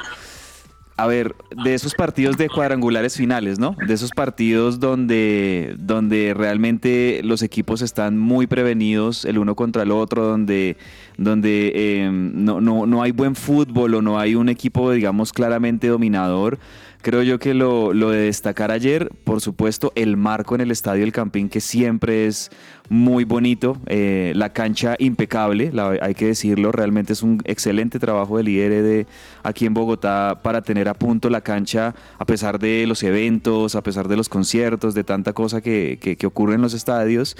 a 0.95 1.08
ver, 1.08 1.36
de 1.63 1.73
esos 1.73 1.95
partidos 1.95 2.38
de 2.38 2.49
cuadrangulares 2.49 3.17
finales, 3.17 3.58
¿no? 3.58 3.75
De 3.88 3.93
esos 3.93 4.12
partidos 4.12 4.79
donde, 4.79 5.75
donde 5.79 6.34
realmente 6.36 7.21
los 7.23 7.41
equipos 7.41 7.82
están 7.82 8.19
muy 8.19 8.45
prevenidos 8.45 9.25
el 9.25 9.39
uno 9.39 9.56
contra 9.56 9.84
el 9.84 9.91
otro, 9.91 10.25
donde, 10.25 10.77
donde 11.17 12.03
em, 12.03 12.45
no, 12.45 12.62
no, 12.62 12.86
no 12.86 13.01
hay 13.01 13.12
buen 13.12 13.36
fútbol 13.36 13.95
o 13.95 14.01
no 14.03 14.19
hay 14.19 14.36
un 14.36 14.49
equipo, 14.49 14.91
digamos, 14.91 15.34
claramente 15.34 15.88
dominador. 15.88 16.60
Creo 17.04 17.22
yo 17.22 17.38
que 17.38 17.54
lo, 17.54 17.94
lo 17.94 18.12
de 18.12 18.22
destacar 18.22 18.72
ayer, 18.72 19.10
por 19.26 19.42
supuesto, 19.42 19.92
el 19.96 20.16
marco 20.16 20.56
en 20.56 20.62
el 20.62 20.72
Estadio 20.72 21.04
El 21.04 21.12
Campín, 21.12 21.50
que 21.50 21.60
siempre 21.60 22.28
es 22.28 22.50
muy 22.88 23.26
bonito, 23.26 23.78
eh, 23.88 24.32
la 24.38 24.54
cancha 24.54 24.96
impecable, 25.00 25.70
la- 25.74 25.98
hay 26.02 26.16
que 26.16 26.28
decirlo, 26.28 26.72
realmente 26.72 27.12
es 27.12 27.22
un 27.22 27.42
excelente 27.44 28.00
trabajo 28.00 28.38
del 28.38 28.48
IRD 28.48 29.06
aquí 29.44 29.66
en 29.66 29.74
Bogotá 29.74 30.39
para 30.42 30.62
tener 30.62 30.88
a 30.88 30.94
punto 30.94 31.30
la 31.30 31.42
cancha 31.42 31.94
a 32.18 32.26
pesar 32.26 32.58
de 32.58 32.86
los 32.88 33.04
eventos, 33.04 33.76
a 33.76 33.84
pesar 33.84 34.08
de 34.08 34.16
los 34.16 34.30
conciertos, 34.30 34.94
de 34.96 35.04
tanta 35.04 35.34
cosa 35.34 35.60
que, 35.60 36.00
que- 36.02 36.16
que 36.16 36.26
ocurre 36.26 36.56
en 36.56 36.62
los 36.62 36.74
estadios. 36.74 37.36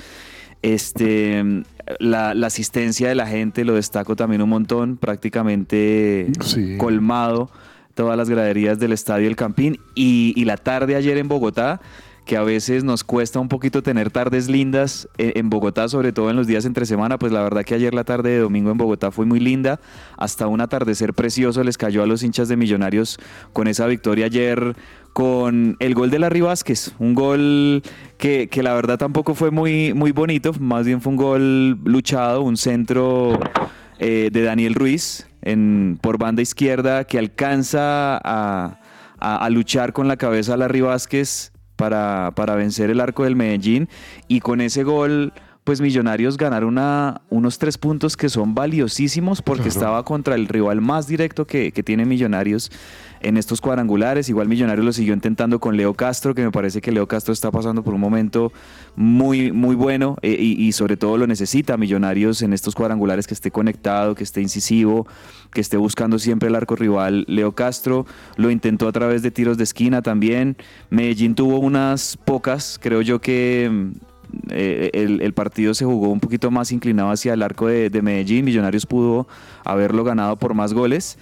Este, 0.62 1.44
la, 2.00 2.34
la 2.34 2.48
asistencia 2.48 3.10
de 3.10 3.16
la 3.16 3.28
gente 3.28 3.66
lo 3.66 3.74
destaco 3.76 4.16
también 4.16 4.42
un 4.42 4.50
montón, 4.50 4.98
prácticamente 4.98 6.28
Sí. 6.42 6.78
colmado 6.78 7.50
todas 7.94 8.18
las 8.18 8.30
graderías 8.30 8.80
del 8.80 8.92
Estadio 8.92 9.28
El 9.28 9.36
Campín 9.36 9.80
y, 9.96 10.44
la 10.46 10.58
tarde 10.58 10.96
ayer 10.96 11.18
en 11.18 11.28
Bogotá, 11.28 11.80
que 12.26 12.38
a 12.38 12.44
veces 12.44 12.84
nos 12.84 13.04
cuesta 13.04 13.40
un 13.40 13.50
poquito 13.50 13.84
tener 13.84 14.10
tardes 14.10 14.50
lindas 14.50 15.10
en 15.18 15.50
Bogotá, 15.50 15.90
sobre 15.90 16.14
todo 16.14 16.30
en 16.30 16.36
los 16.36 16.48
días 16.48 16.66
entre 16.66 16.86
semana, 16.86 17.18
pues 17.18 17.32
la 17.32 17.42
verdad 17.42 17.64
que 17.64 17.76
ayer 17.76 17.94
la 17.94 18.04
tarde 18.04 18.32
de 18.32 18.40
domingo 18.40 18.72
en 18.72 18.78
Bogotá 18.78 19.12
fue 19.12 19.26
muy 19.26 19.40
linda, 19.40 19.80
hasta 20.18 20.48
un 20.48 20.62
atardecer 20.62 21.14
precioso 21.14 21.64
les 21.64 21.78
cayó 21.78 22.04
a 22.04 22.08
los 22.08 22.24
hinchas 22.24 22.48
de 22.48 22.56
Millonarios 22.56 23.20
con 23.52 23.68
esa 23.68 23.88
victoria 23.88 24.26
ayer 24.26 24.76
con 25.12 25.76
el 25.80 25.94
gol 25.94 26.10
de 26.10 26.20
Larry 26.20 26.42
Vázquez, 26.42 26.94
un 26.98 27.14
gol 27.14 27.84
que, 28.18 28.48
que 28.48 28.64
la 28.64 28.74
verdad 28.74 28.98
tampoco 28.98 29.36
fue 29.36 29.52
muy, 29.52 29.94
muy 29.94 30.12
bonito, 30.12 30.54
más 30.60 30.86
bien 30.86 31.02
fue 31.02 31.12
un 31.12 31.18
gol 31.18 31.70
luchado, 31.84 32.42
un 32.42 32.58
centro 32.58 33.40
eh, 34.00 34.30
de 34.32 34.44
Daniel 34.44 34.76
Ruiz 34.76 35.28
en, 35.44 35.98
por 36.02 36.18
banda 36.18 36.42
izquierda 36.42 37.04
que 37.06 37.20
alcanza 37.20 38.18
a, 38.18 38.80
a- 39.20 39.38
a 39.46 39.50
luchar 39.50 39.94
con 39.94 40.08
la 40.08 40.18
cabeza 40.18 40.54
a 40.56 40.58
Larry 40.58 40.82
Vázquez 40.82 41.52
para, 41.76 42.32
para 42.36 42.56
vencer 42.56 42.90
el 42.90 43.00
arco 43.00 43.24
del 43.24 43.36
Medellín 43.36 43.88
y 44.28 44.40
con 44.40 44.62
ese 44.62 44.84
gol 44.84 45.34
pues 45.64 45.80
Millonarios 45.80 46.36
ganar 46.38 46.66
una, 46.66 47.22
unos 47.30 47.58
tres 47.58 47.78
puntos 47.78 48.18
que 48.18 48.28
son 48.28 48.54
valiosísimos 48.54 49.42
porque 49.42 49.64
Claro. 49.64 49.74
estaba 49.80 50.04
contra 50.04 50.36
el 50.36 50.48
rival 50.50 50.82
más 50.82 51.08
directo 51.08 51.48
que, 51.48 51.72
que 51.72 51.84
tiene 51.84 52.04
Millonarios 52.06 52.70
en 53.24 53.38
estos 53.38 53.62
cuadrangulares. 53.62 54.30
Igual 54.30 54.48
Millonarios 54.48 54.86
lo 54.86 54.94
siguió 54.94 55.14
intentando 55.14 55.60
con 55.60 55.76
Leo 55.76 55.94
Castro, 55.94 56.36
que 56.36 56.44
me 56.44 56.52
parece 56.52 56.82
que 56.82 56.92
Leo 56.92 57.08
Castro 57.08 57.34
está 57.34 57.52
pasando 57.52 57.84
por 57.84 57.94
un 57.94 58.02
momento 58.02 58.52
muy, 58.96 59.52
muy 59.52 59.76
bueno 59.76 60.18
eh, 60.22 60.38
y, 60.40 60.72
sobre 60.74 60.98
todo 60.98 61.18
lo 61.18 61.26
necesita 61.28 61.78
Millonarios 61.78 62.42
en 62.42 62.54
estos 62.54 62.76
cuadrangulares 62.76 63.28
que 63.28 63.34
esté 63.34 63.52
conectado, 63.52 64.16
que 64.16 64.24
esté 64.24 64.42
incisivo, 64.42 65.08
que 65.52 65.62
esté 65.62 65.78
buscando 65.78 66.20
siempre 66.20 66.50
el 66.50 66.56
arco 66.56 66.76
rival. 66.76 67.26
Leo 67.28 67.54
Castro 67.54 68.06
lo 68.36 68.52
intentó 68.52 68.88
a 68.88 68.92
través 68.92 69.22
de 69.22 69.32
tiros 69.32 69.58
de 69.58 69.64
esquina 69.64 70.02
también. 70.02 70.58
Medellín 70.90 71.36
tuvo 71.36 71.60
unas 71.60 72.18
pocas, 72.18 72.80
creo 72.82 73.02
yo 73.02 73.20
que 73.20 73.70
mm, 73.72 73.92
eh, 74.50 74.90
el, 74.94 75.22
el 75.22 75.34
partido 75.34 75.74
se 75.74 75.86
jugó 75.86 76.10
un 76.10 76.20
poquito 76.20 76.52
más 76.52 76.72
inclinado 76.72 77.12
hacia 77.12 77.34
el 77.34 77.42
arco 77.42 77.68
de, 77.68 77.90
de 77.90 78.02
Medellín. 78.02 78.46
Millonarios 78.46 78.86
pudo 78.86 79.28
haberlo 79.64 80.04
ganado 80.04 80.38
por 80.38 80.54
más 80.54 80.74
goles. 80.74 81.18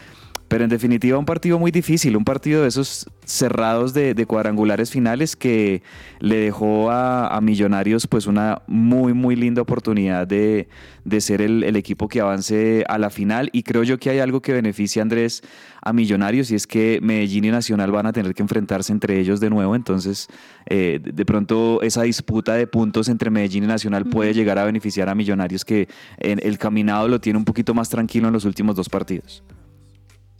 Pero 0.52 0.66
en 0.66 0.70
definitiva 0.70 1.18
un 1.18 1.24
partido 1.24 1.58
muy 1.60 1.72
difícil, 1.72 2.18
un 2.18 2.26
partido 2.26 2.64
de 2.64 2.68
esos 2.68 3.10
cerrados 3.24 3.94
de, 3.94 4.14
de 4.14 4.26
cuadrangulares 4.26 4.92
finales 4.92 5.38
que 5.38 5.82
le 6.20 6.36
dejó 6.36 6.92
a, 6.92 7.34
a 7.34 7.40
Millonarios 7.40 8.06
pues 8.06 8.28
una 8.28 8.62
muy 8.68 9.14
muy 9.14 9.38
linda 9.38 9.62
oportunidad 9.62 10.28
de, 10.28 10.68
de 11.06 11.22
ser 11.22 11.42
el, 11.42 11.64
el 11.64 11.78
equipo 11.78 12.10
que 12.10 12.20
avance 12.20 12.84
a 12.90 12.98
la 12.98 13.10
final. 13.10 13.50
Y 13.54 13.64
creo 13.64 13.84
yo 13.84 13.98
que 13.98 14.10
hay 14.10 14.20
algo 14.20 14.42
que 14.42 14.52
beneficia 14.52 15.02
Andrés 15.02 15.42
a 15.82 15.94
Millonarios 15.94 16.52
y 16.52 16.56
es 16.56 16.68
que 16.68 17.00
Medellín 17.02 17.46
y 17.46 17.52
Nacional 17.52 17.90
van 17.92 18.08
a 18.08 18.12
tener 18.12 18.34
que 18.34 18.42
enfrentarse 18.42 18.92
entre 18.92 19.22
ellos 19.22 19.40
de 19.40 19.50
nuevo, 19.50 19.74
entonces 19.74 20.28
eh, 20.66 21.00
de, 21.02 21.14
de 21.14 21.26
pronto 21.26 21.82
esa 21.82 22.02
disputa 22.02 22.56
de 22.56 22.68
puntos 22.68 23.08
entre 23.08 23.30
Medellín 23.30 23.64
y 23.64 23.68
Nacional 23.68 24.04
puede 24.04 24.34
llegar 24.34 24.60
a 24.60 24.66
beneficiar 24.66 25.08
a 25.08 25.16
Millonarios 25.16 25.64
que 25.64 25.88
en 26.18 26.42
el 26.44 26.58
caminado 26.58 27.08
lo 27.08 27.22
tiene 27.22 27.40
un 27.40 27.46
poquito 27.46 27.74
más 27.74 27.88
tranquilo 27.88 28.28
en 28.28 28.34
los 28.34 28.44
últimos 28.44 28.76
dos 28.76 28.90
partidos. 28.90 29.46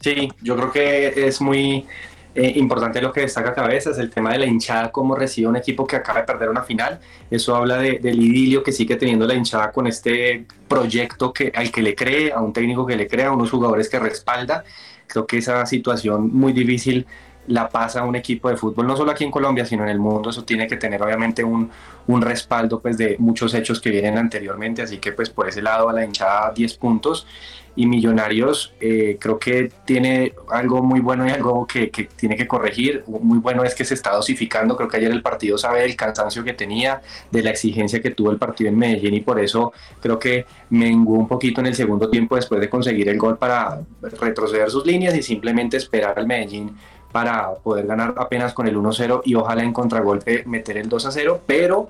Sí, 0.02 0.32
yo 0.42 0.56
creo 0.56 0.72
que 0.72 1.26
es 1.28 1.40
muy 1.40 1.86
eh, 2.34 2.52
importante 2.56 3.00
lo 3.00 3.12
que 3.12 3.20
destaca 3.20 3.54
Cabezas, 3.54 3.98
el 3.98 4.10
tema 4.10 4.32
de 4.32 4.38
la 4.38 4.46
hinchada, 4.46 4.90
cómo 4.90 5.14
recibe 5.14 5.46
un 5.48 5.56
equipo 5.56 5.86
que 5.86 5.96
acaba 5.96 6.20
de 6.20 6.26
perder 6.26 6.48
una 6.48 6.64
final. 6.64 6.98
Eso 7.30 7.54
habla 7.54 7.78
de- 7.78 7.98
del 8.00 8.20
idilio 8.20 8.62
que 8.64 8.72
sigue 8.72 8.96
teniendo 8.96 9.26
la 9.26 9.34
hinchada 9.34 9.70
con 9.70 9.86
este 9.86 10.46
proyecto 10.68 11.32
que, 11.32 11.52
al 11.54 11.70
que 11.70 11.82
le 11.82 11.94
cree, 11.94 12.32
a 12.32 12.40
un 12.40 12.52
técnico 12.52 12.84
que 12.86 12.96
le 12.96 13.06
cree, 13.06 13.26
a 13.26 13.32
unos 13.32 13.50
jugadores 13.50 13.88
que 13.88 13.98
respalda. 14.00 14.64
Creo 15.06 15.26
que 15.26 15.38
esa 15.38 15.64
situación 15.66 16.30
muy 16.34 16.52
difícil 16.52 17.06
la 17.48 17.68
pasa 17.68 18.04
un 18.04 18.14
equipo 18.16 18.48
de 18.48 18.56
fútbol, 18.56 18.86
no 18.86 18.96
solo 18.96 19.10
aquí 19.10 19.24
en 19.24 19.30
Colombia, 19.32 19.66
sino 19.66 19.82
en 19.84 19.90
el 19.90 19.98
mundo. 19.98 20.30
Eso 20.30 20.44
tiene 20.44 20.66
que 20.68 20.76
tener 20.76 21.02
obviamente 21.02 21.44
un, 21.44 21.70
un 22.06 22.22
respaldo 22.22 22.80
pues, 22.80 22.96
de 22.98 23.16
muchos 23.18 23.52
hechos 23.54 23.80
que 23.80 23.90
vienen 23.90 24.16
anteriormente. 24.18 24.82
Así 24.82 24.98
que 24.98 25.12
pues 25.12 25.30
por 25.30 25.48
ese 25.48 25.60
lado 25.62 25.88
a 25.88 25.92
la 25.92 26.04
hinchada 26.04 26.52
10 26.52 26.74
puntos 26.74 27.26
y 27.74 27.86
Millonarios 27.86 28.74
eh, 28.80 29.16
creo 29.18 29.38
que 29.38 29.72
tiene 29.84 30.34
algo 30.50 30.82
muy 30.82 31.00
bueno 31.00 31.26
y 31.26 31.30
algo 31.30 31.66
que, 31.66 31.90
que 31.90 32.04
tiene 32.04 32.36
que 32.36 32.46
corregir. 32.46 33.04
Muy 33.06 33.38
bueno 33.38 33.64
es 33.64 33.74
que 33.74 33.84
se 33.84 33.94
está 33.94 34.14
dosificando. 34.14 34.76
Creo 34.76 34.88
que 34.88 34.98
ayer 34.98 35.10
el 35.10 35.22
partido 35.22 35.56
sabe 35.56 35.82
del 35.82 35.96
cansancio 35.96 36.44
que 36.44 36.52
tenía, 36.52 37.00
de 37.30 37.42
la 37.42 37.50
exigencia 37.50 38.02
que 38.02 38.10
tuvo 38.10 38.30
el 38.30 38.38
partido 38.38 38.68
en 38.68 38.78
Medellín 38.78 39.14
y 39.14 39.20
por 39.20 39.40
eso 39.40 39.72
creo 40.00 40.18
que 40.18 40.44
menguó 40.70 41.16
un 41.16 41.28
poquito 41.28 41.60
en 41.60 41.68
el 41.68 41.74
segundo 41.74 42.10
tiempo 42.10 42.36
después 42.36 42.60
de 42.60 42.68
conseguir 42.68 43.08
el 43.08 43.18
gol 43.18 43.38
para 43.38 43.80
retroceder 44.00 44.70
sus 44.70 44.84
líneas 44.86 45.14
y 45.16 45.22
simplemente 45.22 45.76
esperar 45.76 46.18
al 46.18 46.26
Medellín 46.26 46.76
para 47.12 47.54
poder 47.56 47.86
ganar 47.86 48.14
apenas 48.16 48.54
con 48.54 48.66
el 48.66 48.76
1-0 48.76 49.20
y 49.24 49.34
ojalá 49.34 49.62
en 49.62 49.72
contragolpe 49.72 50.44
meter 50.46 50.78
el 50.78 50.88
2-0, 50.88 51.40
pero 51.46 51.88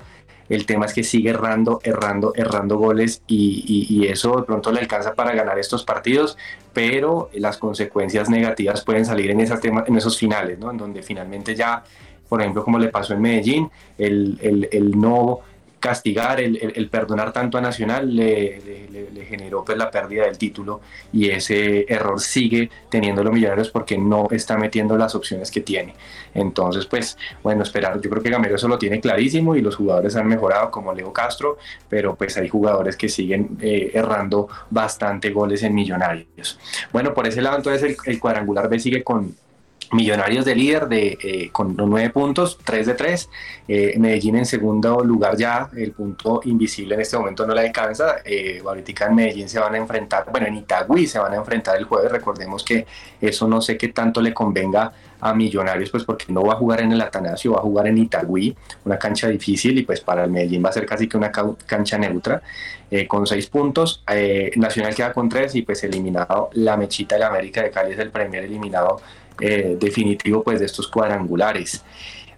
el 0.54 0.66
tema 0.66 0.86
es 0.86 0.92
que 0.94 1.02
sigue 1.04 1.30
errando, 1.30 1.80
errando, 1.84 2.32
errando 2.34 2.76
goles 2.78 3.22
y, 3.26 4.06
eso 4.06 4.36
de 4.36 4.42
pronto 4.42 4.72
le 4.72 4.80
alcanza 4.80 5.14
para 5.14 5.32
ganar 5.34 5.58
estos 5.58 5.84
partidos, 5.84 6.36
pero 6.72 7.30
las 7.34 7.56
consecuencias 7.58 8.28
negativas 8.28 8.84
pueden 8.84 9.04
salir 9.04 9.30
en, 9.30 9.40
esas 9.40 9.60
temas, 9.60 9.88
en 9.88 9.96
esos 9.96 10.18
finales, 10.18 10.58
¿no? 10.58 10.70
En 10.70 10.76
donde 10.76 11.02
finalmente 11.02 11.54
ya, 11.54 11.82
por 12.28 12.40
ejemplo, 12.40 12.64
como 12.64 12.78
le 12.78 12.88
pasó 12.88 13.14
en 13.14 13.20
Medellín, 13.20 13.70
el, 13.98 14.38
el- 14.42 14.68
el 14.72 15.00
no 15.00 15.40
castigar, 15.82 16.40
el, 16.40 16.56
el- 16.56 16.72
el 16.76 16.88
perdonar 16.88 17.32
tanto 17.32 17.58
a 17.58 17.60
Nacional 17.60 18.14
le, 18.16 18.60
le- 18.62 19.26
generó 19.26 19.64
pues 19.64 19.76
la 19.78 19.90
pérdida 19.90 20.24
del 20.24 20.38
título 20.38 20.80
y 21.12 21.28
ese 21.30 21.84
error 21.92 22.20
sigue 22.20 22.70
teniendo 22.90 23.22
los 23.24 23.32
millonarios 23.32 23.70
porque 23.70 23.96
no 23.98 24.28
está 24.30 24.56
metiendo 24.58 24.96
las 24.96 25.14
opciones 25.14 25.50
que 25.50 25.60
tiene. 25.62 25.94
Entonces, 26.34 26.86
pues, 26.86 27.16
bueno, 27.42 27.62
esperar. 27.62 28.00
Yo 28.00 28.10
creo 28.10 28.22
que 28.22 28.30
Gamero 28.30 28.56
eso 28.56 28.68
lo 28.68 28.78
tiene 28.78 29.00
clarísimo 29.00 29.56
y 29.56 29.62
los 29.62 29.76
jugadores 29.76 30.16
han 30.16 30.26
mejorado, 30.28 30.70
como 30.70 30.92
Leo 30.92 31.12
Castro, 31.12 31.58
pero 31.88 32.14
pues 32.14 32.36
hay 32.36 32.48
jugadores 32.48 32.96
que 32.96 33.08
siguen 33.08 33.56
eh, 33.60 33.90
errando 33.94 34.48
bastante 34.70 35.30
goles 35.30 35.62
en 35.62 35.74
Millonarios. 35.74 36.58
Bueno, 36.92 37.14
por 37.14 37.26
ese 37.26 37.42
lado, 37.42 37.56
entonces 37.56 37.82
el, 37.82 37.96
el 38.12 38.20
cuadrangular 38.20 38.68
B 38.68 38.78
sigue 38.78 39.02
con 39.02 39.34
Millonarios 39.92 40.46
de 40.46 40.54
líder 40.54 40.88
de, 40.88 41.18
eh, 41.22 41.50
con 41.52 41.76
nueve 41.76 42.08
puntos, 42.10 42.58
3 42.64 42.86
de 42.86 42.94
3. 42.94 43.28
Eh, 43.68 43.94
Medellín 43.98 44.36
en 44.36 44.46
segundo 44.46 45.04
lugar 45.04 45.36
ya, 45.36 45.68
el 45.76 45.92
punto 45.92 46.40
invisible 46.44 46.94
en 46.94 47.02
este 47.02 47.18
momento 47.18 47.46
no 47.46 47.54
le 47.54 47.60
alcanza. 47.60 48.16
Eh, 48.24 48.62
ahorita 48.64 49.06
en 49.06 49.14
Medellín 49.14 49.48
se 49.50 49.60
van 49.60 49.74
a 49.74 49.76
enfrentar, 49.78 50.24
bueno, 50.30 50.46
en 50.46 50.56
Itagüí 50.56 51.06
se 51.06 51.18
van 51.18 51.34
a 51.34 51.36
enfrentar 51.36 51.76
el 51.76 51.84
jueves. 51.84 52.10
Recordemos 52.10 52.64
que 52.64 52.86
eso 53.20 53.46
no 53.46 53.60
sé 53.60 53.76
qué 53.76 53.88
tanto 53.88 54.22
le 54.22 54.32
convenga 54.32 54.92
a 55.20 55.34
Millonarios, 55.34 55.90
pues 55.90 56.04
porque 56.04 56.24
no 56.32 56.42
va 56.42 56.54
a 56.54 56.56
jugar 56.56 56.80
en 56.80 56.92
el 56.92 57.00
Atanasio, 57.00 57.52
va 57.52 57.58
a 57.58 57.62
jugar 57.62 57.86
en 57.86 57.98
Itagüí, 57.98 58.56
una 58.84 58.98
cancha 58.98 59.28
difícil 59.28 59.78
y 59.78 59.82
pues 59.82 60.00
para 60.00 60.24
el 60.24 60.30
Medellín 60.30 60.64
va 60.64 60.70
a 60.70 60.72
ser 60.72 60.86
casi 60.86 61.06
que 61.08 61.16
una 61.18 61.30
cancha 61.30 61.98
neutra. 61.98 62.42
eh, 62.90 63.06
con 63.06 63.26
seis 63.26 63.46
puntos, 63.46 64.02
Eh, 64.10 64.50
Nacional 64.56 64.94
queda 64.94 65.12
con 65.12 65.28
tres 65.28 65.54
y 65.54 65.62
pues 65.62 65.82
eliminado 65.84 66.50
la 66.54 66.76
mechita 66.76 67.14
de 67.14 67.20
la 67.20 67.28
América 67.28 67.62
de 67.62 67.70
Cali 67.70 67.92
es 67.92 67.98
el 67.98 68.10
primer 68.10 68.44
eliminado 68.44 69.00
eh, 69.44 69.76
definitivo 69.78 70.42
pues 70.44 70.60
de 70.60 70.66
estos 70.66 70.86
cuadrangulares. 70.86 71.82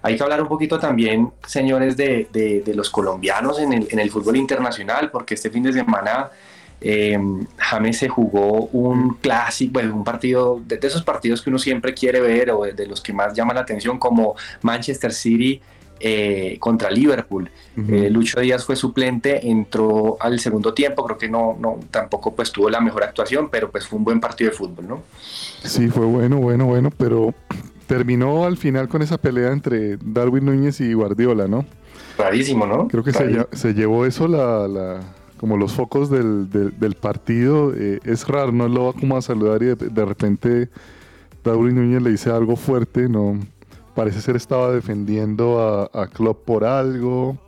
Hay 0.03 0.17
que 0.17 0.23
hablar 0.23 0.40
un 0.43 0.49
poquito 0.49 0.79
también, 0.79 1.31
señores, 1.47 1.97
de, 1.97 2.29
de- 2.33 2.75
los 2.75 2.90
colombianos 2.90 3.59
en 3.59 3.73
el, 3.73 3.87
en 3.90 3.99
el 3.99 4.11
fútbol 4.11 4.37
internacional, 4.37 5.11
porque 5.11 5.35
este 5.35 5.51
fin 5.51 5.62
de 5.62 5.73
semana 5.73 6.31
eh, 6.81 7.19
James 7.57 7.97
se 7.99 8.09
jugó 8.09 8.67
un 8.73 9.14
clásico, 9.14 9.73
bueno, 9.75 9.95
un 9.95 10.05
partido 10.05 10.61
de, 10.67 10.79
esos 10.83 11.03
partidos 11.03 11.40
que 11.40 11.51
uno 11.51 11.59
siempre 11.59 11.95
quiere 11.95 12.21
ver 12.21 12.51
o 12.51 12.64
de, 12.64 12.73
de 12.73 12.87
los 12.87 13.01
que 13.01 13.12
más 13.12 13.33
llaman 13.35 13.57
la 13.57 13.62
atención, 13.62 13.99
como 13.99 14.35
Manchester 14.62 15.12
City 15.12 15.61
eh, 16.07 16.59
contra 16.61 16.90
Liverpool. 16.90 17.49
Eh, 17.88 18.11
Lucho 18.11 18.38
Díaz 18.38 18.64
fue 18.67 18.77
suplente, 18.77 19.49
entró 19.49 20.19
al 20.21 20.38
segundo 20.38 20.75
tiempo, 20.75 21.03
creo 21.05 21.17
que 21.17 21.29
no, 21.31 21.57
no 21.59 21.81
tampoco 21.90 22.35
pues 22.35 22.53
tuvo 22.53 22.69
la 22.69 22.81
mejor 22.81 23.05
actuación, 23.05 23.49
pero 23.51 23.71
pues 23.71 23.87
fue 23.88 23.99
un 23.99 24.05
buen 24.05 24.21
partido 24.21 24.51
de 24.51 24.57
fútbol, 24.57 24.87
¿no? 24.87 25.03
Sí, 25.62 25.88
fue 25.88 26.05
bueno, 26.05 26.37
bueno, 26.37 26.67
bueno, 26.67 26.90
pero 26.97 27.33
terminó 27.87 28.45
al 28.45 28.59
final 28.59 28.88
con 28.88 29.01
esa 29.01 29.17
pelea 29.17 29.51
entre 29.51 29.97
Darwin 29.97 30.45
Núñez 30.45 30.81
y 30.83 30.93
Guardiola, 30.93 31.49
¿no? 31.49 31.64
Rarísimo, 32.19 32.67
¿no? 32.67 32.87
Creo 32.88 33.03
que 33.03 33.12
se, 33.12 33.73
llevó 33.75 34.05
eso 34.07 34.29
la, 34.29 34.69
la- 34.69 35.01
como 35.38 35.57
los 35.57 35.73
focos 35.73 36.11
del, 36.11 36.49
del- 36.51 36.79
del 36.79 36.95
partido. 36.95 37.73
eh, 37.75 37.99
es 38.05 38.29
raro, 38.29 38.53
no 38.53 38.69
lo 38.69 38.85
va 38.87 38.93
como 38.93 39.17
a 39.17 39.23
saludar 39.23 39.62
y 39.62 39.67
de, 39.67 39.75
de 39.75 40.05
repente 40.05 40.69
Darwin 41.43 41.75
Núñez 41.75 42.03
le 42.03 42.11
dice 42.11 42.31
algo 42.31 42.57
fuerte, 42.57 43.09
no 43.09 43.38
parece 43.94 44.20
ser 44.20 44.37
estaba 44.37 44.72
defendiendo 44.72 45.61
a, 45.61 46.02
a 46.02 46.07
Klopp 46.09 46.44
por 46.44 46.64
algo. 46.64 47.38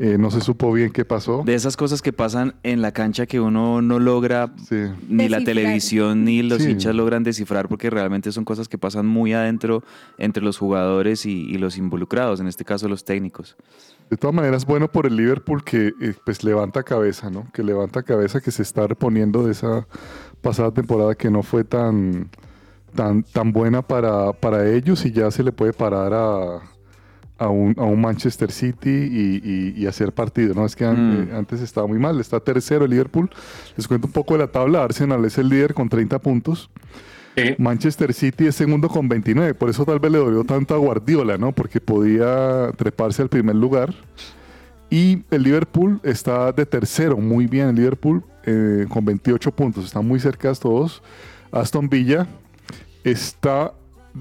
eh, 0.00 0.16
no 0.16 0.30
se 0.30 0.40
supo 0.40 0.72
bien 0.72 0.92
qué 0.92 1.04
pasó. 1.04 1.42
De 1.44 1.54
esas 1.54 1.76
cosas 1.76 2.02
que 2.02 2.12
pasan 2.12 2.54
en 2.62 2.82
la 2.82 2.92
cancha 2.92 3.26
que 3.26 3.40
uno 3.40 3.82
no 3.82 3.98
logra 3.98 4.54
Sí. 4.68 4.76
ni 5.08 5.28
la 5.28 5.42
televisión 5.42 6.24
ni 6.24 6.40
los 6.44 6.62
Sí. 6.62 6.70
hinchas 6.70 6.94
logran 6.94 7.24
descifrar 7.24 7.66
porque 7.68 7.90
realmente 7.90 8.30
son 8.30 8.44
cosas 8.44 8.68
que 8.68 8.78
pasan 8.78 9.06
muy 9.06 9.32
adentro 9.32 9.82
entre 10.16 10.40
los 10.44 10.56
jugadores 10.56 11.26
y, 11.26 11.40
y 11.50 11.58
los 11.58 11.76
involucrados, 11.78 12.38
en 12.38 12.46
este 12.46 12.64
caso 12.64 12.86
los 12.88 13.04
técnicos. 13.04 13.56
De 14.08 14.16
todas 14.16 14.36
maneras, 14.36 14.64
bueno 14.66 14.86
por 14.86 15.04
el 15.04 15.16
Liverpool 15.16 15.64
que 15.64 15.88
eh, 16.00 16.14
pues 16.24 16.44
levanta 16.44 16.84
cabeza, 16.84 17.28
¿no? 17.28 17.50
Que 17.52 17.64
levanta 17.64 18.04
cabeza, 18.04 18.40
que 18.40 18.52
se 18.52 18.62
está 18.62 18.86
reponiendo 18.86 19.42
de 19.44 19.50
esa 19.50 19.88
pasada 20.42 20.70
temporada 20.70 21.16
que 21.16 21.28
no 21.28 21.42
fue 21.42 21.64
tan, 21.64 22.30
tan, 22.94 23.22
tan 23.22 23.52
buena 23.52 23.82
para, 23.82 24.32
para 24.32 24.68
ellos 24.70 25.04
y 25.06 25.12
ya 25.12 25.30
se 25.30 25.42
le 25.42 25.52
puede 25.52 25.72
parar 25.72 26.12
a, 26.14 26.60
a, 27.38 27.48
un, 27.48 27.74
a 27.78 27.84
un 27.84 28.00
Manchester 28.00 28.50
City 28.50 28.90
y, 28.90 29.40
y- 29.44 29.74
y 29.76 29.86
hacer 29.86 30.12
partido, 30.12 30.54
¿no? 30.54 30.64
Es 30.66 30.74
que 30.74 30.84
an- 30.84 30.96
Mm. 30.96 31.22
eh, 31.32 31.36
antes 31.36 31.60
estaba 31.60 31.86
muy 31.86 31.98
mal, 31.98 32.18
está 32.20 32.40
tercero 32.40 32.84
el 32.84 32.90
Liverpool. 32.90 33.30
Les 33.76 33.86
cuento 33.86 34.06
un 34.08 34.12
poco 34.12 34.34
de 34.34 34.40
la 34.40 34.48
tabla, 34.48 34.82
Arsenal 34.84 35.24
es 35.24 35.38
el 35.38 35.48
líder 35.48 35.74
con 35.74 35.88
30 35.88 36.18
puntos. 36.18 36.70
Manchester 37.56 38.12
City 38.12 38.48
es 38.48 38.56
segundo 38.56 38.88
con 38.88 39.08
29, 39.08 39.54
por 39.54 39.70
eso 39.70 39.84
tal 39.84 40.00
vez 40.00 40.10
le 40.10 40.18
dolió 40.18 40.42
tanto 40.42 40.74
a 40.74 40.78
Guardiola, 40.78 41.38
¿no? 41.38 41.52
Porque 41.52 41.80
podía 41.80 42.72
treparse 42.76 43.22
al 43.22 43.28
primer 43.28 43.54
lugar. 43.54 43.94
Y 44.90 45.22
el 45.30 45.42
Liverpool 45.44 46.00
está 46.02 46.50
de 46.50 46.66
tercero, 46.66 47.16
muy 47.18 47.46
bien 47.46 47.68
el 47.68 47.76
Liverpool, 47.76 48.24
eh, 48.44 48.86
con 48.88 49.04
28 49.04 49.52
puntos, 49.52 49.84
está 49.84 50.00
muy 50.00 50.18
cerca 50.18 50.52
todos. 50.54 51.00
Aston 51.52 51.88
Villa 51.88 52.26
está 53.04 53.72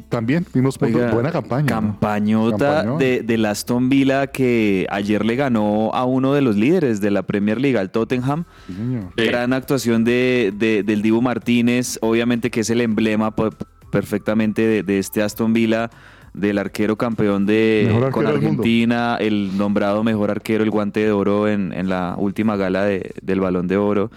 también 0.10 0.46
vimos. 0.54 0.78
Oiga, 0.82 1.12
buena 1.12 1.32
campaña. 1.32 1.64
¿no? 1.64 1.68
Campañota 1.70 2.58
Campañón. 2.84 2.98
de, 3.00 3.22
del 3.22 3.46
Aston 3.46 3.90
Villa 3.90 4.28
que 4.28 4.86
ayer 4.92 5.26
le 5.26 5.36
ganó 5.36 5.92
a 5.94 6.06
uno 6.06 6.34
de 6.34 6.42
los 6.42 6.56
líderes 6.56 7.02
de 7.02 7.10
la 7.10 7.24
Premier 7.24 7.60
League, 7.60 7.78
al 7.80 7.90
Tottenham. 7.90 8.44
Sí, 8.68 8.74
señor. 8.76 9.04
Sí. 9.18 9.24
Gran 9.26 9.54
actuación 9.54 10.04
de, 10.04 10.54
de- 10.56 10.84
del 10.84 11.02
Dibu 11.02 11.22
Martínez, 11.22 11.98
obviamente 12.02 12.52
que 12.52 12.60
es 12.60 12.70
el 12.70 12.82
emblema 12.82 13.32
po- 13.36 13.50
perfectamente 13.92 14.62
de, 14.68 14.84
de 14.84 15.00
este 15.00 15.24
Aston 15.24 15.54
Villa, 15.54 15.90
del 16.34 16.60
arquero 16.60 16.96
campeón 16.98 17.48
de 17.48 17.86
arquero 17.90 18.12
con. 18.12 18.28
Argentina, 18.28 19.18
el 19.20 19.58
nombrado 19.58 20.04
mejor 20.04 20.30
arquero, 20.30 20.64
el 20.64 20.70
guante 20.70 21.00
de 21.00 21.12
oro 21.12 21.48
en, 21.48 21.74
en 21.74 21.90
la 21.90 22.14
última 22.20 22.56
gala 22.56 22.84
de- 22.84 23.14
del 23.24 23.40
Balón 23.40 23.66
de 23.68 23.78
Oro. 23.78 24.12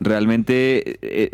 Realmente, 0.00 0.98
eh, 1.02 1.30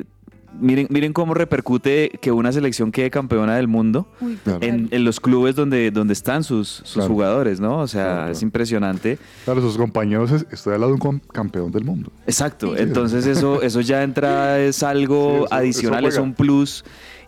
miren, 0.61 0.87
miren 0.91 1.12
cómo 1.12 1.35
repercute 1.35 2.11
que 2.21 2.33
una 2.33 2.53
selección 2.53 2.93
quede 2.93 3.11
campeona 3.11 3.57
del 3.57 3.69
mundo 3.69 4.07
Uy, 4.21 4.38
Claro. 4.45 4.59
en, 4.62 4.88
en 4.91 5.05
los 5.05 5.21
clubes 5.21 5.55
donde, 5.57 5.91
donde 5.91 6.12
están 6.12 6.45
sus, 6.45 6.69
sus 6.69 6.93
Claro. 6.95 7.09
jugadores, 7.09 7.61
¿no? 7.61 7.79
O 7.79 7.87
sea, 7.88 8.03
Claro, 8.05 8.17
claro. 8.19 8.33
es 8.33 8.43
impresionante. 8.43 9.19
Claro, 9.45 9.61
sus 9.61 9.77
compañeros, 9.77 10.31
es- 10.33 10.47
estoy 10.51 10.75
al 10.75 10.81
lado 10.81 10.95
de 10.95 11.01
un 11.09 11.19
campeón 11.21 11.71
del 11.73 11.85
mundo. 11.85 12.12
Exacto, 12.27 12.75
Sí. 12.77 12.83
entonces 12.83 13.27
eso, 13.27 13.62
eso 13.62 13.81
ya 13.81 13.99
de 13.99 14.05
entrada 14.05 14.59
es 14.61 14.77
Sí, 14.77 14.85
algo 14.85 15.47
eso- 15.47 15.55
adicional, 15.55 16.05
eso 16.07 16.21
es 16.21 16.25
un 16.25 16.35
plus. 16.35 16.85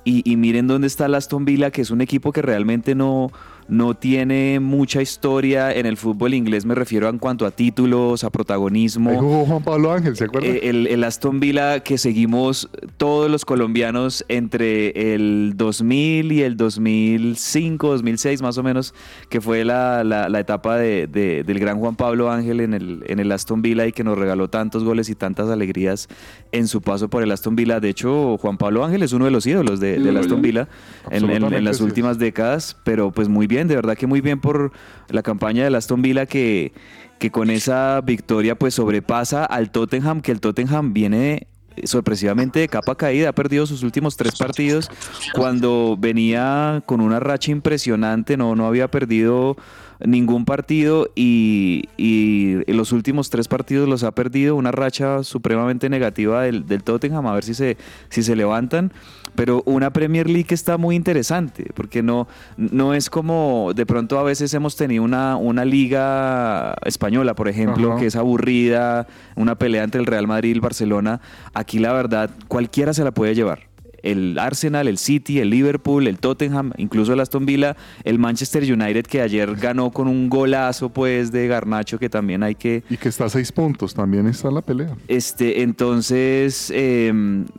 Y, 0.06 0.20
y 0.30 0.36
miren 0.36 0.66
dónde 0.66 0.86
está 0.86 1.06
el 1.06 1.14
Aston 1.14 1.46
Villa, 1.46 1.70
que 1.70 1.80
es 1.80 1.90
un 1.90 2.02
equipo 2.02 2.30
que 2.30 2.42
realmente 2.42 2.94
no, 2.94 3.32
no 3.68 3.94
tiene 3.94 4.60
mucha 4.60 5.00
historia 5.02 5.72
en 5.72 5.86
el 5.86 5.96
fútbol 5.96 6.34
inglés, 6.34 6.64
me 6.66 6.74
refiero 6.74 7.08
en 7.08 7.18
cuanto 7.18 7.46
a 7.46 7.50
títulos, 7.50 8.22
a 8.24 8.30
protagonismo. 8.30 9.10
Ahí 9.10 9.16
jugó 9.18 9.46
Juan 9.46 9.62
Pablo 9.62 9.92
Ángel, 9.92 10.16
¿se 10.16 10.24
acuerdan? 10.24 10.52
Eh, 10.56 10.60
El, 10.64 10.86
el 10.86 11.02
Aston 11.04 11.40
Villa 11.40 11.80
que 11.80 11.96
seguimos 11.98 12.68
todos 12.96 13.30
los 13.30 13.44
colombianos 13.44 14.24
entre 14.28 15.14
el 15.14 15.52
2000 15.56 16.32
y 16.32 16.42
el 16.42 16.56
2005, 16.56 17.88
2006 17.88 18.42
más 18.42 18.58
o 18.58 18.62
menos, 18.62 18.94
que 19.28 19.40
fue 19.40 19.64
la, 19.64 20.04
la- 20.04 20.28
la 20.28 20.40
etapa 20.40 20.76
de- 20.76 21.06
de- 21.06 21.42
del 21.44 21.58
gran 21.58 21.78
Juan 21.78 21.96
Pablo 21.96 22.30
Ángel 22.30 22.60
en 22.60 22.74
el, 22.74 23.02
en 23.06 23.18
el 23.18 23.32
Aston 23.32 23.62
Villa 23.62 23.86
y 23.86 23.92
que 23.92 24.04
nos 24.04 24.18
regaló 24.18 24.48
tantos 24.48 24.84
goles 24.84 25.08
y 25.08 25.14
tantas 25.14 25.48
alegrías 25.48 26.08
en 26.52 26.68
su 26.68 26.80
paso 26.82 27.08
por 27.08 27.22
el 27.22 27.30
Aston 27.32 27.56
Villa. 27.56 27.80
De 27.80 27.88
hecho, 27.88 28.36
Juan 28.38 28.56
Pablo 28.58 28.84
Ángel 28.84 29.02
es 29.02 29.12
uno 29.12 29.24
de 29.24 29.30
los 29.30 29.46
ídolos 29.46 29.80
de, 29.80 29.98
del 29.98 30.16
Aston 30.16 30.42
Villa 30.42 30.68
en, 31.10 31.22
en- 31.30 31.42
en 31.54 31.64
las 31.64 31.80
últimas 31.80 32.18
décadas, 32.18 32.76
pero 32.84 33.10
pues 33.10 33.28
muy 33.28 33.46
bien, 33.54 33.68
de 33.68 33.76
verdad 33.76 33.96
que 33.96 34.06
muy 34.06 34.20
bien 34.20 34.40
por 34.40 34.72
la 35.08 35.22
campaña 35.22 35.64
del 35.64 35.76
Aston 35.76 36.02
Villa 36.02 36.26
que, 36.26 36.72
que 37.18 37.30
con 37.30 37.50
esa 37.50 38.00
victoria 38.00 38.56
pues 38.56 38.74
sobrepasa 38.74 39.44
al 39.44 39.70
Tottenham, 39.70 40.20
que 40.20 40.32
el 40.32 40.40
Tottenham 40.40 40.92
viene 40.92 41.46
sorpresivamente 41.84 42.60
de 42.60 42.68
capa 42.68 42.96
caída, 42.96 43.28
ha 43.28 43.32
perdido 43.32 43.66
sus 43.66 43.82
últimos 43.82 44.16
tres 44.16 44.36
partidos 44.36 44.90
cuando 45.34 45.96
venía 45.98 46.82
con 46.86 47.00
una 47.00 47.20
racha 47.20 47.50
impresionante, 47.50 48.36
no, 48.36 48.54
no 48.54 48.66
había 48.66 48.88
perdido 48.88 49.56
ningún 50.04 50.44
partido 50.44 51.10
y, 51.14 51.88
y 51.96 52.60
los 52.72 52.92
últimos 52.92 53.30
tres 53.30 53.48
partidos 53.48 53.88
los 53.88 54.02
ha 54.02 54.12
perdido, 54.12 54.56
una 54.56 54.72
racha 54.72 55.22
supremamente 55.22 55.88
negativa 55.88 56.42
del, 56.42 56.66
del 56.66 56.82
Tottenham, 56.82 57.26
a 57.26 57.34
ver 57.34 57.44
si 57.44 57.54
se, 57.54 57.76
si 58.08 58.22
se 58.22 58.36
levantan, 58.36 58.92
pero 59.34 59.62
una 59.66 59.92
Premier 59.92 60.28
League 60.28 60.48
está 60.50 60.78
muy 60.78 60.96
interesante, 60.96 61.66
porque 61.74 62.02
no, 62.02 62.26
no 62.56 62.94
es 62.94 63.10
como 63.10 63.72
de 63.74 63.86
pronto 63.86 64.18
a 64.18 64.22
veces 64.22 64.52
hemos 64.54 64.76
tenido 64.76 65.02
una, 65.02 65.36
una 65.36 65.64
liga 65.64 66.74
española, 66.84 67.34
por 67.34 67.48
ejemplo, 67.48 67.92
Ajá. 67.92 68.00
que 68.00 68.06
es 68.06 68.16
aburrida, 68.16 69.06
una 69.36 69.56
pelea 69.56 69.84
entre 69.84 70.00
el 70.00 70.06
Real 70.06 70.26
Madrid 70.26 70.50
y 70.50 70.52
el 70.52 70.60
Barcelona, 70.60 71.20
aquí 71.52 71.78
la 71.78 71.92
verdad 71.92 72.30
cualquiera 72.48 72.94
se 72.94 73.04
la 73.04 73.10
puede 73.10 73.34
llevar 73.34 73.73
el 74.04 74.38
Arsenal, 74.38 74.86
el 74.86 74.98
City, 74.98 75.40
el 75.40 75.50
Liverpool, 75.50 76.06
el 76.06 76.18
Tottenham, 76.20 76.72
incluso 76.76 77.12
el 77.14 77.20
Aston 77.20 77.46
Villa, 77.46 77.76
el 78.04 78.18
Manchester 78.20 78.62
United 78.62 79.04
que 79.06 79.20
ayer 79.20 79.56
ganó 79.56 79.90
con 79.90 80.06
un 80.06 80.28
golazo 80.28 80.90
pues 80.90 81.32
de 81.32 81.48
Garnacho 81.48 81.98
que 81.98 82.08
también 82.08 82.42
hay 82.44 82.54
que 82.54 82.84
Y 82.88 82.96
que 82.96 83.08
está 83.08 83.24
a 83.24 83.28
seis 83.28 83.50
puntos, 83.50 83.94
también 83.94 84.26
está 84.28 84.50
la 84.50 84.62
pelea. 84.62 84.96
este, 85.08 85.62
entonces, 85.62 86.70
eh, 86.74 87.12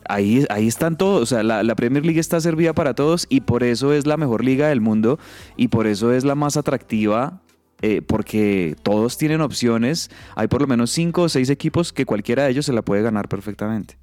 ahí, 0.08 0.46
ahí 0.50 0.68
están 0.68 0.98
todos. 0.98 1.22
O 1.24 1.26
sea, 1.26 1.44
la, 1.44 1.64
la 1.64 1.76
Premier 1.76 2.06
League 2.06 2.20
está 2.20 2.40
servida 2.40 2.74
para 2.74 2.94
todos 2.94 3.26
y 3.30 3.42
por 3.42 3.64
eso 3.64 3.92
es 3.92 4.06
la 4.06 4.16
mejor 4.18 4.44
liga 4.46 4.70
del 4.70 4.82
mundo 4.82 5.20
y 5.58 5.68
por 5.70 5.88
eso 5.88 6.14
es 6.14 6.24
la 6.24 6.36
más 6.36 6.56
atractiva. 6.58 7.42
eh, 7.82 8.02
porque 8.02 8.76
todos 8.84 9.18
tienen 9.18 9.42
opciones. 9.42 10.10
Hay 10.36 10.48
por 10.48 10.62
lo 10.62 10.68
menos 10.68 10.92
cinco 10.92 11.24
o 11.24 11.30
seis 11.30 11.50
equipos 11.50 11.92
que 11.92 12.06
cualquiera 12.06 12.44
de 12.44 12.52
ellos 12.52 12.66
se 12.66 12.74
la 12.74 12.82
puede 12.82 13.02
ganar 13.02 13.28
perfectamente. 13.28 13.98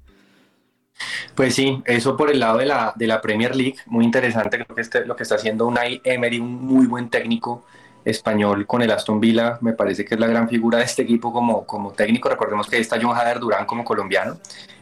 Pues 1.35 1.55
sí, 1.55 1.81
eso 1.85 2.15
por 2.15 2.29
el 2.29 2.39
lado 2.39 2.59
de 2.59 2.65
la, 2.65 2.93
de 2.95 3.07
la 3.07 3.21
Premier 3.21 3.55
League, 3.55 3.75
muy 3.87 4.05
interesante, 4.05 4.57
creo 4.63 4.75
que 4.75 4.81
este, 4.81 5.05
lo 5.05 5.15
que 5.15 5.23
está 5.23 5.35
haciendo 5.35 5.65
Unai 5.65 5.99
Emery, 6.03 6.39
un 6.39 6.63
muy 6.65 6.85
buen 6.85 7.09
técnico 7.09 7.65
español 8.05 8.67
con 8.67 8.81
el 8.81 8.91
Aston 8.91 9.19
Villa, 9.19 9.57
me 9.61 9.73
parece 9.73 10.05
que 10.05 10.13
es 10.15 10.19
la 10.19 10.27
gran 10.27 10.47
figura 10.49 10.77
de 10.79 10.83
este 10.85 11.01
equipo 11.01 11.31
como, 11.33 11.65
como 11.65 11.91
técnico, 11.91 12.29
recordemos 12.29 12.67
que 12.67 12.75
ahí 12.75 12.81
está 12.81 12.99
John 13.01 13.15
Hader 13.17 13.39
Durán 13.39 13.65
como 13.65 13.83
colombiano, 13.83 14.37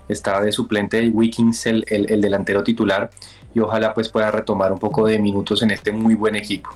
está 0.09 0.41
de 0.41 0.51
suplente 0.51 0.99
de 0.99 1.09
Wiggins, 1.09 1.65
el, 1.67 1.85
el- 1.87 2.11
el 2.11 2.19
delantero 2.19 2.63
titular, 2.63 3.09
y 3.53 3.59
ojalá 3.59 3.93
pues 3.93 4.09
pueda 4.09 4.31
retomar 4.31 4.71
un 4.71 4.79
poco 4.79 5.05
de 5.07 5.19
minutos 5.19 5.61
en 5.61 5.71
este 5.71 5.91
muy 5.91 6.15
buen 6.15 6.35
equipo. 6.35 6.69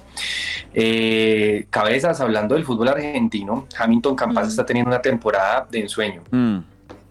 Eh, 0.74 1.66
cabezas, 1.70 2.20
hablando 2.22 2.56
del 2.56 2.66
fútbol 2.66 2.90
argentino, 2.90 3.68
Hamilton 3.78 4.16
Campas 4.16 4.48
Mm. 4.48 4.50
está 4.50 4.66
teniendo 4.66 4.90
una 4.90 5.02
temporada 5.02 5.68
de 5.70 5.80
ensueño 5.80 6.22
Mm. 6.32 6.58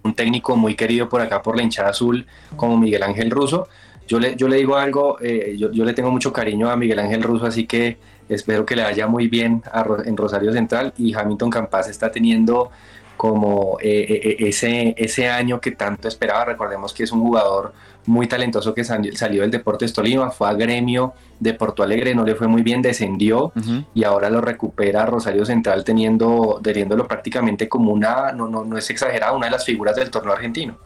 Un 0.05 0.15
técnico 0.15 0.57
muy 0.57 0.75
querido 0.75 1.09
por 1.09 1.21
acá 1.21 1.43
por 1.43 1.57
la 1.57 1.63
hinchada 1.63 1.91
azul 1.91 2.27
como 2.57 2.77
Miguel 2.79 3.03
Ángel 3.03 3.31
Russo. 3.31 3.69
Yo 4.07 4.21
le, 4.21 4.37
yo 4.37 4.49
le 4.49 4.57
digo 4.57 4.77
algo, 4.77 5.19
eh, 5.21 5.57
yo, 5.59 5.73
yo 5.73 5.85
le 5.85 5.95
tengo 5.95 6.11
mucho 6.11 6.33
cariño 6.33 6.71
a 6.71 6.77
Miguel 6.77 6.99
Ángel 6.99 7.23
Russo, 7.23 7.47
así 7.47 7.67
que 7.67 7.97
espero 8.29 8.65
que 8.67 8.77
le 8.77 8.83
vaya 8.83 9.07
muy 9.07 9.29
bien 9.29 9.63
a 9.73 9.85
en 10.05 10.17
Rosario 10.17 10.53
Central 10.53 10.93
y 10.99 11.15
Hamilton 11.15 11.51
Campas 11.51 11.89
está 11.89 12.11
teniendo 12.11 12.71
como 13.17 13.79
eh, 13.81 14.07
eh, 14.09 14.21
eh, 14.25 14.37
ese, 14.49 14.95
ese 14.97 15.29
año 15.29 15.61
que 15.61 15.73
tanto 15.73 16.09
esperaba. 16.09 16.45
Recordemos 16.45 16.93
que 16.93 17.05
es 17.05 17.13
un 17.13 17.21
jugador 17.21 17.73
muy 18.07 18.27
talentoso 18.27 18.75
que 18.75 18.85
salió 18.85 19.43
del 19.43 19.51
Deportes 19.51 19.93
Tolima, 19.93 20.31
fue 20.31 20.49
a 20.49 20.55
gremio 20.55 21.15
de 21.41 21.55
Porto 21.55 21.83
Alegre, 21.83 22.15
no 22.15 22.25
le 22.25 22.35
fue 22.35 22.49
muy 22.49 22.63
bien, 22.63 22.83
descendió 22.83 23.53
y 23.95 24.05
ahora 24.05 24.31
lo 24.31 24.41
recupera 24.41 25.07
Rosario 25.07 25.45
Central 25.45 25.85
teniendo, 25.85 26.61
teniéndolo 26.63 27.07
prácticamente 27.09 27.69
como 27.69 27.93
una, 27.93 28.33
no, 28.33 28.49
no, 28.49 28.65
no 28.65 28.79
es 28.79 28.89
exagerado, 28.91 29.37
una 29.37 29.47
de 29.47 29.53
las 29.53 29.65
figuras 29.65 29.97
del 29.97 30.11
torneo 30.11 30.33
argentino. 30.33 30.77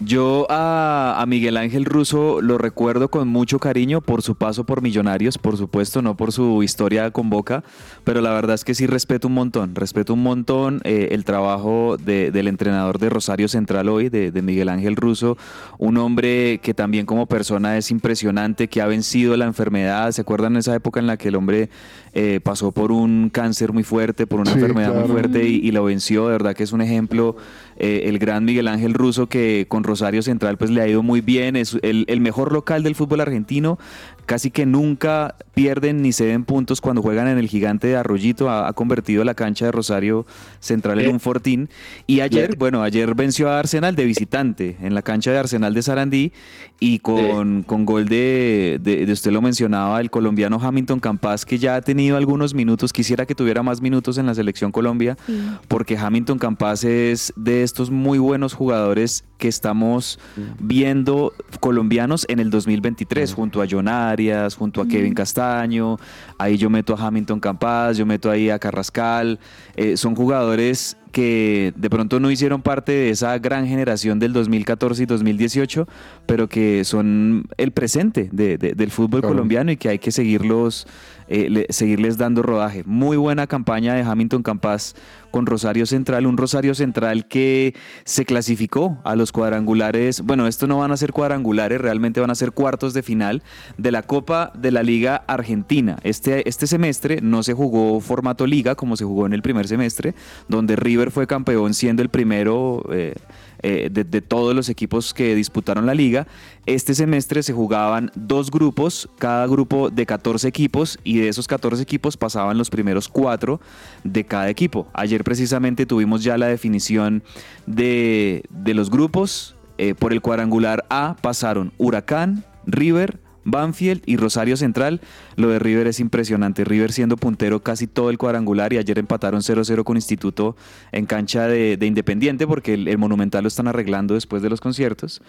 Yo 0.00 0.46
a, 0.48 1.16
a 1.20 1.26
Miguel 1.26 1.56
Ángel 1.56 1.84
Russo 1.84 2.40
lo 2.40 2.56
recuerdo 2.56 3.08
con 3.08 3.26
mucho 3.28 3.58
cariño 3.58 4.00
por 4.00 4.22
su 4.22 4.36
paso 4.36 4.64
por 4.64 4.80
Millonarios, 4.80 5.38
por 5.38 5.56
supuesto, 5.56 6.02
no 6.02 6.16
por 6.16 6.30
su 6.32 6.62
historia 6.62 7.10
con 7.10 7.30
Boca, 7.30 7.64
pero 8.04 8.20
la 8.20 8.30
verdad 8.32 8.54
es 8.54 8.64
que 8.64 8.74
sí 8.74 8.86
respeto 8.86 9.26
un 9.28 9.34
montón, 9.34 9.74
respeto 9.74 10.14
un 10.14 10.22
montón 10.22 10.80
eh, 10.84 11.08
el 11.10 11.24
trabajo 11.24 11.96
de- 11.98 12.30
del 12.30 12.46
entrenador 12.48 12.98
de 12.98 13.10
Rosario 13.10 13.48
Central 13.48 13.88
hoy, 13.88 14.08
de, 14.08 14.30
de 14.30 14.42
Miguel 14.42 14.68
Ángel 14.68 14.94
Russo, 14.94 15.36
un 15.78 15.96
hombre 15.96 16.58
que 16.62 16.74
también 16.74 17.04
como 17.04 17.26
persona 17.26 17.76
es 17.76 17.90
impresionante, 17.90 18.68
que 18.68 18.80
ha 18.80 18.86
vencido 18.86 19.36
la 19.36 19.46
enfermedad, 19.46 19.97
¿se 20.12 20.20
acuerdan 20.20 20.56
esa 20.56 20.74
época 20.74 21.00
en 21.00 21.06
la 21.06 21.16
que 21.16 21.28
el 21.28 21.34
hombre 21.36 21.68
eh, 22.12 22.40
pasó 22.42 22.72
por 22.72 22.92
un 22.92 23.30
cáncer 23.30 23.72
muy 23.72 23.82
fuerte, 23.82 24.26
por 24.26 24.40
una 24.40 24.52
Sí, 24.52 24.58
enfermedad 24.58 24.94
muy 24.94 25.08
fuerte 25.08 25.44
y, 25.48 25.56
y 25.56 25.70
lo 25.72 25.84
venció? 25.84 26.26
De 26.26 26.32
verdad 26.32 26.54
que 26.54 26.62
es 26.64 26.72
un 26.72 26.80
ejemplo, 26.80 27.36
eh, 27.78 28.02
el 28.06 28.18
gran 28.18 28.44
Miguel 28.44 28.68
Ángel 28.68 28.92
Russo 28.94 29.28
que 29.28 29.66
con 29.68 29.84
Rosario 29.84 30.22
Central 30.22 30.58
pues 30.58 30.70
le 30.70 30.80
ha 30.82 30.88
ido 30.88 31.02
muy 31.02 31.20
bien, 31.20 31.56
es 31.56 31.76
el, 31.82 32.04
el 32.08 32.20
mejor 32.20 32.52
local 32.52 32.82
del 32.82 32.94
fútbol 32.94 33.20
argentino, 33.20 33.78
casi 34.26 34.50
que 34.50 34.66
nunca 34.66 35.36
pierden 35.54 36.02
ni 36.02 36.12
ceden 36.12 36.44
puntos 36.44 36.80
cuando 36.80 37.00
juegan 37.02 37.28
en 37.28 37.38
el 37.38 37.48
gigante 37.48 37.86
de 37.88 37.96
Arroyito, 37.96 38.50
ha, 38.50 38.68
ha 38.68 38.72
convertido 38.74 39.24
la 39.24 39.34
cancha 39.34 39.64
de 39.64 39.72
Rosario 39.72 40.26
Central 40.60 41.00
en 41.00 41.10
un 41.10 41.20
fortín. 41.20 41.68
Y 42.06 42.20
ayer, 42.20 42.56
bueno, 42.56 42.82
ayer 42.82 43.14
venció 43.14 43.48
a 43.48 43.58
Arsenal 43.58 43.96
de 43.96 44.04
visitante 44.04 44.76
en 44.82 44.94
la 44.94 45.02
cancha 45.02 45.30
de 45.32 45.38
Arsenal 45.38 45.72
de 45.74 45.82
Sarandí 45.82 46.32
y 46.80 46.98
con, 47.00 47.62
con 47.62 47.84
gol 47.86 48.06
de, 48.08 48.78
de, 48.82 49.06
de 49.06 49.12
usted 49.12 49.32
lo 49.32 49.40
mencionaba, 49.42 50.00
el 50.00 50.10
colombiano 50.10 50.60
Hamilton 50.62 51.00
Campas 51.00 51.44
que 51.44 51.58
ya 51.58 51.76
ha 51.76 51.80
tenido 51.80 52.16
algunos 52.16 52.54
minutos, 52.54 52.92
quisiera 52.92 53.24
que 53.26 53.34
tuviera 53.34 53.62
más 53.62 53.80
minutos 53.80 54.18
en 54.18 54.26
la 54.26 54.34
selección 54.34 54.70
Colombia 54.72 55.16
Sí. 55.26 55.40
porque 55.68 55.96
Hamilton 55.96 56.38
Campas 56.38 56.84
es 56.84 57.32
de 57.36 57.62
estos 57.68 57.90
muy 57.90 58.18
buenos 58.18 58.54
jugadores 58.54 59.24
que 59.36 59.46
estamos 59.48 60.18
viendo 60.58 61.32
colombianos 61.60 62.24
en 62.28 62.40
el 62.40 62.50
2023, 62.50 63.32
junto 63.34 63.62
a 63.62 63.66
John 63.70 63.88
Arias, 63.88 64.56
junto 64.56 64.80
a 64.80 64.88
Kevin 64.88 65.14
Castaño, 65.14 65.96
ahí 66.38 66.56
yo 66.56 66.70
meto 66.70 66.94
a 66.96 67.06
Hamilton 67.06 67.38
Campas, 67.40 67.96
yo 67.96 68.06
meto 68.06 68.30
ahí 68.30 68.50
a 68.50 68.58
Carrascal, 68.58 69.38
eh, 69.76 69.96
son 69.96 70.14
jugadores 70.16 70.96
que 71.12 71.72
de 71.76 71.88
pronto 71.88 72.20
no 72.20 72.30
hicieron 72.30 72.60
parte 72.62 72.92
de 72.92 73.10
esa 73.10 73.38
gran 73.38 73.66
generación 73.66 74.18
del 74.18 74.32
2014 74.32 75.04
y 75.04 75.06
2018, 75.06 75.86
pero 76.26 76.48
que 76.48 76.84
son 76.84 77.44
el 77.56 77.72
presente 77.72 78.28
de- 78.32 78.58
de- 78.58 78.72
del 78.74 78.90
fútbol 78.90 79.20
Claro. 79.20 79.34
colombiano 79.34 79.72
y 79.72 79.76
que 79.76 79.88
hay 79.88 79.98
que 79.98 80.12
seguirlos, 80.12 80.86
eh, 81.28 81.48
le- 81.50 81.66
seguirles 81.70 82.18
dando 82.18 82.42
rodaje. 82.42 82.82
Muy 82.84 83.16
buena 83.16 83.46
campaña 83.46 83.94
de 83.94 84.02
Hamilton 84.02 84.42
Campas 84.42 84.94
con 85.30 85.44
Rosario 85.46 85.84
Central, 85.84 86.26
un 86.26 86.36
Rosario 86.38 86.74
Central 86.74 87.28
que 87.28 87.74
se 88.04 88.24
clasificó 88.24 88.98
a 89.04 89.14
los 89.14 89.30
cuadrangulares. 89.30 90.22
Bueno, 90.22 90.46
esto 90.46 90.66
no 90.66 90.78
van 90.78 90.90
a 90.90 90.96
ser 90.96 91.12
cuadrangulares, 91.12 91.80
realmente 91.80 92.20
van 92.20 92.30
a 92.30 92.34
ser 92.34 92.52
cuartos 92.52 92.94
de 92.94 93.02
final 93.02 93.42
de 93.76 93.92
la 93.92 94.02
Copa 94.02 94.52
de 94.58 94.70
la 94.70 94.82
Liga 94.82 95.22
Argentina. 95.26 95.98
Este, 96.02 96.48
este 96.48 96.66
semestre 96.66 97.20
no 97.20 97.42
se 97.42 97.52
jugó 97.52 98.00
formato 98.00 98.46
liga 98.46 98.74
como 98.74 98.96
se 98.96 99.04
jugó 99.04 99.26
en 99.26 99.34
el 99.34 99.42
primer 99.42 99.68
semestre, 99.68 100.14
donde 100.48 100.76
River 100.76 101.10
fue 101.10 101.26
campeón 101.26 101.74
siendo 101.74 102.02
el 102.02 102.08
primero 102.08 102.82
eh, 102.90 103.14
eh, 103.62 103.88
de, 103.90 104.20
todos 104.20 104.54
los 104.54 104.68
equipos 104.68 105.14
que 105.14 105.34
disputaron 105.34 105.86
la 105.86 105.94
liga. 105.94 106.26
Este 106.66 106.94
semestre 106.94 107.42
se 107.42 107.52
jugaban 107.52 108.10
dos 108.14 108.50
grupos, 108.50 109.08
cada 109.18 109.46
grupo 109.46 109.90
de 109.90 110.06
14 110.06 110.46
equipos, 110.48 110.98
y 111.04 111.18
de 111.18 111.28
esos 111.28 111.46
14 111.46 111.82
equipos 111.82 112.16
pasaban 112.16 112.58
los 112.58 112.70
primeros 112.70 113.08
cuatro 113.08 113.60
de 114.04 114.24
cada 114.24 114.48
equipo. 114.50 114.88
Ayer 114.92 115.24
precisamente 115.24 115.86
tuvimos 115.86 116.22
ya 116.22 116.38
la 116.38 116.46
definición 116.46 117.22
de, 117.66 118.44
de 118.50 118.74
los 118.74 118.90
grupos. 118.90 119.54
Eh, 119.80 119.94
por 119.94 120.12
el 120.12 120.20
cuadrangular 120.20 120.84
A 120.90 121.14
pasaron 121.22 121.72
Huracán, 121.78 122.44
River, 122.66 123.20
Banfield 123.44 124.02
y 124.06 124.16
Rosario 124.16 124.56
Central. 124.56 125.00
Lo 125.36 125.48
de 125.48 125.58
River 125.58 125.86
es 125.86 126.00
impresionante. 126.00 126.64
River 126.64 126.92
siendo 126.92 127.16
puntero 127.16 127.62
casi 127.62 127.86
todo 127.86 128.10
el 128.10 128.18
cuadrangular 128.18 128.72
y 128.72 128.78
ayer 128.78 128.98
empataron 128.98 129.40
0-0 129.40 129.84
con 129.84 129.96
Instituto 129.96 130.56
en 130.92 131.06
cancha 131.06 131.46
de, 131.46 131.76
de 131.76 131.86
Independiente 131.86 132.46
porque 132.46 132.74
el, 132.74 132.88
el 132.88 132.98
Monumental 132.98 133.42
lo 133.44 133.48
están 133.48 133.68
arreglando 133.68 134.14
después 134.14 134.42
de 134.42 134.50
los 134.50 134.60
conciertos. 134.60 135.22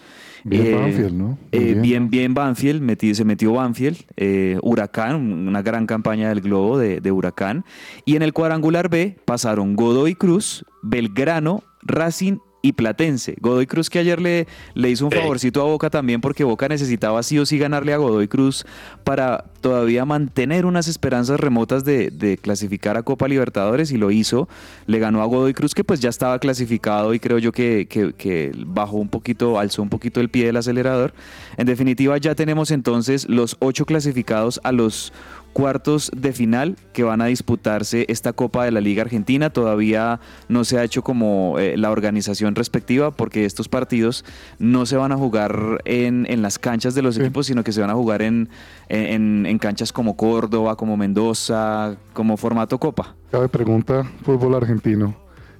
Bien 0.44 0.74
Banfield, 0.76 1.12
¿no? 1.14 1.38
Eh, 1.52 1.58
bien. 1.60 1.82
bien, 1.82 2.10
bien 2.10 2.34
Banfield, 2.34 2.82
metí- 2.82 3.14
se 3.14 3.24
metió 3.24 3.52
Banfield, 3.52 3.98
eh, 4.16 4.58
Huracán, 4.62 5.16
una 5.48 5.62
gran 5.62 5.86
campaña 5.86 6.28
del 6.28 6.40
Globo 6.40 6.78
de, 6.78 7.00
de 7.00 7.12
Huracán. 7.12 7.64
Y 8.04 8.16
en 8.16 8.22
el 8.22 8.32
cuadrangular 8.32 8.88
B 8.88 9.16
pasaron 9.24 9.76
Godoy 9.76 10.14
Cruz, 10.14 10.64
Belgrano, 10.82 11.62
Racing 11.82 12.38
y 12.62 12.72
Platense. 12.72 13.36
Godoy 13.40 13.66
Cruz 13.66 13.88
que 13.88 13.98
ayer 13.98 14.20
le, 14.20 14.46
le 14.74 14.90
hizo 14.90 15.06
un 15.06 15.12
favorcito 15.12 15.62
a 15.62 15.64
Boca 15.64 15.88
también 15.90 16.20
porque 16.20 16.44
Boca 16.44 16.68
necesitaba 16.68 17.22
sí 17.22 17.38
o 17.38 17.46
sí 17.46 17.58
ganarle 17.58 17.92
a 17.94 17.96
Godoy 17.96 18.28
Cruz 18.28 18.66
para 19.04 19.44
todavía 19.62 20.04
mantener 20.04 20.66
unas 20.66 20.86
esperanzas 20.88 21.40
remotas 21.40 21.84
de, 21.84 22.10
de 22.10 22.36
clasificar 22.36 22.96
a 22.96 23.02
Copa 23.02 23.28
Libertadores 23.28 23.92
y 23.92 23.96
lo 23.96 24.10
hizo. 24.10 24.48
Le 24.86 24.98
ganó 24.98 25.22
a 25.22 25.26
Godoy 25.26 25.54
Cruz 25.54 25.74
que 25.74 25.84
pues 25.84 26.00
ya 26.00 26.08
estaba 26.10 26.38
clasificado 26.38 27.14
y 27.14 27.20
creo 27.20 27.38
yo 27.38 27.52
que, 27.52 27.86
que- 27.88 28.12
que 28.12 28.52
bajó 28.66 28.96
un 28.98 29.08
poquito, 29.08 29.58
alzó 29.58 29.82
un 29.82 29.88
poquito 29.88 30.20
el 30.20 30.28
pie 30.28 30.46
del 30.46 30.56
acelerador. 30.56 31.14
En 31.56 31.66
definitiva 31.66 32.16
ya 32.18 32.34
tenemos 32.34 32.70
entonces 32.70 33.28
los 33.28 33.56
ocho 33.60 33.86
clasificados 33.86 34.60
a 34.64 34.72
los 34.72 35.12
cuartos 35.52 36.10
de 36.16 36.32
final 36.32 36.76
que 36.92 37.02
van 37.02 37.20
a 37.20 37.26
disputarse 37.26 38.06
esta 38.08 38.32
Copa 38.32 38.64
de 38.64 38.70
la 38.70 38.80
Liga 38.80 39.02
Argentina. 39.02 39.50
Todavía 39.50 40.20
no 40.48 40.64
se 40.64 40.78
ha 40.78 40.84
hecho 40.84 41.02
como 41.02 41.58
eh, 41.58 41.76
la 41.76 41.90
organización 41.90 42.54
respectiva 42.54 43.10
porque 43.10 43.44
estos 43.44 43.68
partidos 43.68 44.24
no 44.58 44.86
se 44.86 44.96
van 44.96 45.12
a 45.12 45.16
jugar 45.16 45.80
en, 45.84 46.26
en 46.30 46.42
las 46.42 46.58
canchas 46.58 46.94
de 46.94 47.02
los 47.02 47.16
Sí. 47.16 47.20
equipos, 47.22 47.46
sino 47.46 47.64
que 47.64 47.72
se 47.72 47.80
van 47.80 47.90
a 47.90 47.94
jugar 47.94 48.22
en, 48.22 48.48
en- 48.88 49.46
en 49.46 49.58
canchas 49.58 49.92
como 49.92 50.16
Córdoba, 50.16 50.76
como 50.76 50.96
Mendoza, 50.96 51.96
como 52.12 52.36
formato 52.36 52.78
Copa. 52.78 53.14
Cabe 53.30 53.48
pregunta, 53.48 54.04
fútbol 54.22 54.54
argentino. 54.54 55.14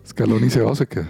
¿Scaloni 0.06 0.50
se 0.50 0.60
va 0.62 0.70
o 0.72 0.74
se 0.74 0.86
queda? 0.86 1.08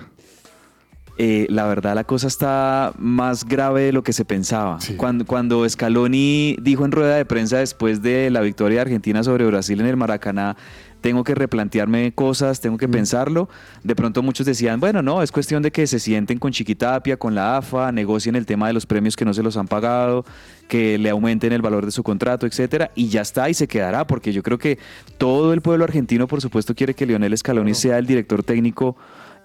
Eh, 1.18 1.46
la 1.51 1.66
verdad 1.66 1.94
la 1.94 2.05
cosa 2.05 2.29
está 2.29 2.94
más 2.99 3.44
grave 3.44 3.83
de 3.83 3.92
lo 3.92 4.03
que 4.03 4.12
se 4.12 4.25
pensaba. 4.25 4.81
Sí. 4.81 4.94
Cuando, 4.94 5.27
cuando 5.27 5.68
Scaloni 5.68 6.57
dijo 6.62 6.85
en 6.85 6.92
rueda 6.92 7.16
de 7.16 7.25
prensa 7.25 7.59
después 7.59 8.01
de 8.01 8.31
la 8.31 8.40
victoria 8.40 8.77
de 8.77 8.83
Argentina 8.83 9.23
sobre 9.23 9.44
Brasil 9.46 9.81
en 9.81 9.87
el 9.87 9.96
Maracaná, 9.96 10.57
tengo 11.01 11.25
que 11.25 11.35
replantearme 11.35 12.12
cosas, 12.12 12.61
tengo 12.61 12.77
que 12.77 12.88
pensarlo. 12.88 13.49
De 13.83 13.96
pronto 13.96 14.23
muchos 14.23 14.46
decían, 14.46 14.81
bueno, 14.81 15.03
no, 15.03 15.23
es 15.23 15.33
cuestión 15.33 15.62
de 15.62 15.70
que 15.70 15.87
se 15.87 15.99
sienten 15.99 16.38
con 16.38 16.53
Chiquitapia, 16.53 17.16
con 17.16 17.35
la 17.35 17.57
AFA, 17.57 17.92
negocien 17.92 18.37
el 18.37 18.46
tema 18.46 18.66
de 18.66 18.75
los 18.75 18.87
premios 18.87 19.16
que 19.16 19.25
no 19.25 19.35
se 19.35 19.42
los 19.42 19.57
han 19.57 19.66
pagado, 19.66 20.25
que 20.68 20.99
le 20.99 21.11
aumenten 21.11 21.53
el 21.53 21.62
valor 21.62 21.85
de 21.85 21.92
su 21.92 22.03
contrato, 22.03 22.46
etcétera, 22.46 22.90
y 22.94 23.09
ya 23.09 23.23
está 23.23 23.49
y 23.49 23.55
se 23.55 23.66
quedará, 23.66 24.07
porque 24.07 24.33
yo 24.33 24.42
creo 24.42 24.59
que 24.59 24.79
todo 25.18 25.53
el 25.53 25.62
pueblo 25.62 25.85
argentino, 25.85 26.27
por 26.27 26.40
supuesto, 26.40 26.75
quiere 26.75 26.94
que 26.94 27.07
Lionel 27.07 27.37
Scaloni 27.37 27.75
sea 27.75 27.99
el 27.99 28.07
director 28.07 28.42
técnico 28.42 28.96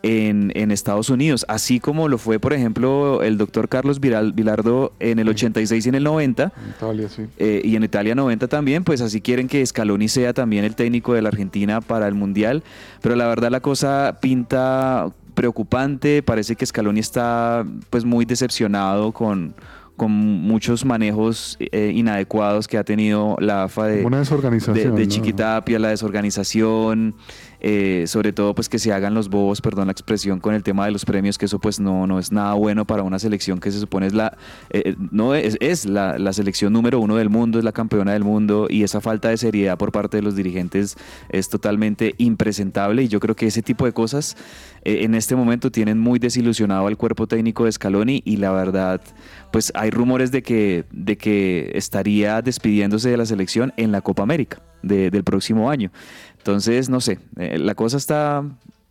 en, 0.07 0.51
en 0.53 0.69
Estados 0.69 1.09
Unidos, 1.09 1.45
así 1.49 1.79
como 1.79 2.07
lo 2.07 2.19
fue, 2.19 2.37
por 2.37 2.53
ejemplo, 2.53 3.23
el 3.23 3.39
doctor 3.39 3.67
Carlos 3.69 3.99
Viral- 3.99 4.35
Vilardo 4.35 4.93
en 4.99 5.17
el 5.17 5.27
86 5.29 5.83
y 5.83 5.89
en 5.89 5.95
el 5.95 6.03
90, 6.03 6.43
En 6.43 6.69
Italia, 6.69 7.09
sí. 7.09 7.23
eh, 7.39 7.61
y 7.63 7.75
en 7.75 7.83
Italia 7.83 8.13
90 8.13 8.47
también, 8.47 8.83
pues 8.83 9.01
así 9.01 9.19
quieren 9.21 9.47
que 9.47 9.65
Scaloni 9.65 10.07
sea 10.07 10.33
también 10.33 10.63
el 10.63 10.75
técnico 10.75 11.13
de 11.15 11.23
la 11.23 11.29
Argentina 11.29 11.81
para 11.81 12.07
el 12.07 12.13
Mundial, 12.13 12.61
pero 13.01 13.15
la 13.15 13.27
verdad 13.27 13.49
la 13.49 13.61
cosa 13.61 14.19
pinta 14.21 15.09
preocupante, 15.33 16.21
parece 16.23 16.55
que 16.55 16.65
Scaloni 16.65 16.99
está 16.99 17.65
pues 17.89 18.05
muy 18.05 18.25
decepcionado 18.25 19.11
con, 19.11 19.53
con 19.95 20.11
muchos 20.11 20.85
manejos 20.85 21.57
eh, 21.59 21.91
inadecuados 21.93 22.67
que 22.67 22.77
ha 22.77 22.83
tenido 22.83 23.35
la 23.39 23.63
AFA 23.63 23.87
de, 23.87 24.05
Una 24.05 24.17
de, 24.17 24.21
desorganización. 24.21 24.95
de. 24.95 25.07
Chiquitapia, 25.07 25.79
la 25.79 25.89
desorganización, 25.89 27.15
eh, 27.61 28.03
sobre 28.07 28.33
todo 28.33 28.53
pues 28.53 28.69
que 28.69 28.77
se 28.79 28.93
hagan 28.93 29.13
los 29.13 29.29
bobos, 29.29 29.61
perdón 29.61 29.87
la 29.87 29.91
expresión, 29.91 30.39
con 30.39 30.53
el 30.53 30.63
tema 30.63 30.85
de 30.85 30.91
los 30.91 31.05
premios, 31.05 31.37
que 31.37 31.45
eso 31.45 31.59
pues 31.59 31.79
no, 31.79 32.05
no 32.05 32.19
es 32.19 32.31
nada 32.31 32.53
bueno 32.53 32.85
para 32.85 33.03
una 33.03 33.17
selección 33.17 33.59
que 33.59 33.71
se 33.71 33.79
supone 33.79 34.07
es 34.07 34.13
la, 34.13 34.37
eh, 34.69 34.95
no 35.11 35.33
es, 35.33 35.57
es 35.61 35.85
la, 35.85 36.19
la 36.19 36.33
selección 36.33 36.73
número 36.73 36.99
uno 36.99 37.15
del 37.15 37.29
mundo, 37.29 37.57
es 37.57 37.65
la 37.65 37.71
campeona 37.71 38.13
del 38.13 38.23
mundo 38.23 38.67
y 38.69 38.83
esa 38.83 39.01
falta 39.01 39.29
de 39.29 39.37
seriedad 39.37 39.77
por 39.77 39.91
parte 39.91 40.17
de 40.17 40.23
los 40.23 40.35
dirigentes 40.35 40.97
es 41.29 41.49
totalmente 41.49 42.15
impresentable 42.17 43.03
y 43.03 43.07
yo 43.07 43.19
creo 43.19 43.35
que 43.35 43.47
ese 43.47 43.61
tipo 43.61 43.85
de 43.85 43.93
cosas 43.93 44.35
eh, 44.83 45.03
en 45.03 45.15
este 45.15 45.35
momento 45.35 45.71
tienen 45.71 45.99
muy 45.99 46.19
desilusionado 46.19 46.87
al 46.87 46.97
cuerpo 46.97 47.25
técnico 47.27 47.65
de 47.65 47.71
Scaloni 47.71 48.21
y 48.25 48.37
la 48.37 48.51
verdad 48.51 49.01
pues 49.55 49.71
hay 49.73 49.89
rumores 49.89 50.31
de 50.31 50.43
que, 50.43 50.83
de 50.91 51.17
que 51.17 51.71
estaría 51.75 52.41
despidiéndose 52.41 53.09
de 53.09 53.15
la 53.15 53.25
selección 53.25 53.71
en 53.77 53.93
la 53.93 54.01
Copa 54.01 54.21
América 54.21 54.61
de- 54.83 55.09
del 55.09 55.23
próximo 55.23 55.69
año. 55.71 55.93
Entonces, 56.37 56.89
no 56.89 56.99
sé, 56.99 57.19
eh, 57.37 57.57
la 57.57 57.73
cosa 57.73 57.95
está 57.95 58.43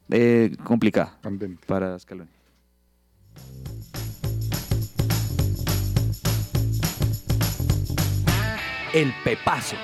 eh, 0.09 0.57
complicada 0.65 1.19
para 1.67 1.99
Scaloni. 1.99 2.31
El 8.95 9.13
Pepazo. 9.25 9.77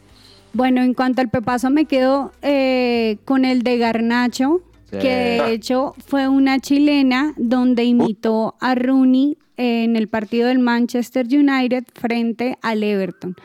Bueno, 0.54 0.84
en 0.84 0.94
cuanto 0.94 1.22
al 1.22 1.30
pepazo 1.30 1.72
me 1.72 1.86
quedo 1.86 2.32
eh, 2.44 3.18
con 3.26 3.44
el 3.44 3.64
de 3.64 3.80
Garnacho. 3.80 4.62
Que 5.02 5.42
de 5.42 5.52
hecho 5.52 5.94
fue 6.06 6.28
una 6.28 6.60
chilena 6.60 7.34
donde 7.38 7.84
imitó 7.84 8.56
a 8.60 8.76
Rooney 8.76 9.38
en 9.58 9.96
el 9.96 10.08
partido 10.08 10.48
del 10.48 10.60
Manchester 10.60 11.26
United 11.26 11.86
frente 11.94 12.58
al 12.62 12.84
Everton. 12.84 13.36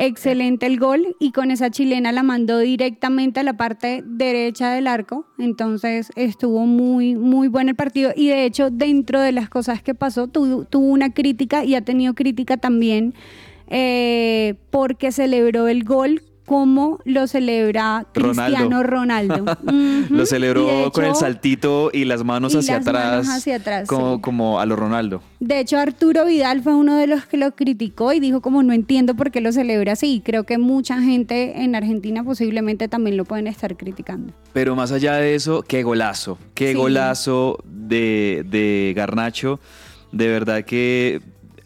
Excelente 0.00 0.66
el 0.66 0.78
gol 0.78 1.16
y 1.18 1.32
con 1.32 1.50
esa 1.50 1.70
chilena 1.70 2.12
la 2.12 2.22
mandó 2.22 2.58
directamente 2.58 3.40
a 3.40 3.42
la 3.42 3.56
parte 3.56 4.04
derecha 4.06 4.70
del 4.70 4.86
arco, 4.86 5.26
entonces 5.38 6.12
estuvo 6.14 6.66
muy 6.66 7.16
muy 7.16 7.48
bueno 7.48 7.70
el 7.70 7.76
partido. 7.76 8.12
Y 8.14 8.28
de 8.28 8.44
hecho 8.44 8.70
dentro 8.70 9.20
de 9.20 9.32
las 9.32 9.48
cosas 9.48 9.82
que 9.82 9.96
pasó 9.96 10.28
tuvo, 10.28 10.64
tuvo 10.64 10.86
una 10.86 11.12
crítica 11.12 11.64
y 11.64 11.74
ha 11.74 11.80
tenido 11.80 12.14
crítica 12.14 12.56
también 12.58 13.12
eh, 13.66 14.54
porque 14.70 15.10
celebró 15.10 15.66
el 15.66 15.82
gol 15.82 16.22
cómo 16.48 16.98
lo 17.04 17.26
celebra 17.28 18.06
Cristiano 18.12 18.82
Ronaldo. 18.82 19.44
Lo 20.10 20.24
celebró 20.26 20.90
con 20.92 21.04
el 21.04 21.14
saltito 21.14 21.90
y 21.92 22.04
las 22.04 22.24
manos 22.24 22.54
y 22.54 22.58
hacia 22.58 22.78
las 22.78 22.86
atrás. 22.88 23.04
manos 23.26 23.28
hacia 23.28 23.56
atrás, 23.56 23.86
como, 23.88 24.16
sí. 24.16 24.20
como 24.22 24.58
a 24.60 24.66
lo 24.66 24.74
Ronaldo. 24.74 25.22
De 25.38 25.60
hecho, 25.60 25.76
Arturo 25.78 26.24
Vidal 26.24 26.62
fue 26.62 26.74
uno 26.74 26.96
de 26.96 27.06
los 27.06 27.26
que 27.26 27.36
lo 27.36 27.54
criticó 27.54 28.12
y 28.12 28.20
dijo 28.20 28.40
como 28.40 28.62
no 28.62 28.72
entiendo 28.72 29.14
por 29.14 29.30
qué 29.30 29.40
lo 29.40 29.52
celebra 29.52 29.92
así. 29.92 30.22
Creo 30.24 30.44
que 30.44 30.58
mucha 30.58 31.00
gente 31.02 31.62
en 31.62 31.74
Argentina 31.74 32.24
posiblemente 32.24 32.88
también 32.88 33.16
lo 33.16 33.24
pueden 33.24 33.46
estar 33.46 33.76
criticando. 33.76 34.32
Pero 34.52 34.74
más 34.74 34.90
allá 34.92 35.14
de 35.16 35.34
eso, 35.34 35.62
qué 35.62 35.82
golazo. 35.82 36.38
Qué 36.54 36.72
Sí. 36.72 36.74
golazo 36.74 37.58
de, 37.64 38.44
de 38.48 38.94
Garnacho. 38.96 39.60
De 40.10 40.28
verdad 40.28 40.64
que 40.64 41.20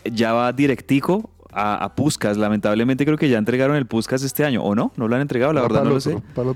ya 0.05 0.33
va 0.33 0.53
directico 0.53 1.31
a, 1.53 1.85
a 1.85 1.95
Puskas. 1.95 2.37
Lamentablemente 2.37 3.05
creo 3.05 3.17
que 3.17 3.29
ya 3.29 3.39
entregaron 3.39 3.77
el 3.77 3.87
Puskas 3.87 4.23
este 4.23 4.45
año. 4.45 4.63
¿O 4.63 4.75
no? 4.75 4.93
¿No 4.97 5.09
lo 5.09 5.15
han 5.15 5.23
entregado? 5.23 5.53
La 5.53 5.63
verdad 5.63 5.85
no 5.85 5.91
lo 5.91 6.01
sé. 6.01 6.17
para. 6.35 6.55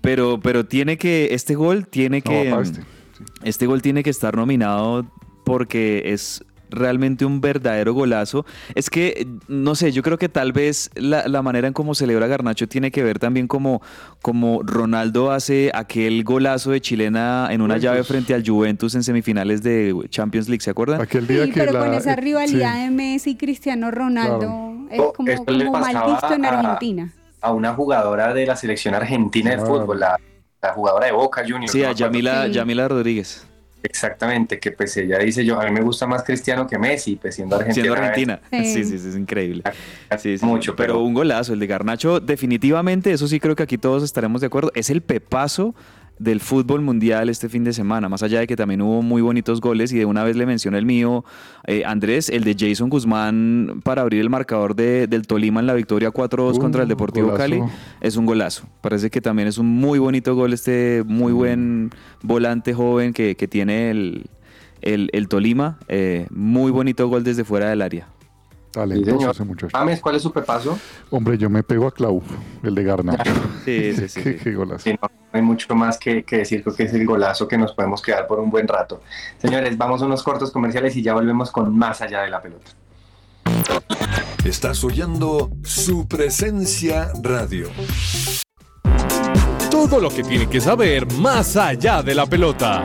Pero, 0.00 0.38
pero 0.42 0.66
tiene 0.66 0.98
que, 0.98 1.28
este 1.32 1.54
gol 1.54 1.86
tiene 1.86 2.18
No, 2.24 2.30
que, 2.30 2.50
este, 2.60 2.80
sí. 2.82 3.24
este 3.42 3.66
gol 3.66 3.80
tiene 3.80 4.02
que 4.02 4.10
estar 4.10 4.36
nominado 4.36 5.06
porque 5.44 6.02
es 6.12 6.44
realmente 6.74 7.24
un 7.24 7.40
verdadero 7.40 7.94
golazo. 7.94 8.44
Es 8.74 8.90
que, 8.90 9.26
no 9.48 9.74
sé, 9.74 9.92
yo 9.92 10.02
creo 10.02 10.18
que 10.18 10.28
tal 10.28 10.52
vez 10.52 10.90
la, 10.94 11.26
la 11.28 11.42
manera 11.42 11.66
en 11.68 11.72
cómo 11.74 11.94
celebra 11.94 12.26
Garnacho 12.26 12.68
tiene 12.68 12.90
que 12.90 13.02
ver 13.02 13.18
también 13.18 13.46
como, 13.48 13.80
como 14.22 14.62
Ronaldo 14.62 15.30
hace 15.30 15.70
aquel 15.74 16.24
golazo 16.24 16.70
de 16.70 16.80
chilena 16.80 17.48
en 17.50 17.60
una 17.62 17.78
llave 17.78 18.04
frente 18.04 18.34
al 18.34 18.44
Juventus 18.46 18.94
en 18.94 19.02
semifinales 19.02 19.62
de 19.62 19.94
Champions 20.10 20.48
League, 20.48 20.62
¿se 20.62 20.70
acuerdan? 20.70 21.00
Aquel 21.00 21.26
día 21.26 21.44
Sí, 21.44 21.52
que 21.52 21.60
pero 21.60 21.72
la- 21.72 21.78
con 21.80 21.94
esa 21.94 22.12
eh, 22.12 22.16
rivalidad 22.16 22.74
sí. 22.76 22.80
de 22.82 22.90
Messi 22.90 23.30
y 23.30 23.36
Cristiano 23.36 23.90
Ronaldo 23.90 24.72
es 24.90 25.00
Oh, 25.00 25.12
como, 25.12 25.28
mal 25.72 25.96
visto 26.06 26.34
en 26.34 26.44
Argentina. 26.44 27.10
A 27.40 27.52
una 27.52 27.74
jugadora 27.74 28.32
de 28.32 28.46
la 28.46 28.56
selección 28.56 28.94
argentina 28.94 29.50
de 29.50 29.58
fútbol, 29.58 30.00
la, 30.00 30.18
la 30.62 30.72
jugadora 30.72 31.06
de 31.06 31.12
Boca 31.12 31.42
Juniors. 31.46 31.72
Sí, 31.72 31.82
a. 31.84 31.92
Yamila, 31.92 32.46
Sí. 32.46 32.52
Yamila 32.52 32.88
Rodríguez, 32.88 33.46
Exactamente, 33.84 34.58
que 34.58 34.72
pues 34.72 34.96
ella 34.96 35.18
dice 35.18 35.44
yo, 35.44 35.60
a 35.60 35.66
mí 35.66 35.70
me 35.70 35.82
gusta 35.82 36.06
más 36.06 36.22
Cristiano 36.24 36.66
que 36.66 36.78
Messi, 36.78 37.16
pues 37.16 37.34
siendo 37.34 37.56
argentina. 37.56 37.84
siendo 37.84 38.00
argentina. 38.00 38.40
Sí. 38.50 38.64
Sí, 38.64 38.84
sí, 38.84 38.98
sí, 38.98 39.08
es 39.10 39.16
increíble. 39.16 39.62
Sí, 40.18 40.38
sí, 40.38 40.44
Mucho, 40.44 40.74
pero, 40.74 40.94
pero- 40.94 41.04
un 41.04 41.12
golazo, 41.12 41.52
el 41.52 41.60
de 41.60 41.66
Garnacho, 41.66 42.18
definitivamente, 42.18 43.12
eso 43.12 43.28
sí 43.28 43.38
creo 43.38 43.54
que 43.54 43.62
aquí 43.62 43.76
todos 43.78 44.02
estaremos 44.02 44.40
de 44.40 44.46
acuerdo, 44.46 44.72
es 44.74 44.88
el 44.90 45.02
pepazo 45.02 45.74
del 46.18 46.38
fútbol 46.40 46.80
mundial 46.80 47.28
este 47.28 47.48
fin 47.48 47.64
de 47.64 47.72
semana, 47.72 48.08
más 48.08 48.22
allá 48.22 48.38
de 48.40 48.46
que 48.46 48.54
también 48.56 48.80
hubo 48.82 49.02
muy 49.02 49.20
bonitos 49.20 49.60
goles 49.60 49.92
y 49.92 49.98
de 49.98 50.04
una 50.04 50.22
vez 50.22 50.36
le 50.36 50.46
mencioné 50.46 50.78
el 50.78 50.86
mío, 50.86 51.24
eh, 51.66 51.82
Andrés, 51.84 52.28
el 52.28 52.44
de 52.44 52.54
Jason 52.58 52.88
Guzmán 52.88 53.80
para 53.82 54.02
abrir 54.02 54.20
el 54.20 54.30
marcador 54.30 54.76
de- 54.76 55.06
del 55.08 55.26
Tolima 55.26 55.58
en 55.60 55.66
la 55.66 55.74
victoria 55.74 56.10
4-2 56.12 56.56
Uh, 56.56 56.60
contra 56.60 56.82
el 56.82 56.88
Deportivo 56.88 57.26
golazo. 57.32 57.42
Cali, 57.42 57.62
es 58.00 58.16
un 58.16 58.26
golazo, 58.26 58.66
parece 58.80 59.10
que 59.10 59.20
también 59.20 59.48
es 59.48 59.58
un 59.58 59.66
muy 59.66 59.98
bonito 59.98 60.34
gol 60.36 60.52
este 60.52 61.02
muy 61.06 61.32
buen 61.32 61.90
volante 62.22 62.72
joven 62.74 63.12
que, 63.12 63.34
que 63.34 63.48
tiene 63.48 63.90
el, 63.90 64.26
el, 64.82 65.10
el 65.12 65.28
Tolima, 65.28 65.78
eh, 65.88 66.26
muy 66.30 66.70
bonito 66.70 67.08
gol 67.08 67.24
desde 67.24 67.42
fuera 67.44 67.68
del 67.70 67.82
área. 67.82 68.06
Talentoso 68.74 69.30
ese 69.30 69.44
muchacho. 69.44 69.76
James, 69.76 70.00
¿cuál 70.00 70.16
es 70.16 70.22
su 70.22 70.32
pepazo? 70.32 70.76
Hombre, 71.10 71.38
yo 71.38 71.48
me 71.48 71.62
pego 71.62 71.86
a 71.86 71.92
Clau, 71.92 72.20
el 72.62 72.74
de 72.74 72.82
Garnacho. 72.82 73.32
Sí, 73.64 73.94
sí, 73.94 74.08
sí, 74.08 74.22
qué, 74.42 74.52
golazo. 74.52 74.84
Sí, 74.84 74.92
no, 74.92 75.08
no 75.08 75.30
hay 75.32 75.40
mucho 75.40 75.74
más 75.74 75.96
que, 75.96 76.22
que 76.24 76.38
decir, 76.38 76.62
creo 76.62 76.76
que 76.76 76.82
es 76.82 76.92
el 76.92 77.06
golazo 77.06 77.48
que 77.48 77.56
nos 77.56 77.72
podemos 77.72 78.02
quedar 78.02 78.26
por 78.26 78.40
un 78.40 78.50
buen 78.50 78.68
rato. 78.68 79.00
Señores, 79.38 79.78
vamos 79.78 80.02
a 80.02 80.06
unos 80.06 80.22
cortos 80.22 80.50
comerciales 80.50 80.94
y 80.96 81.02
ya 81.02 81.14
volvemos 81.14 81.50
con 81.50 81.76
más 81.76 82.02
allá 82.02 82.22
de 82.22 82.30
la 82.30 82.42
pelota. 82.42 82.72
Estás 84.44 84.84
oyendo 84.84 85.50
su 85.62 86.06
presencia 86.06 87.10
radio. 87.22 87.68
Todo 89.70 90.00
lo 90.00 90.10
que 90.10 90.22
tiene 90.22 90.48
que 90.48 90.60
saber 90.60 91.10
más 91.14 91.56
allá 91.56 92.02
de 92.02 92.14
la 92.14 92.26
pelota. 92.26 92.82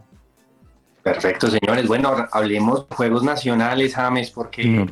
Perfecto, 1.02 1.48
señores. 1.48 1.88
Bueno, 1.88 2.14
hablemos 2.30 2.88
de 2.88 2.94
Juegos 2.94 3.24
Nacionales, 3.24 3.94
James, 3.94 4.30
porque 4.30 4.86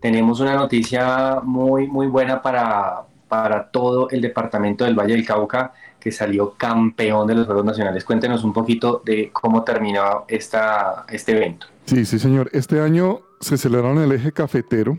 tenemos 0.00 0.40
una 0.40 0.54
noticia 0.54 1.40
muy, 1.42 1.86
muy 1.86 2.06
buena 2.06 2.42
para, 2.42 3.02
para 3.28 3.70
todo 3.70 4.10
el 4.10 4.20
departamento 4.20 4.84
del 4.84 4.94
Valle 4.94 5.14
del 5.14 5.24
Cauca, 5.24 5.72
que 6.00 6.10
salió 6.10 6.54
campeón 6.54 7.26
de 7.26 7.36
los 7.36 7.46
Juegos 7.46 7.64
Nacionales. 7.64 8.04
Cuéntenos 8.04 8.44
un 8.44 8.52
poquito 8.52 9.02
de 9.04 9.30
cómo 9.32 9.62
terminó 9.62 10.24
esta, 10.28 11.06
este 11.08 11.32
evento. 11.32 11.66
Sí, 11.86 12.04
sí, 12.04 12.18
señor. 12.18 12.50
Este 12.52 12.80
año 12.80 13.20
se 13.40 13.56
celebraron 13.56 13.98
en 13.98 14.04
el 14.04 14.12
eje 14.12 14.32
cafetero. 14.32 14.98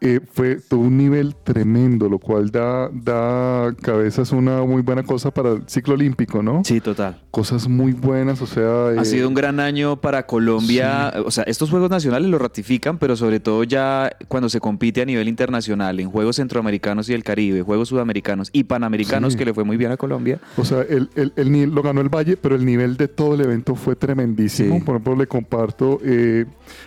Eh, 0.00 0.20
fue 0.32 0.56
todo 0.60 0.78
un 0.78 0.96
nivel 0.96 1.34
tremendo, 1.42 2.08
lo 2.08 2.20
cual 2.20 2.52
da, 2.52 2.88
da 2.92 3.74
cabezas 3.82 4.30
una 4.30 4.62
muy 4.62 4.80
buena 4.82 5.02
cosa 5.02 5.32
para 5.32 5.50
el 5.54 5.62
ciclo 5.66 5.94
olímpico, 5.94 6.40
¿no? 6.40 6.62
Sí, 6.64 6.80
total. 6.80 7.20
Cosas 7.32 7.66
muy 7.66 7.92
buenas, 7.94 8.40
o 8.40 8.46
sea... 8.46 8.90
Ha 8.90 9.02
eh, 9.02 9.04
sido 9.04 9.26
un 9.26 9.34
gran 9.34 9.58
año 9.58 9.96
para 10.00 10.24
Colombia. 10.24 11.12
O 11.26 11.32
sea, 11.32 11.42
estos 11.44 11.70
Juegos 11.70 11.90
Nacionales 11.90 12.30
lo 12.30 12.38
ratifican, 12.38 12.98
pero 12.98 13.16
sobre 13.16 13.40
todo 13.40 13.64
ya 13.64 14.12
cuando 14.28 14.48
se 14.48 14.60
compite 14.60 15.02
a 15.02 15.04
nivel 15.04 15.26
internacional, 15.26 15.98
en 15.98 16.10
Juegos 16.10 16.36
Centroamericanos 16.36 17.08
y 17.08 17.12
del 17.12 17.24
Caribe, 17.24 17.62
Juegos 17.62 17.88
Sudamericanos 17.88 18.50
y 18.52 18.64
Panamericanos, 18.64 19.32
Sí. 19.32 19.38
que 19.38 19.46
le 19.46 19.52
fue 19.54 19.64
muy 19.64 19.76
bien 19.76 19.90
a 19.90 19.96
Colombia. 19.96 20.38
O 20.56 20.64
sea, 20.64 20.82
el, 20.82 21.10
el- 21.16 21.32
el 21.34 21.74
lo 21.74 21.82
ganó 21.82 22.00
el 22.02 22.08
Valle, 22.08 22.36
pero 22.36 22.54
el 22.54 22.64
nivel 22.64 22.96
de 22.96 23.08
todo 23.08 23.34
el 23.34 23.40
evento 23.40 23.74
fue 23.74 23.96
tremendísimo. 23.96 24.76
Sí. 24.76 24.80
Por 24.82 24.94
ejemplo, 24.94 25.16
le 25.16 25.26
comparto, 25.26 25.98
eh, 26.04 26.46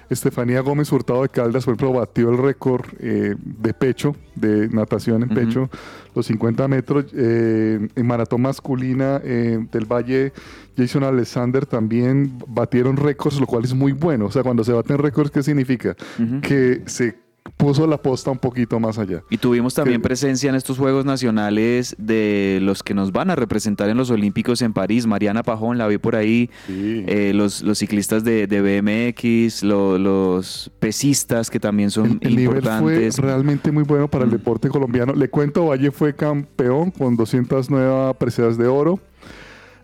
Estefanía 0.09 0.61
Gómez 0.61 0.91
Hurtado 0.91 1.23
de 1.23 1.29
Caldas, 1.29 1.65
por 1.65 1.73
ejemplo, 1.75 1.99
batió 1.99 2.29
el 2.29 2.37
récord 2.37 2.85
eh, 3.01 3.35
de 3.39 3.73
pecho, 3.73 4.15
de 4.35 4.69
natación 4.69 5.23
en 5.23 5.29
pecho, 5.29 5.69
los 6.13 6.25
50 6.27 6.67
metros. 6.67 7.05
eh, 7.13 7.87
en 7.95 8.05
maratón 8.05 8.41
masculina 8.41 9.19
eh, 9.23 9.65
del 9.71 9.85
Valle, 9.85 10.33
Jason 10.77 11.03
Alexander 11.03 11.65
también 11.65 12.37
batieron 12.47 12.97
récords, 12.97 13.39
lo 13.39 13.47
cual 13.47 13.63
es 13.63 13.73
muy 13.73 13.91
bueno. 13.91 14.27
O 14.27 14.31
sea, 14.31 14.43
cuando 14.43 14.63
se 14.63 14.71
baten 14.71 14.97
récords, 14.99 15.31
¿qué 15.31 15.43
significa? 15.43 15.95
Que 16.41 16.83
se 16.85 17.17
puso 17.57 17.85
la 17.85 17.97
posta 18.01 18.31
un 18.31 18.39
poquito 18.39 18.79
más 18.79 18.97
allá. 18.97 19.23
Y 19.29 19.37
tuvimos 19.37 19.73
también 19.75 20.01
Sí. 20.01 20.03
presencia 20.03 20.49
en 20.49 20.55
estos 20.55 20.77
Juegos 20.79 21.05
Nacionales 21.05 21.95
de 21.99 22.59
los 22.61 22.81
que 22.81 22.93
nos 22.93 23.11
van 23.11 23.29
a 23.29 23.35
representar 23.35 23.87
en 23.89 23.97
los 23.97 24.09
Olímpicos 24.09 24.61
en 24.63 24.73
París. 24.73 25.05
Mariana 25.05 25.43
Pajón, 25.43 25.77
la 25.77 25.87
vi 25.87 25.97
por 25.99 26.15
ahí. 26.15 26.49
Sí. 26.65 27.03
Eh, 27.07 27.33
los, 27.35 27.61
los 27.61 27.77
ciclistas 27.77 28.23
de, 28.23 28.47
de 28.47 28.61
BMX, 28.81 29.63
lo- 29.63 29.97
los 29.99 30.71
pesistas 30.79 31.49
que 31.49 31.59
también 31.59 31.91
son 31.91 32.17
El, 32.21 32.29
el 32.29 32.35
nivel 32.35 32.61
fue 32.63 32.71
importantes. 32.73 33.17
realmente 33.19 33.71
muy 33.71 33.83
bueno 33.83 34.07
para 34.07 34.23
el 34.23 34.29
Mm. 34.29 34.33
deporte 34.33 34.69
colombiano. 34.69 35.13
Le 35.13 35.29
cuento, 35.29 35.67
Valle 35.67 35.91
fue 35.91 36.15
campeón 36.15 36.89
con 36.91 37.15
209 37.15 38.13
preseas 38.17 38.57
de 38.57 38.67
oro. 38.67 38.99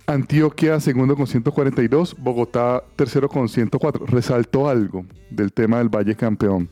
Antioquia 0.05 0.79
segundo 0.79 1.15
con 1.17 1.27
142, 1.27 2.15
Bogotá 2.17 2.81
tercero 2.95 3.27
con 3.27 3.49
104. 3.49 4.05
Resaltó 4.05 4.69
algo 4.69 5.05
del 5.29 5.51
tema 5.51 5.79
del 5.79 5.89
Valle 5.89 6.15
campeón. 6.15 6.69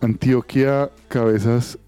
Antioquia 0.00 0.90
cabezas 1.08 1.78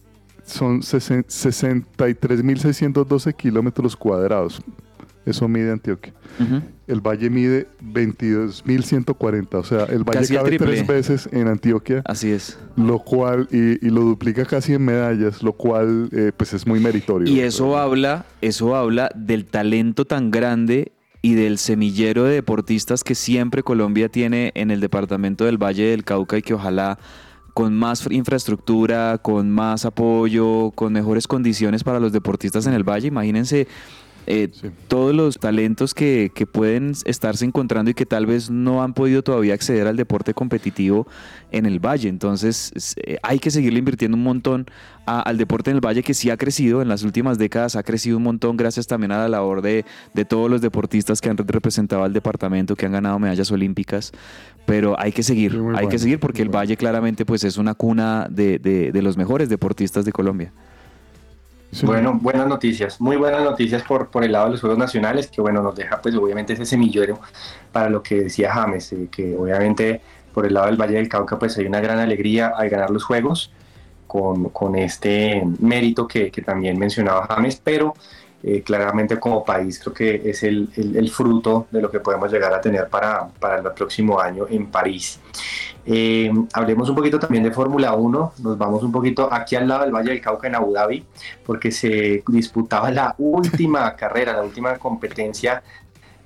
son 0.45 0.83
sesen- 0.83 1.25
63.612 1.27 3.35
kilómetros 3.35 3.97
cuadrados. 3.97 4.61
Eso 5.25 5.49
mide 5.49 5.73
Antioquia. 5.73 6.13
El 6.87 7.01
Valle 7.01 7.29
mide 7.31 7.67
22.140. 7.83 9.55
O 9.59 9.65
sea, 9.65 9.85
el 9.87 10.05
Valle 10.05 10.21
Casi 10.21 10.35
cabe 10.35 10.57
tres 10.57 10.87
veces 10.87 11.29
en 11.33 11.49
Antioquia 11.49 12.03
Así 12.05 12.31
es. 12.31 12.57
lo 12.77 13.01
cual 13.01 13.49
y, 13.51 13.85
y 13.85 13.91
lo 13.91 14.03
duplica 14.03 14.45
casi 14.45 14.75
en 14.75 14.85
medallas, 14.85 15.43
lo 15.43 15.53
cual 15.53 16.09
eh, 16.13 16.31
pues 16.37 16.53
es 16.53 16.65
muy 16.65 16.79
meritorio. 16.79 17.29
Y 17.33 17.41
eso 17.41 17.77
habla, 17.77 18.25
eso 18.41 18.77
habla 18.77 19.11
del 19.17 19.47
talento 19.47 20.05
tan 20.05 20.31
grande 20.31 20.93
y 21.23 21.35
del 21.35 21.59
semillero 21.59 22.23
de 22.23 22.35
deportistas 22.35 23.03
que 23.03 23.17
siempre 23.17 23.65
Colombia 23.65 24.09
tiene 24.09 24.53
en 24.55 24.71
el 24.71 24.79
departamento 24.81 25.45
del 25.47 25.59
Valle 25.61 25.87
del 25.91 26.05
Cauca 26.05 26.39
y 26.39 26.43
que 26.43 26.55
ojalá 26.55 27.01
con 27.57 27.75
más 27.75 28.07
infraestructura, 28.11 29.17
con 29.17 29.51
más 29.51 29.87
apoyo, 29.87 30.73
con 30.75 30.93
mejores 30.93 31.27
condiciones 31.27 31.85
para 31.85 31.99
los 31.99 32.13
deportistas 32.13 32.67
en 32.67 32.75
el 32.75 32.85
Valle. 32.85 33.09
Imagínense 33.09 33.67
eh, 34.27 34.51
todos 34.89 35.15
los 35.15 35.39
talentos 35.39 35.95
que, 35.95 36.33
que, 36.35 36.47
pueden 36.47 36.93
estarse 37.05 37.45
encontrando 37.45 37.91
y 37.93 37.95
que 37.95 38.07
tal 38.07 38.27
vez 38.27 38.51
no 38.51 38.83
han 38.83 38.93
podido 38.93 39.23
todavía 39.23 39.55
acceder 39.55 39.87
al 39.87 39.97
deporte 39.97 40.35
competitivo 40.35 41.07
en 41.53 41.65
el 41.65 41.79
Valle. 41.79 42.09
Entonces 42.09 42.73
eh, 42.97 43.19
hay 43.23 43.39
que 43.39 43.53
seguirle 43.53 43.79
invirtiendo 43.79 44.17
un 44.17 44.25
montón 44.25 44.67
al 45.07 45.39
deporte 45.39 45.71
en 45.71 45.77
el 45.77 45.81
Valle 45.81 46.03
que 46.03 46.15
sí 46.15 46.31
ha 46.31 46.37
crecido 46.37 46.83
en 46.83 46.89
las 46.89 47.05
últimas 47.05 47.39
décadas, 47.39 47.77
ha 47.77 47.85
crecido 47.85 48.17
un 48.17 48.25
montón 48.25 48.57
gracias 48.57 48.89
también 48.89 49.13
a 49.13 49.19
la 49.19 49.29
labor 49.29 49.63
de, 49.63 49.85
de 50.15 50.25
todos 50.25 50.51
los 50.51 50.61
deportistas 50.61 51.21
que 51.21 51.29
han 51.29 51.37
representado 51.37 52.03
al 52.03 52.13
departamento, 52.13 52.75
que 52.75 52.87
han 52.87 52.93
ganado 52.93 53.21
medallas 53.21 53.53
olímpicas. 53.53 54.13
Pero 54.67 54.99
hay 54.99 55.13
que 55.13 55.23
seguir, 55.23 55.53
hay 55.53 55.59
bueno, 55.61 55.89
que 55.89 55.99
seguir 56.01 56.19
porque 56.19 56.43
el 56.43 56.49
bueno. 56.49 56.59
Valle 56.59 56.77
claramente 56.77 57.25
pues 57.25 57.45
es 57.45 57.57
una 57.57 57.75
cuna 57.75 58.27
de, 58.29 58.59
de, 58.59 58.91
de 58.91 59.03
los 59.03 59.17
mejores 59.17 59.49
deportistas 59.49 60.05
de 60.05 60.11
Colombia. 60.11 60.53
Bueno, 61.83 62.19
buenas 62.21 62.47
noticias, 62.47 63.01
muy 63.01 63.17
buenas 63.17 63.43
noticias 63.43 63.83
por, 63.83 64.09
por 64.09 64.25
el 64.25 64.33
lado 64.33 64.47
de 64.47 64.53
los 64.53 64.61
Juegos 64.61 64.79
Nacionales, 64.79 65.27
que 65.27 65.41
bueno, 65.41 65.63
nos 65.63 65.75
deja 65.75 66.01
pues 66.01 66.15
obviamente 66.15 66.55
ese 66.55 66.65
semillero 66.65 67.21
para 67.73 67.91
lo 67.91 68.03
que 68.03 68.23
decía 68.23 68.53
James, 68.53 68.93
eh, 68.93 69.09
que 69.11 69.37
obviamente 69.37 70.01
por 70.33 70.47
el 70.47 70.55
lado 70.55 70.67
del 70.67 70.77
Valle 70.77 70.95
del 70.95 71.09
Cauca 71.09 71.39
pues 71.39 71.57
hay 71.59 71.67
una 71.67 71.81
gran 71.81 71.99
alegría 71.99 72.53
al 72.57 72.69
ganar 72.71 72.91
los 72.91 73.05
Juegos 73.05 73.53
con, 74.07 74.49
con 74.51 74.77
este 74.77 75.43
mérito 75.61 76.07
que, 76.07 76.31
que 76.31 76.43
también 76.43 76.79
mencionaba 76.79 77.27
James, 77.29 77.61
pero 77.63 77.95
eh, 78.43 78.63
claramente 78.63 79.19
como 79.19 79.45
país 79.45 79.79
creo 79.81 79.93
que 79.93 80.31
es 80.31 80.43
el, 80.45 80.69
el, 80.77 80.97
el, 80.97 81.11
fruto 81.11 81.67
de 81.71 81.81
lo 81.81 81.91
que 81.91 82.01
podemos 82.01 82.31
llegar 82.31 82.55
a 82.55 82.61
tener 82.61 82.89
para, 82.89 83.27
para 83.27 83.57
el 83.57 83.73
próximo 83.73 84.21
año 84.21 84.47
en 84.49 84.67
París. 84.67 85.19
Eh, 85.89 86.33
hablemos 86.53 86.89
un 86.89 86.97
poquito 86.97 87.19
también 87.21 87.45
de 87.45 87.53
Fórmula 87.53 87.95
1, 87.95 88.33
nos 88.43 88.59
vamos 88.59 88.83
un 88.83 88.91
poquito 88.91 89.33
aquí 89.33 89.55
al 89.55 89.69
lado 89.69 89.85
del 89.85 89.95
Valle 89.95 90.11
del 90.11 90.21
Cauca 90.21 90.49
en 90.49 90.57
Abu 90.57 90.73
Dhabi, 90.73 91.05
porque 91.45 91.71
se 91.71 92.25
disputaba 92.27 92.91
la 92.91 93.15
última 93.19 93.95
carrera, 93.97 94.33
la 94.33 94.43
última 94.43 94.77
competencia 94.79 95.63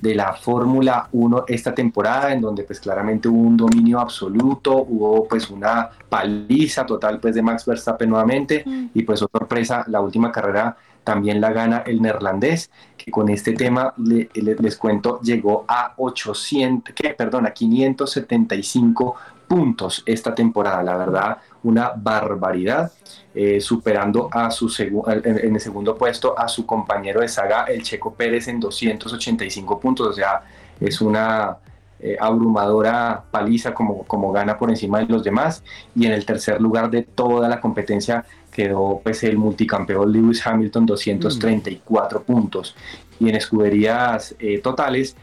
de 0.00 0.14
la 0.14 0.32
Fórmula 0.32 1.08
1 1.12 1.44
esta 1.46 1.74
temporada, 1.74 2.32
en 2.32 2.40
donde 2.40 2.62
pues 2.62 2.80
claramente 2.80 3.28
hubo 3.28 3.38
un 3.38 3.56
dominio 3.58 4.00
absoluto, 4.00 4.78
hubo 4.78 5.28
pues 5.28 5.50
una 5.50 5.90
paliza 6.08 6.86
total 6.86 7.20
pues 7.20 7.34
de 7.34 7.42
Max 7.42 7.66
Verstappen 7.66 8.08
nuevamente, 8.08 8.64
mm. 8.64 8.90
y 8.94 9.02
pues 9.02 9.20
oh, 9.20 9.28
sorpresa, 9.30 9.84
la 9.88 10.00
última 10.00 10.32
carrera 10.32 10.74
también 11.04 11.38
la 11.38 11.52
gana 11.52 11.82
el 11.86 12.00
neerlandés, 12.00 12.70
que 12.96 13.10
con 13.10 13.28
este 13.28 13.52
tema 13.52 13.92
le, 13.98 14.30
le, 14.34 14.54
les 14.54 14.76
cuento 14.76 15.20
llegó 15.20 15.66
a 15.68 15.92
800, 15.98 16.94
que 16.94 17.10
perdón, 17.10 17.46
a 17.46 17.52
575 17.52 19.16
puntos 19.50 20.04
esta 20.06 20.32
temporada, 20.32 20.80
la 20.84 20.96
verdad, 20.96 21.38
una 21.64 21.90
barbaridad, 21.96 22.92
eh, 23.34 23.60
superando 23.60 24.28
a 24.30 24.48
su 24.48 24.72
en, 24.78 25.24
en, 25.24 25.54
el 25.56 25.60
segundo 25.60 25.96
puesto 25.96 26.38
a 26.38 26.46
su 26.46 26.64
compañero 26.64 27.20
de 27.20 27.26
saga, 27.26 27.64
el 27.64 27.82
Checo 27.82 28.14
Pérez, 28.14 28.46
en 28.46 28.60
285 28.60 29.80
puntos, 29.80 30.06
o 30.06 30.12
sea, 30.12 30.42
es 30.78 31.00
una 31.00 31.56
eh, 31.98 32.16
abrumadora 32.20 33.24
paliza 33.28 33.74
como, 33.74 34.04
como 34.04 34.30
gana 34.30 34.56
por 34.56 34.70
encima 34.70 35.00
de 35.00 35.06
los 35.06 35.24
demás, 35.24 35.64
y 35.96 36.06
en 36.06 36.12
el 36.12 36.24
tercer 36.24 36.60
lugar 36.60 36.88
de 36.88 37.02
toda 37.02 37.48
la 37.48 37.60
competencia 37.60 38.24
quedó 38.52 39.00
pues 39.02 39.24
el 39.24 39.36
multicampeón 39.36 40.12
Lewis 40.12 40.46
Hamilton 40.46 40.86
234 40.86 42.20
mm. 42.20 42.22
puntos. 42.22 42.76
Y 43.18 43.28
en 43.28 43.34
escuderías 43.34 44.36
eh, 44.38 44.60
totales 44.60 45.16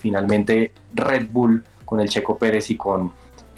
finalmente 0.00 0.70
Red 0.94 1.26
Bull 1.32 1.64
con 1.84 1.98
el 1.98 2.08
Checo 2.08 2.38
Pérez 2.38 2.70
y 2.70 2.76
con 2.76 3.10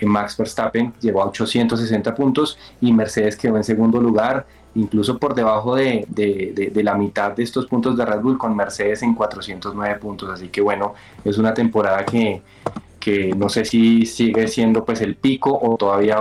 Max 0.04 0.36
Verstappen 0.36 0.92
llegó 1.00 1.22
a 1.22 1.26
860 1.26 2.14
puntos 2.14 2.58
y 2.80 2.92
Mercedes 2.92 3.36
quedó 3.36 3.56
en 3.56 3.64
segundo 3.64 4.00
lugar 4.00 4.46
incluso 4.74 5.18
por 5.18 5.34
debajo 5.34 5.74
de, 5.74 6.04
de, 6.08 6.70
de, 6.70 6.82
la 6.82 6.94
mitad 6.94 7.32
de 7.32 7.42
estos 7.42 7.66
puntos 7.66 7.96
de 7.96 8.04
Red 8.04 8.20
Bull 8.20 8.36
con 8.36 8.54
Mercedes 8.54 9.02
en 9.02 9.14
409 9.14 9.98
puntos. 9.98 10.28
Así 10.28 10.48
que 10.48 10.60
bueno 10.60 10.94
es 11.24 11.38
una 11.38 11.54
temporada 11.54 12.04
que, 12.04 12.42
que 13.00 13.34
no 13.34 13.48
sé 13.48 13.64
si 13.64 14.04
sigue 14.04 14.46
siendo 14.48 14.84
pues 14.84 15.00
el 15.00 15.16
pico 15.16 15.58
o 15.58 15.76
todavía 15.76 16.18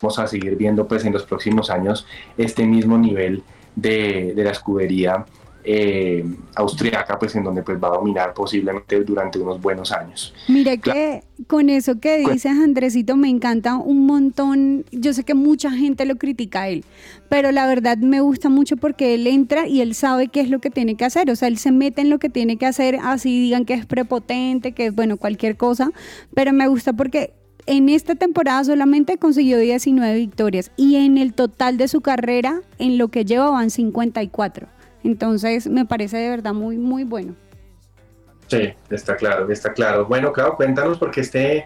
vamos 0.00 0.18
a 0.18 0.26
seguir 0.26 0.56
viendo 0.56 0.86
pues 0.86 1.04
en 1.06 1.12
los 1.12 1.22
próximos 1.22 1.70
años 1.70 2.06
este 2.36 2.66
mismo 2.66 2.98
nivel 2.98 3.42
de, 3.74 4.34
de 4.34 4.44
la 4.44 4.50
escudería 4.50 5.24
eh, 5.68 6.24
austriaca 6.54 7.18
pues 7.18 7.34
en 7.34 7.42
donde 7.42 7.64
pues 7.64 7.82
va 7.82 7.88
a 7.88 7.96
dominar 7.96 8.32
posiblemente 8.32 9.02
durante 9.02 9.40
unos 9.40 9.60
buenos 9.60 9.90
años. 9.90 10.32
Mira 10.46 10.76
que 10.76 11.24
con 11.48 11.70
eso 11.70 11.98
que 11.98 12.18
dices 12.18 12.52
Andresito 12.52 13.16
me 13.16 13.28
encanta 13.28 13.76
un 13.76 14.06
montón, 14.06 14.84
yo 14.92 15.12
sé 15.12 15.24
que 15.24 15.34
mucha 15.34 15.72
gente 15.72 16.04
lo 16.04 16.16
critica 16.16 16.62
a 16.62 16.68
él, 16.68 16.84
pero 17.28 17.50
la 17.50 17.66
verdad 17.66 17.98
me 17.98 18.20
gusta 18.20 18.48
mucho 18.48 18.76
porque 18.76 19.14
él 19.14 19.26
entra 19.26 19.66
y 19.66 19.80
él 19.80 19.96
sabe 19.96 20.28
qué 20.28 20.40
es 20.40 20.50
lo 20.50 20.60
que 20.60 20.70
tiene 20.70 20.94
que 20.94 21.04
hacer, 21.04 21.28
o 21.32 21.34
sea, 21.34 21.48
él 21.48 21.58
se 21.58 21.72
mete 21.72 22.00
en 22.00 22.10
lo 22.10 22.20
que 22.20 22.28
tiene 22.28 22.58
que 22.58 22.66
hacer, 22.66 23.00
así 23.02 23.40
digan 23.40 23.64
que 23.64 23.74
es 23.74 23.86
prepotente, 23.86 24.70
que 24.70 24.86
es 24.86 24.94
bueno, 24.94 25.16
cualquier 25.16 25.56
cosa, 25.56 25.90
pero 26.32 26.52
me 26.52 26.68
gusta 26.68 26.92
porque 26.92 27.34
en 27.66 27.88
esta 27.88 28.14
temporada 28.14 28.62
solamente 28.62 29.18
consiguió 29.18 29.58
19 29.58 30.14
victorias 30.14 30.70
y 30.76 30.94
en 30.94 31.18
el 31.18 31.34
total 31.34 31.76
de 31.76 31.88
su 31.88 32.02
carrera, 32.02 32.60
en 32.78 32.98
lo 32.98 33.08
que 33.08 33.24
lleva, 33.24 33.50
van 33.50 33.70
54. 33.70 34.75
Entonces, 35.06 35.68
me 35.68 35.84
parece 35.84 36.16
de 36.16 36.30
verdad 36.30 36.52
muy, 36.52 36.76
muy 36.76 37.04
bueno. 37.04 37.34
Sí, 38.48 38.72
está 38.90 39.16
claro, 39.16 39.50
está 39.50 39.72
claro. 39.72 40.06
Bueno, 40.06 40.32
claro, 40.32 40.56
cuéntanos 40.56 40.98
porque 40.98 41.20
este 41.20 41.64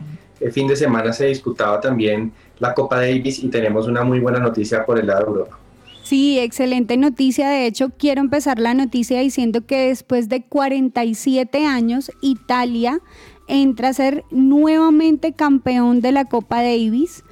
fin 0.52 0.68
de 0.68 0.76
semana 0.76 1.12
se 1.12 1.26
disputaba 1.26 1.80
también 1.80 2.32
la 2.58 2.74
Copa 2.74 2.96
Davis 2.96 3.42
y 3.42 3.48
tenemos 3.48 3.86
una 3.86 4.04
muy 4.04 4.20
buena 4.20 4.38
noticia 4.38 4.84
por 4.84 4.98
el 4.98 5.06
lado 5.06 5.20
de 5.20 5.26
Europa. 5.26 5.58
Sí, 6.02 6.38
excelente 6.38 6.96
noticia. 6.96 7.48
De 7.48 7.66
hecho, 7.66 7.90
quiero 7.96 8.20
empezar 8.20 8.58
la 8.58 8.74
noticia 8.74 9.20
diciendo 9.20 9.64
que 9.66 9.88
después 9.88 10.28
de 10.28 10.42
47 10.42 11.64
años, 11.64 12.10
Italia 12.20 13.00
entra 13.48 13.88
a 13.88 13.92
ser 13.94 14.24
nuevamente 14.30 15.32
campeón 15.32 16.02
de 16.02 16.12
la 16.12 16.26
Copa 16.26 16.62
Davis. 16.62 17.24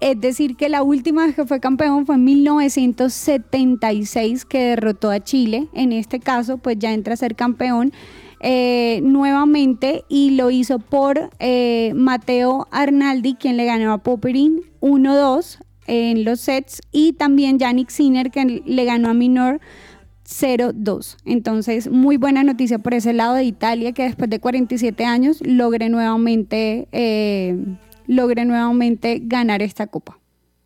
Es 0.00 0.20
decir, 0.20 0.56
que 0.56 0.68
la 0.68 0.82
última 0.82 1.32
que 1.32 1.46
fue 1.46 1.60
campeón 1.60 2.04
fue 2.04 2.16
en 2.16 2.24
1976 2.24 4.44
que 4.44 4.58
derrotó 4.58 5.10
a 5.10 5.20
Chile. 5.20 5.68
En 5.72 5.92
este 5.92 6.20
caso, 6.20 6.58
pues 6.58 6.78
ya 6.78 6.92
entra 6.92 7.14
a 7.14 7.16
ser 7.16 7.34
campeón 7.34 7.94
eh, 8.40 9.00
nuevamente 9.02 10.04
y 10.08 10.32
lo 10.32 10.50
hizo 10.50 10.78
por 10.78 11.30
eh, 11.38 11.92
Mateo 11.94 12.68
Arnaldi, 12.70 13.34
quien 13.34 13.56
le 13.56 13.64
ganó 13.64 13.92
a 13.92 13.98
Popperin 13.98 14.60
1-2 14.80 15.58
en 15.86 16.24
los 16.24 16.40
sets, 16.40 16.80
y 16.92 17.12
también 17.12 17.58
Yannick 17.58 17.90
Sinner, 17.90 18.30
que 18.30 18.62
le 18.64 18.84
ganó 18.84 19.08
a 19.08 19.14
Minor 19.14 19.60
0-2. 20.28 21.16
Entonces, 21.24 21.90
muy 21.90 22.16
buena 22.16 22.42
noticia 22.42 22.78
por 22.78 22.94
ese 22.94 23.12
lado 23.12 23.34
de 23.34 23.44
Italia, 23.44 23.92
que 23.92 24.02
después 24.02 24.28
de 24.28 24.40
47 24.40 25.04
años 25.04 25.40
logre 25.44 25.88
nuevamente, 25.88 26.88
eh, 26.92 27.56
logre 28.06 28.44
nuevamente 28.44 29.20
ganar 29.22 29.62
esta 29.62 29.86
copa. 29.86 30.18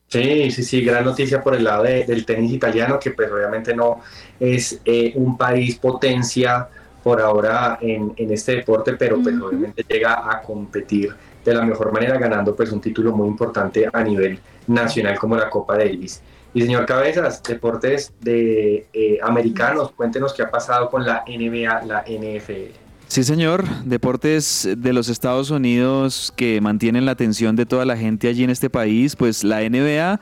Sí, 0.09 0.51
sí, 0.51 0.65
sí, 0.65 0.81
gran 0.83 1.05
noticia 1.05 1.41
por 1.41 1.55
el 1.55 1.63
lado 1.63 1.85
de, 1.85 2.05
del 2.05 2.27
tenis 2.27 2.53
italiano, 2.53 2.99
que 2.99 3.13
pues 3.13 3.31
obviamente 3.31 3.75
no 3.77 4.01
es 4.41 4.81
eh, 4.85 5.13
un 5.15 5.39
país 5.39 5.77
potencia 5.79 6.69
por 7.03 7.21
ahora 7.21 7.79
en, 7.81 8.13
en 8.17 8.33
este 8.33 8.57
deporte, 8.57 8.95
pero 8.95 9.23
pues 9.23 9.37
uh 9.37 9.39
-huh. 9.39 9.49
obviamente 9.49 9.85
llega 9.89 10.31
a 10.31 10.43
competir 10.43 11.15
de 11.45 11.55
la 11.55 11.65
mejor 11.65 11.93
manera 11.93 12.19
ganando 12.19 12.55
pues 12.55 12.73
un 12.73 12.81
título 12.81 13.13
muy 13.13 13.29
importante 13.29 13.89
a 13.91 14.03
nivel 14.03 14.41
nacional 14.67 15.19
como 15.19 15.37
la 15.37 15.49
Copa 15.49 15.77
Davis. 15.77 16.23
Y 16.53 16.63
señor 16.63 16.85
Cabezas, 16.85 17.43
deportes 17.45 18.13
de 18.21 18.89
eh, 18.93 19.19
americanos, 19.23 19.93
cuéntenos 19.93 20.35
qué 20.35 20.43
ha 20.43 20.51
pasado 20.51 20.91
con 20.91 21.07
la 21.07 21.25
NBA, 21.27 21.85
la 21.85 22.03
NFL. 22.03 22.80
Sí, 23.11 23.25
señor. 23.25 23.65
Deportes 23.85 24.69
de 24.79 24.93
los 24.93 25.09
Estados 25.09 25.51
Unidos 25.51 26.33
que 26.37 26.61
mantienen 26.61 27.07
la 27.07 27.11
atención 27.11 27.57
de 27.57 27.67
toda 27.67 27.85
la 27.85 27.97
gente 27.97 28.29
allí 28.29 28.45
en 28.45 28.51
este 28.51 28.71
país. 28.71 29.17
Pues 29.17 29.43
la 29.43 29.69
NBA, 29.69 30.21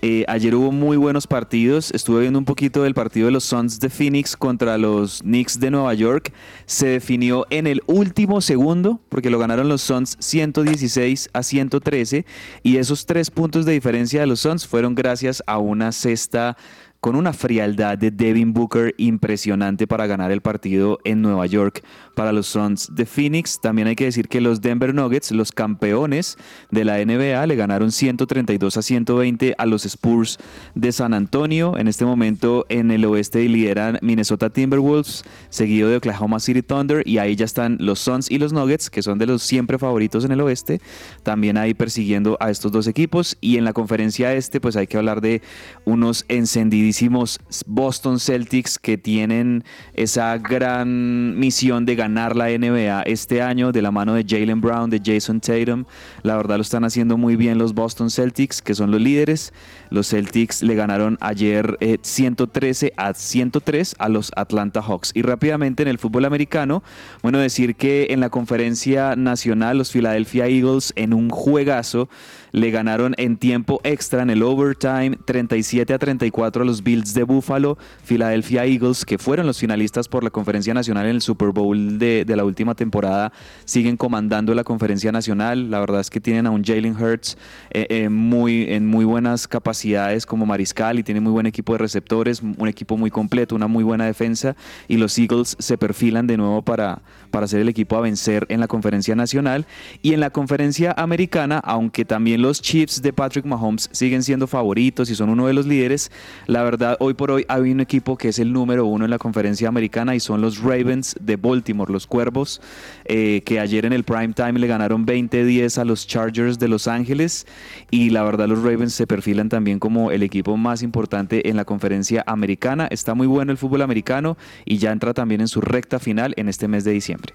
eh, 0.00 0.24
ayer 0.26 0.54
hubo 0.54 0.72
muy 0.72 0.96
buenos 0.96 1.26
partidos. 1.26 1.90
Estuve 1.92 2.22
viendo 2.22 2.38
un 2.38 2.46
poquito 2.46 2.82
del 2.82 2.94
partido 2.94 3.26
de 3.26 3.32
los 3.32 3.44
Suns 3.44 3.78
de 3.78 3.90
Phoenix 3.90 4.38
contra 4.38 4.78
los 4.78 5.20
Knicks 5.20 5.60
de 5.60 5.70
Nueva 5.70 5.92
York. 5.92 6.32
Se 6.64 6.86
definió 6.86 7.46
en 7.50 7.66
el 7.66 7.82
último 7.86 8.40
segundo, 8.40 9.02
porque 9.10 9.28
lo 9.28 9.38
ganaron 9.38 9.68
los 9.68 9.82
Suns 9.82 10.16
116 10.18 11.28
a 11.34 11.42
113. 11.42 12.24
Y 12.62 12.78
esos 12.78 13.04
tres 13.04 13.30
puntos 13.30 13.66
de 13.66 13.72
diferencia 13.72 14.18
de 14.18 14.26
los 14.26 14.40
Suns 14.40 14.66
fueron 14.66 14.94
gracias 14.94 15.42
a 15.46 15.58
una 15.58 15.92
cesta 15.92 16.56
con 17.00 17.16
una 17.16 17.32
frialdad 17.32 17.96
de 17.96 18.10
Devin 18.10 18.52
Booker 18.52 18.94
impresionante 18.98 19.86
para 19.86 20.06
ganar 20.06 20.30
el 20.30 20.42
partido 20.42 20.98
en 21.04 21.22
Nueva 21.22 21.46
York 21.46 21.82
para 22.20 22.32
los 22.32 22.48
Suns 22.48 22.90
de 22.94 23.06
Phoenix. 23.06 23.62
También 23.62 23.88
hay 23.88 23.96
que 23.96 24.04
decir 24.04 24.28
que 24.28 24.42
los 24.42 24.60
Denver 24.60 24.94
Nuggets, 24.94 25.30
los 25.30 25.52
campeones 25.52 26.36
de 26.70 26.84
la 26.84 27.02
NBA, 27.02 27.46
le 27.46 27.56
ganaron 27.56 27.92
132 27.92 28.76
a 28.76 28.82
120 28.82 29.54
a 29.56 29.64
los 29.64 29.86
Spurs 29.86 30.36
de 30.74 30.92
San 30.92 31.14
Antonio. 31.14 31.78
En 31.78 31.88
este 31.88 32.04
momento 32.04 32.66
en 32.68 32.90
el 32.90 33.06
oeste 33.06 33.48
lideran 33.48 33.98
Minnesota 34.02 34.50
Timberwolves, 34.50 35.24
seguido 35.48 35.88
de 35.88 35.96
Oklahoma 35.96 36.40
City 36.40 36.60
Thunder 36.60 37.08
y 37.08 37.16
ahí 37.16 37.36
ya 37.36 37.46
están 37.46 37.78
los 37.80 38.00
Suns 38.00 38.30
y 38.30 38.36
los 38.36 38.52
Nuggets, 38.52 38.90
que 38.90 39.00
son 39.00 39.16
de 39.16 39.24
los 39.24 39.42
siempre 39.42 39.78
favoritos 39.78 40.26
en 40.26 40.32
el 40.32 40.42
oeste, 40.42 40.82
también 41.22 41.56
ahí 41.56 41.72
persiguiendo 41.72 42.36
a 42.38 42.50
estos 42.50 42.70
dos 42.70 42.86
equipos. 42.86 43.38
Y 43.40 43.56
en 43.56 43.64
la 43.64 43.72
conferencia 43.72 44.34
este, 44.34 44.60
pues 44.60 44.76
hay 44.76 44.86
que 44.86 44.98
hablar 44.98 45.22
de 45.22 45.40
unos 45.86 46.26
encendidísimos 46.28 47.38
Boston 47.66 48.20
Celtics 48.20 48.78
que 48.78 48.98
tienen 48.98 49.64
esa 49.94 50.36
gran 50.36 51.38
misión 51.38 51.86
de 51.86 51.94
ganar 51.94 52.09
la 52.14 52.46
NBA 52.46 53.02
este 53.02 53.42
año 53.42 53.72
de 53.72 53.82
la 53.82 53.90
mano 53.90 54.14
de 54.14 54.24
Jalen 54.26 54.60
Brown, 54.60 54.90
de 54.90 55.00
Jason 55.04 55.40
Tatum. 55.40 55.84
La 56.22 56.36
verdad 56.36 56.56
lo 56.56 56.62
están 56.62 56.84
haciendo 56.84 57.16
muy 57.16 57.36
bien 57.36 57.58
los 57.58 57.74
Boston 57.74 58.10
Celtics, 58.10 58.62
que 58.62 58.74
son 58.74 58.90
los 58.90 59.00
líderes. 59.00 59.52
Los 59.90 60.08
Celtics 60.08 60.62
le 60.62 60.74
ganaron 60.74 61.18
ayer 61.20 61.78
113 62.02 62.86
eh, 62.86 62.92
a 62.96 63.14
103 63.14 63.94
a 63.98 64.08
los 64.08 64.30
Atlanta 64.36 64.82
Hawks. 64.82 65.12
Y 65.14 65.22
rápidamente 65.22 65.82
en 65.82 65.88
el 65.88 65.98
fútbol 65.98 66.24
americano, 66.24 66.82
bueno, 67.22 67.38
decir 67.38 67.76
que 67.76 68.08
en 68.10 68.20
la 68.20 68.28
conferencia 68.30 69.16
nacional 69.16 69.78
los 69.78 69.92
Philadelphia 69.92 70.46
Eagles 70.46 70.92
en 70.96 71.14
un 71.14 71.30
juegazo 71.30 72.08
le 72.52 72.70
ganaron 72.70 73.14
en 73.18 73.36
tiempo 73.36 73.80
extra 73.84 74.22
en 74.22 74.30
el 74.30 74.42
overtime 74.42 75.18
37 75.24 75.94
a 75.94 75.98
34 75.98 76.62
a 76.62 76.66
los 76.66 76.82
Bills 76.82 77.14
de 77.14 77.22
Buffalo, 77.22 77.78
Philadelphia 78.04 78.64
Eagles, 78.64 79.04
que 79.04 79.18
fueron 79.18 79.46
los 79.46 79.58
finalistas 79.58 80.08
por 80.08 80.24
la 80.24 80.30
conferencia 80.30 80.74
nacional 80.74 81.06
en 81.06 81.16
el 81.16 81.22
Super 81.22 81.50
Bowl 81.50 81.98
de, 81.98 82.24
la 82.28 82.44
última 82.44 82.74
temporada, 82.74 83.32
siguen 83.64 83.96
comandando 83.96 84.54
la 84.54 84.64
conferencia 84.64 85.12
nacional. 85.12 85.70
La 85.70 85.80
verdad 85.80 86.00
es 86.00 86.10
que 86.10 86.20
tienen 86.20 86.46
a 86.46 86.50
un 86.50 86.64
Jalen 86.64 86.96
Hurts 86.96 87.36
eh, 87.70 87.86
eh, 87.90 88.08
muy, 88.08 88.66
en 88.72 88.86
muy 88.86 89.04
buenas 89.04 89.48
capacidades 89.48 90.26
como 90.26 90.46
mariscal 90.46 90.98
y 90.98 91.02
tiene 91.02 91.20
muy 91.20 91.32
buen 91.32 91.46
equipo 91.46 91.72
de 91.72 91.78
receptores, 91.78 92.42
un 92.42 92.68
equipo 92.68 92.96
muy 92.96 93.10
completo, 93.10 93.54
una 93.54 93.66
muy 93.66 93.84
buena 93.84 94.06
defensa 94.06 94.56
y 94.88 94.96
los 94.96 95.18
Eagles 95.18 95.56
se 95.58 95.78
perfilan 95.78 96.26
de 96.26 96.36
nuevo 96.36 96.62
para, 96.62 97.02
para 97.30 97.46
ser 97.46 97.60
el 97.60 97.68
equipo 97.68 97.96
a 97.96 98.00
vencer 98.00 98.46
en 98.48 98.60
la 98.60 98.68
conferencia 98.68 99.14
nacional 99.14 99.66
y 100.02 100.14
en 100.14 100.20
la 100.20 100.30
conferencia 100.30 100.94
americana, 100.96 101.58
aunque 101.58 102.04
también 102.04 102.39
los 102.40 102.60
Chiefs 102.60 103.02
de 103.02 103.12
Patrick 103.12 103.44
Mahomes 103.44 103.88
siguen 103.92 104.22
siendo 104.22 104.46
favoritos 104.46 105.10
y 105.10 105.14
son 105.14 105.30
uno 105.30 105.46
de 105.46 105.52
los 105.52 105.66
líderes, 105.66 106.10
la 106.46 106.62
verdad 106.62 106.96
hoy 107.00 107.14
por 107.14 107.30
hoy 107.30 107.44
hay 107.48 107.70
un 107.70 107.80
equipo 107.80 108.16
que 108.16 108.28
es 108.28 108.38
el 108.38 108.52
número 108.52 108.86
uno 108.86 109.04
en 109.04 109.10
la 109.10 109.18
conferencia 109.18 109.68
americana 109.68 110.14
y 110.14 110.20
son 110.20 110.40
los 110.40 110.58
Ravens 110.58 111.16
de 111.20 111.36
Baltimore, 111.36 111.92
los 111.92 112.06
Cuervos, 112.06 112.60
eh, 113.04 113.42
que 113.44 113.60
ayer 113.60 113.86
en 113.86 113.92
el 113.92 114.04
prime 114.04 114.32
time 114.32 114.58
le 114.58 114.66
ganaron 114.66 115.06
20-10 115.06 115.78
a 115.78 115.84
los 115.84 116.06
Chargers 116.06 116.58
de 116.58 116.68
Los 116.68 116.88
Ángeles 116.88 117.46
y 117.90 118.10
la 118.10 118.22
verdad 118.22 118.48
los 118.48 118.62
Ravens 118.62 118.94
se 118.94 119.06
perfilan 119.06 119.48
también 119.48 119.78
como 119.78 120.10
el 120.10 120.22
equipo 120.22 120.56
más 120.56 120.82
importante 120.82 121.48
en 121.48 121.56
la 121.56 121.64
conferencia 121.64 122.24
americana. 122.26 122.86
Está 122.90 123.14
muy 123.14 123.26
bueno 123.26 123.52
el 123.52 123.58
fútbol 123.58 123.82
americano 123.82 124.36
y 124.64 124.78
ya 124.78 124.92
entra 124.92 125.14
también 125.14 125.40
en 125.40 125.48
su 125.48 125.60
recta 125.60 125.98
final 125.98 126.34
en 126.36 126.48
este 126.48 126.68
mes 126.68 126.84
de 126.84 126.92
diciembre. 126.92 127.34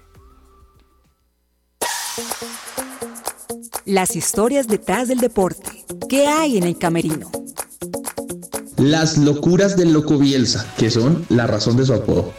Las 3.86 4.16
historias 4.16 4.66
detrás 4.66 5.06
del 5.06 5.18
deporte. 5.18 5.84
¿Qué 6.08 6.26
hay 6.26 6.56
en 6.58 6.64
el 6.64 6.76
camerino? 6.76 7.30
Las 8.78 9.16
locuras 9.16 9.76
del 9.76 9.92
loco 9.92 10.18
Bielsa, 10.18 10.66
que 10.76 10.90
son 10.90 11.24
la 11.28 11.46
razón 11.46 11.76
de 11.76 11.86
su 11.86 11.94
apodo. 11.94 12.32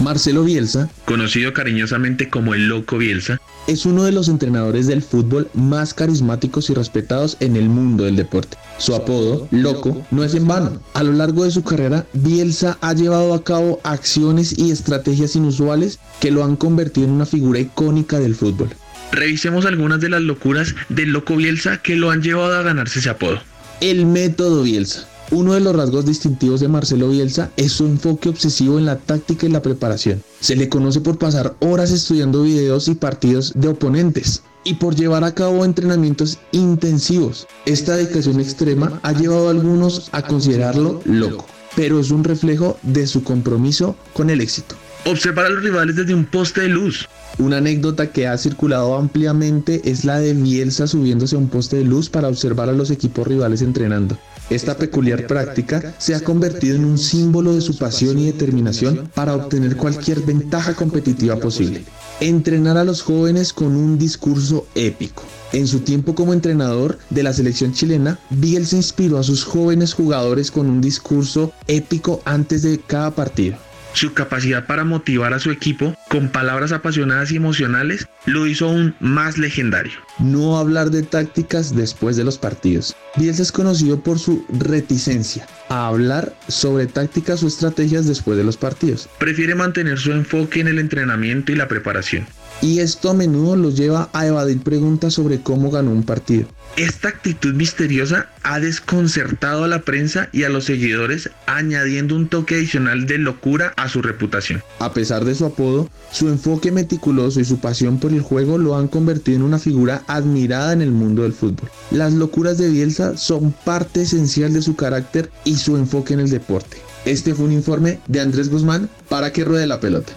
Marcelo 0.00 0.44
Bielsa, 0.44 0.88
conocido 1.06 1.52
cariñosamente 1.52 2.30
como 2.30 2.54
el 2.54 2.68
Loco 2.68 2.98
Bielsa, 2.98 3.38
es 3.66 3.84
uno 3.84 4.04
de 4.04 4.12
los 4.12 4.28
entrenadores 4.28 4.86
del 4.86 5.02
fútbol 5.02 5.50
más 5.54 5.92
carismáticos 5.92 6.70
y 6.70 6.74
respetados 6.74 7.36
en 7.40 7.56
el 7.56 7.68
mundo 7.68 8.04
del 8.04 8.14
deporte. 8.14 8.56
Su 8.78 8.94
apodo, 8.94 9.48
Loco, 9.50 10.06
no 10.12 10.22
es 10.22 10.34
en 10.34 10.46
vano. 10.46 10.80
A 10.94 11.02
lo 11.02 11.12
largo 11.12 11.44
de 11.44 11.50
su 11.50 11.64
carrera, 11.64 12.06
Bielsa 12.12 12.78
ha 12.80 12.94
llevado 12.94 13.34
a 13.34 13.42
cabo 13.42 13.80
acciones 13.82 14.56
y 14.56 14.70
estrategias 14.70 15.34
inusuales 15.34 15.98
que 16.20 16.30
lo 16.30 16.44
han 16.44 16.54
convertido 16.54 17.08
en 17.08 17.14
una 17.14 17.26
figura 17.26 17.58
icónica 17.58 18.20
del 18.20 18.36
fútbol. 18.36 18.70
Revisemos 19.12 19.66
algunas 19.66 20.00
de 20.00 20.08
las 20.08 20.22
locuras 20.22 20.74
del 20.88 21.10
Loco 21.10 21.36
Bielsa 21.36 21.78
que 21.82 21.96
lo 21.96 22.10
han 22.10 22.22
llevado 22.22 22.54
a 22.54 22.62
ganarse 22.62 23.00
ese 23.00 23.10
apodo. 23.10 23.40
El 23.80 24.06
método 24.06 24.62
Bielsa. 24.62 25.06
Uno 25.32 25.54
de 25.54 25.60
los 25.60 25.74
rasgos 25.74 26.06
distintivos 26.06 26.60
de 26.60 26.68
Marcelo 26.68 27.08
Bielsa 27.08 27.50
es 27.56 27.72
su 27.72 27.86
enfoque 27.86 28.28
obsesivo 28.28 28.78
en 28.78 28.86
la 28.86 28.98
táctica 28.98 29.46
y 29.46 29.50
la 29.50 29.62
preparación. 29.62 30.22
Se 30.40 30.56
le 30.56 30.68
conoce 30.68 31.00
por 31.00 31.18
pasar 31.18 31.54
horas 31.60 31.92
estudiando 31.92 32.42
videos 32.42 32.88
y 32.88 32.94
partidos 32.94 33.52
de 33.54 33.68
oponentes 33.68 34.42
y 34.64 34.74
por 34.74 34.94
llevar 34.94 35.24
a 35.24 35.34
cabo 35.34 35.64
entrenamientos 35.64 36.38
intensivos. 36.52 37.46
Esta 37.64 37.96
dedicación 37.96 38.40
extrema 38.40 39.00
ha 39.02 39.12
llevado 39.12 39.48
a 39.48 39.52
algunos 39.52 40.08
a 40.12 40.22
considerarlo 40.22 41.00
loco, 41.04 41.46
pero 41.76 42.00
es 42.00 42.10
un 42.10 42.24
reflejo 42.24 42.78
de 42.82 43.06
su 43.06 43.22
compromiso 43.22 43.96
con 44.12 44.30
el 44.30 44.40
éxito. 44.40 44.76
Observar 45.06 45.46
a 45.46 45.48
los 45.48 45.62
rivales 45.62 45.96
desde 45.96 46.14
un 46.14 46.26
poste 46.26 46.60
de 46.60 46.68
luz. 46.68 47.08
Una 47.38 47.56
anécdota 47.56 48.12
que 48.12 48.28
ha 48.28 48.36
circulado 48.36 48.96
ampliamente 48.96 49.80
es 49.84 50.04
la 50.04 50.18
de 50.18 50.34
Bielsa 50.34 50.86
subiéndose 50.86 51.36
a 51.36 51.38
un 51.38 51.48
poste 51.48 51.76
de 51.76 51.84
luz 51.84 52.10
para 52.10 52.28
observar 52.28 52.68
a 52.68 52.74
los 52.74 52.90
equipos 52.90 53.26
rivales 53.26 53.62
entrenando. 53.62 54.18
Esta 54.50 54.76
peculiar 54.76 55.26
práctica 55.26 55.94
se 55.96 56.14
ha 56.14 56.20
convertido 56.20 56.76
en 56.76 56.84
un 56.84 56.98
símbolo 56.98 57.54
de 57.54 57.62
su 57.62 57.78
pasión 57.78 58.18
y 58.18 58.26
determinación 58.26 59.08
para 59.14 59.34
obtener 59.34 59.76
cualquier 59.76 60.20
ventaja 60.20 60.74
competitiva 60.74 61.36
posible. 61.36 61.84
Entrenar 62.20 62.76
a 62.76 62.84
los 62.84 63.00
jóvenes 63.00 63.54
con 63.54 63.76
un 63.76 63.96
discurso 63.96 64.66
épico. 64.74 65.22
En 65.54 65.66
su 65.66 65.80
tiempo 65.80 66.14
como 66.14 66.34
entrenador 66.34 66.98
de 67.08 67.22
la 67.22 67.32
selección 67.32 67.72
chilena, 67.72 68.18
Bielsa 68.28 68.76
inspiró 68.76 69.18
a 69.18 69.22
sus 69.22 69.44
jóvenes 69.44 69.94
jugadores 69.94 70.50
con 70.50 70.68
un 70.68 70.82
discurso 70.82 71.52
épico 71.68 72.20
antes 72.26 72.62
de 72.62 72.80
cada 72.80 73.12
partido. 73.12 73.56
Su 73.92 74.14
capacidad 74.14 74.66
para 74.66 74.84
motivar 74.84 75.34
a 75.34 75.40
su 75.40 75.50
equipo 75.50 75.96
con 76.08 76.28
palabras 76.28 76.72
apasionadas 76.72 77.32
y 77.32 77.36
emocionales 77.36 78.08
lo 78.26 78.46
hizo 78.46 78.66
aún 78.66 78.94
más 79.00 79.38
legendario. 79.38 79.98
No 80.18 80.58
hablar 80.58 80.90
de 80.90 81.02
tácticas 81.02 81.74
después 81.74 82.16
de 82.16 82.24
los 82.24 82.38
partidos. 82.38 82.96
Bielsa 83.16 83.42
es 83.42 83.52
conocido 83.52 84.00
por 84.00 84.18
su 84.18 84.44
reticencia 84.48 85.46
a 85.68 85.88
hablar 85.88 86.34
sobre 86.48 86.86
tácticas 86.86 87.42
o 87.42 87.48
estrategias 87.48 88.06
después 88.06 88.38
de 88.38 88.44
los 88.44 88.56
partidos. 88.56 89.08
Prefiere 89.18 89.54
mantener 89.54 89.98
su 89.98 90.12
enfoque 90.12 90.60
en 90.60 90.68
el 90.68 90.78
entrenamiento 90.78 91.52
y 91.52 91.56
la 91.56 91.68
preparación 91.68 92.26
y 92.62 92.80
esto 92.80 93.10
a 93.10 93.14
menudo 93.14 93.56
los 93.56 93.76
lleva 93.76 94.08
a 94.12 94.26
evadir 94.26 94.60
preguntas 94.60 95.14
sobre 95.14 95.40
cómo 95.40 95.70
ganó 95.70 95.90
un 95.90 96.02
partido. 96.02 96.46
Esta 96.76 97.08
actitud 97.08 97.52
misteriosa 97.54 98.28
ha 98.42 98.60
desconcertado 98.60 99.64
a 99.64 99.68
la 99.68 99.82
prensa 99.82 100.28
y 100.32 100.44
a 100.44 100.48
los 100.48 100.66
seguidores, 100.66 101.30
añadiendo 101.46 102.14
un 102.14 102.28
toque 102.28 102.54
adicional 102.54 103.06
de 103.06 103.18
locura 103.18 103.72
a 103.76 103.88
su 103.88 104.02
reputación. 104.02 104.62
A 104.78 104.92
pesar 104.92 105.24
de 105.24 105.34
su 105.34 105.44
apodo, 105.44 105.90
su 106.12 106.28
enfoque 106.28 106.70
meticuloso 106.70 107.40
y 107.40 107.44
su 107.44 107.58
pasión 107.58 107.98
por 107.98 108.12
el 108.12 108.22
juego 108.22 108.56
lo 108.56 108.76
han 108.76 108.88
convertido 108.88 109.38
en 109.38 109.42
una 109.42 109.58
figura 109.58 110.02
admirada 110.06 110.72
en 110.72 110.82
el 110.82 110.92
mundo 110.92 111.22
del 111.22 111.32
fútbol. 111.32 111.70
Las 111.90 112.12
locuras 112.12 112.56
de 112.56 112.70
Bielsa 112.70 113.16
son 113.16 113.52
parte 113.64 114.02
esencial 114.02 114.52
de 114.52 114.62
su 114.62 114.76
carácter 114.76 115.30
y 115.44 115.56
su 115.56 115.76
enfoque 115.76 116.14
en 116.14 116.20
el 116.20 116.30
deporte. 116.30 116.78
Este 117.04 117.34
fue 117.34 117.46
un 117.46 117.52
informe 117.52 117.98
de 118.06 118.20
Andrés 118.20 118.48
Guzmán 118.48 118.88
para 119.08 119.32
que 119.32 119.44
ruede 119.44 119.66
la 119.66 119.80
pelota. 119.80 120.12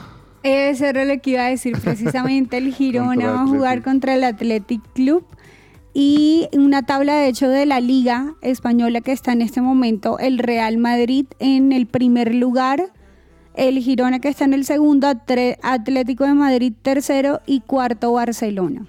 Eso 0.42 0.86
era 0.86 1.04
lo 1.04 1.20
que 1.20 1.30
iba 1.30 1.46
a 1.46 1.50
decir 1.50 1.78
precisamente. 1.84 2.56
El 2.56 2.74
Girona 2.74 3.32
va 3.32 3.42
a 3.42 3.46
jugar 3.46 3.82
contra 3.82 4.14
el 4.14 4.24
Athletic 4.24 4.80
Club. 4.94 5.24
Y 5.92 6.48
una 6.52 6.84
tabla 6.84 7.14
de 7.14 7.28
hecho 7.28 7.48
de 7.48 7.66
la 7.66 7.80
Liga 7.80 8.34
Española 8.42 9.00
que 9.00 9.10
está 9.10 9.32
en 9.32 9.42
este 9.42 9.60
momento, 9.60 10.20
el 10.20 10.38
Real 10.38 10.78
Madrid 10.78 11.26
en 11.40 11.72
el 11.72 11.86
primer 11.86 12.32
lugar, 12.32 12.92
el 13.56 13.78
Girona 13.80 14.20
que 14.20 14.28
está 14.28 14.44
en 14.44 14.54
el 14.54 14.64
segundo, 14.64 15.08
Atlético 15.08 16.24
de 16.24 16.34
Madrid 16.34 16.72
tercero 16.80 17.40
y 17.44 17.60
cuarto 17.60 18.12
Barcelona. 18.12 18.86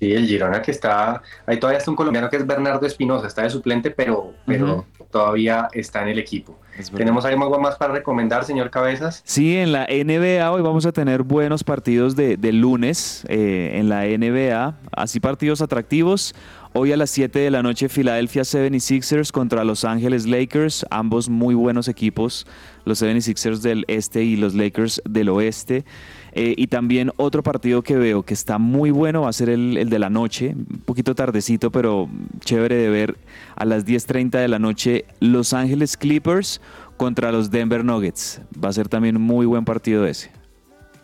Sí, 0.00 0.12
el 0.14 0.26
Girona 0.26 0.62
que 0.62 0.70
está, 0.70 1.22
ahí 1.44 1.60
todavía 1.60 1.76
está 1.76 1.90
un 1.90 1.96
colombiano 1.96 2.30
que 2.30 2.38
es 2.38 2.46
Bernardo 2.46 2.86
Espinosa, 2.86 3.26
está 3.26 3.42
de 3.42 3.50
suplente, 3.50 3.90
pero, 3.90 4.32
pero 4.46 4.86
todavía 5.10 5.68
está 5.72 6.02
en 6.02 6.08
el 6.08 6.18
equipo. 6.18 6.58
¿Tenemos 6.96 7.26
algo 7.26 7.60
más 7.60 7.76
para 7.76 7.92
recomendar, 7.92 8.46
señor 8.46 8.70
Cabezas? 8.70 9.20
Sí, 9.26 9.58
en 9.58 9.72
la 9.72 9.86
NBA 9.86 10.50
hoy 10.50 10.62
vamos 10.62 10.86
a 10.86 10.92
tener 10.92 11.22
buenos 11.22 11.64
partidos 11.64 12.16
de, 12.16 12.38
de 12.38 12.52
lunes 12.54 13.26
eh, 13.28 13.72
en 13.74 13.90
la 13.90 14.04
NBA, 14.04 14.74
así 14.92 15.20
partidos 15.20 15.60
atractivos. 15.60 16.34
Hoy 16.72 16.92
a 16.92 16.96
las 16.96 17.10
7 17.10 17.38
de 17.38 17.50
la 17.50 17.62
noche 17.62 17.88
Philadelphia 17.88 18.42
76ers 18.42 19.32
contra 19.32 19.64
Los 19.64 19.84
Ángeles 19.84 20.26
Lakers, 20.26 20.86
ambos 20.88 21.28
muy 21.28 21.54
buenos 21.54 21.88
equipos, 21.88 22.46
los 22.84 23.02
76ers 23.02 23.58
del 23.58 23.84
este 23.88 24.22
y 24.22 24.36
los 24.36 24.54
Lakers 24.54 25.02
del 25.04 25.28
oeste. 25.28 25.84
Eh, 26.32 26.54
y 26.56 26.68
también 26.68 27.12
otro 27.16 27.42
partido 27.42 27.82
que 27.82 27.96
veo 27.96 28.22
que 28.22 28.34
está 28.34 28.58
muy 28.58 28.90
bueno 28.90 29.22
va 29.22 29.30
a 29.30 29.32
ser 29.32 29.48
el, 29.48 29.76
el 29.76 29.90
de 29.90 29.98
la 29.98 30.10
noche, 30.10 30.54
un 30.56 30.82
poquito 30.84 31.14
tardecito, 31.14 31.70
pero 31.70 32.08
chévere 32.40 32.76
de 32.76 32.88
ver 32.88 33.16
a 33.56 33.64
las 33.64 33.84
10.30 33.84 34.30
de 34.30 34.48
la 34.48 34.58
noche 34.58 35.04
Los 35.18 35.52
Ángeles 35.52 35.96
Clippers 35.96 36.60
contra 36.96 37.32
los 37.32 37.50
Denver 37.50 37.84
Nuggets. 37.84 38.40
Va 38.62 38.68
a 38.68 38.72
ser 38.72 38.88
también 38.88 39.20
muy 39.20 39.46
buen 39.46 39.64
partido 39.64 40.06
ese. 40.06 40.30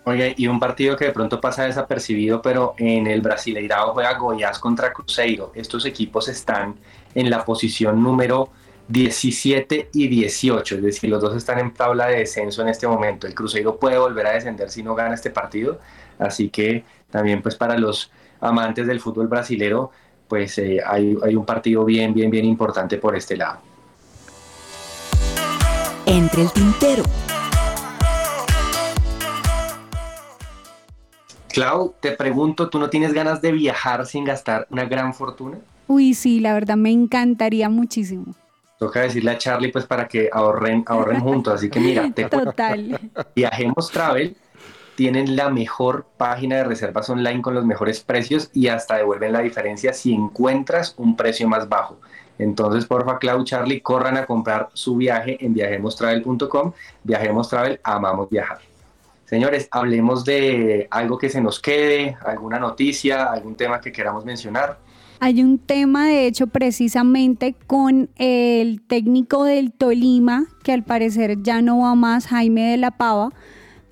Oye, 0.04 0.34
y 0.36 0.46
un 0.46 0.60
partido 0.60 0.96
que 0.96 1.06
de 1.06 1.12
pronto 1.12 1.40
pasa 1.40 1.64
desapercibido, 1.64 2.40
pero 2.40 2.74
en 2.78 3.08
el 3.08 3.20
Brasileirao 3.22 3.92
juega 3.92 4.16
Goiás 4.16 4.60
contra 4.60 4.92
Cruzeiro. 4.92 5.50
Estos 5.56 5.84
equipos 5.84 6.28
están 6.28 6.76
en 7.14 7.28
la 7.28 7.44
posición 7.44 8.00
número 8.00 8.50
17 8.88 9.90
y 9.92 10.08
18, 10.08 10.76
es 10.76 10.82
decir, 10.82 11.10
los 11.10 11.20
dos 11.20 11.36
están 11.36 11.58
en 11.58 11.74
tabla 11.74 12.06
de 12.06 12.18
descenso 12.18 12.62
en 12.62 12.68
este 12.68 12.86
momento. 12.86 13.26
El 13.26 13.34
Cruzeiro 13.34 13.78
puede 13.78 13.98
volver 13.98 14.26
a 14.26 14.32
descender 14.32 14.70
si 14.70 14.82
no 14.82 14.94
gana 14.94 15.14
este 15.14 15.30
partido, 15.30 15.80
así 16.18 16.48
que 16.50 16.84
también 17.10 17.42
pues 17.42 17.56
para 17.56 17.76
los 17.78 18.10
amantes 18.40 18.86
del 18.86 19.00
fútbol 19.00 19.26
brasilero, 19.26 19.90
pues 20.28 20.58
eh, 20.58 20.80
hay, 20.86 21.16
hay 21.22 21.34
un 21.34 21.44
partido 21.44 21.84
bien, 21.84 22.14
bien, 22.14 22.30
bien 22.30 22.44
importante 22.44 22.98
por 22.98 23.16
este 23.16 23.36
lado. 23.36 23.58
Entre 26.06 26.42
el 26.42 26.52
tintero. 26.52 27.02
Clau, 31.48 31.94
te 32.00 32.12
pregunto, 32.12 32.68
¿tú 32.68 32.78
no 32.78 32.90
tienes 32.90 33.12
ganas 33.14 33.40
de 33.40 33.50
viajar 33.50 34.06
sin 34.06 34.24
gastar 34.24 34.66
una 34.70 34.84
gran 34.84 35.14
fortuna? 35.14 35.58
Uy, 35.88 36.14
sí, 36.14 36.38
la 36.38 36.52
verdad 36.52 36.76
me 36.76 36.90
encantaría 36.90 37.70
muchísimo. 37.70 38.34
Toca 38.78 39.00
decirle 39.00 39.30
a 39.30 39.38
Charlie 39.38 39.72
pues 39.72 39.86
para 39.86 40.06
que 40.06 40.28
ahorren, 40.32 40.84
ahorren 40.86 41.20
juntos. 41.20 41.54
Así 41.54 41.70
que 41.70 41.80
mira, 41.80 42.10
te. 42.12 42.24
Total. 42.24 43.00
Viajemos 43.34 43.90
Travel 43.90 44.36
tienen 44.96 45.36
la 45.36 45.50
mejor 45.50 46.06
página 46.16 46.56
de 46.56 46.64
reservas 46.64 47.08
online 47.10 47.42
con 47.42 47.54
los 47.54 47.64
mejores 47.64 48.00
precios 48.00 48.50
y 48.52 48.68
hasta 48.68 48.96
devuelven 48.96 49.32
la 49.32 49.40
diferencia 49.40 49.92
si 49.92 50.12
encuentras 50.12 50.94
un 50.96 51.16
precio 51.16 51.46
más 51.46 51.68
bajo. 51.68 51.98
Entonces, 52.38 52.86
porfa, 52.86 53.18
Clau, 53.18 53.44
Charlie, 53.44 53.80
corran 53.80 54.16
a 54.16 54.26
comprar 54.26 54.70
su 54.72 54.96
viaje 54.96 55.36
en 55.44 55.54
viajemostravel.com. 55.54 56.72
Viajemos 57.04 57.48
Travel, 57.48 57.80
amamos 57.84 58.28
viajar. 58.30 58.58
Señores, 59.26 59.68
hablemos 59.70 60.24
de 60.24 60.86
algo 60.90 61.18
que 61.18 61.28
se 61.28 61.40
nos 61.40 61.60
quede, 61.60 62.16
alguna 62.24 62.58
noticia, 62.58 63.24
algún 63.24 63.54
tema 63.54 63.80
que 63.80 63.92
queramos 63.92 64.24
mencionar. 64.24 64.78
Hay 65.20 65.42
un 65.42 65.58
tema, 65.58 66.06
de 66.08 66.26
hecho, 66.26 66.46
precisamente 66.46 67.54
con 67.66 68.10
el 68.16 68.82
técnico 68.82 69.44
del 69.44 69.72
Tolima, 69.72 70.46
que 70.62 70.72
al 70.72 70.82
parecer 70.84 71.42
ya 71.42 71.62
no 71.62 71.78
va 71.80 71.94
más, 71.94 72.26
Jaime 72.26 72.70
de 72.70 72.76
la 72.76 72.90
Pava, 72.90 73.30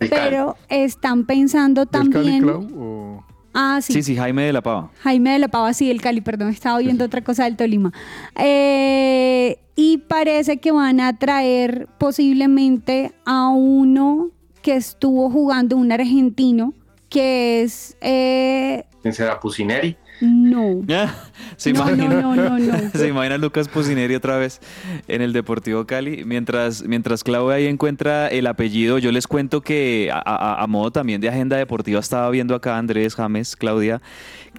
El 0.00 0.10
Cali. 0.10 0.22
pero 0.22 0.56
están 0.68 1.24
pensando 1.24 1.86
¿Del 1.86 1.90
Cali, 1.90 2.10
también... 2.10 2.42
Clau? 2.42 2.68
O- 2.76 3.24
Ah, 3.56 3.78
sí. 3.80 3.92
Sí, 3.92 4.02
sí, 4.02 4.16
Jaime 4.16 4.42
de 4.42 4.52
la 4.52 4.62
Pava. 4.62 4.90
Jaime 5.02 5.30
de 5.30 5.38
la 5.38 5.46
Pava, 5.46 5.72
sí, 5.74 5.88
el 5.88 6.00
Cali, 6.00 6.20
perdón, 6.20 6.48
estaba 6.48 6.76
oyendo 6.76 7.04
otra 7.04 7.22
cosa 7.22 7.44
del 7.44 7.54
Tolima. 7.56 7.92
Eh, 8.36 9.58
y 9.76 9.98
parece 9.98 10.56
que 10.58 10.72
van 10.72 10.98
a 11.00 11.16
traer 11.16 11.88
posiblemente 11.98 13.12
a 13.24 13.48
uno 13.50 14.30
que 14.60 14.74
estuvo 14.74 15.30
jugando, 15.30 15.76
un 15.76 15.92
argentino, 15.92 16.74
que 17.08 17.62
es... 17.62 17.96
eh, 18.00 18.86
¿Quién 19.02 19.14
será? 19.14 19.38
Pusineri. 19.38 19.96
No. 20.20 20.82
¿Se 21.56 21.72
No, 21.72 21.80
imagina? 21.88 22.20
no, 22.20 22.34
no, 22.36 22.48
no, 22.50 22.58
no. 22.58 22.90
Se 22.94 23.08
imagina 23.08 23.38
Lucas 23.38 23.68
Pusineri 23.68 24.14
otra 24.14 24.36
vez 24.38 24.60
en 25.08 25.22
el 25.22 25.32
Deportivo 25.32 25.86
Cali. 25.86 26.24
Mientras, 26.24 26.82
mientras 26.84 27.22
Claudia 27.24 27.56
ahí 27.56 27.66
encuentra 27.66 28.28
el 28.28 28.46
apellido, 28.46 28.98
yo 28.98 29.12
les 29.12 29.26
cuento 29.26 29.60
que 29.60 30.10
a, 30.12 30.18
a- 30.24 30.62
a 30.62 30.66
modo 30.66 30.90
también 30.90 31.20
de 31.20 31.28
agenda 31.28 31.56
deportiva 31.56 32.00
estaba 32.00 32.30
viendo 32.30 32.54
acá 32.54 32.78
Andrés 32.78 33.14
James, 33.14 33.56
Claudia, 33.56 34.00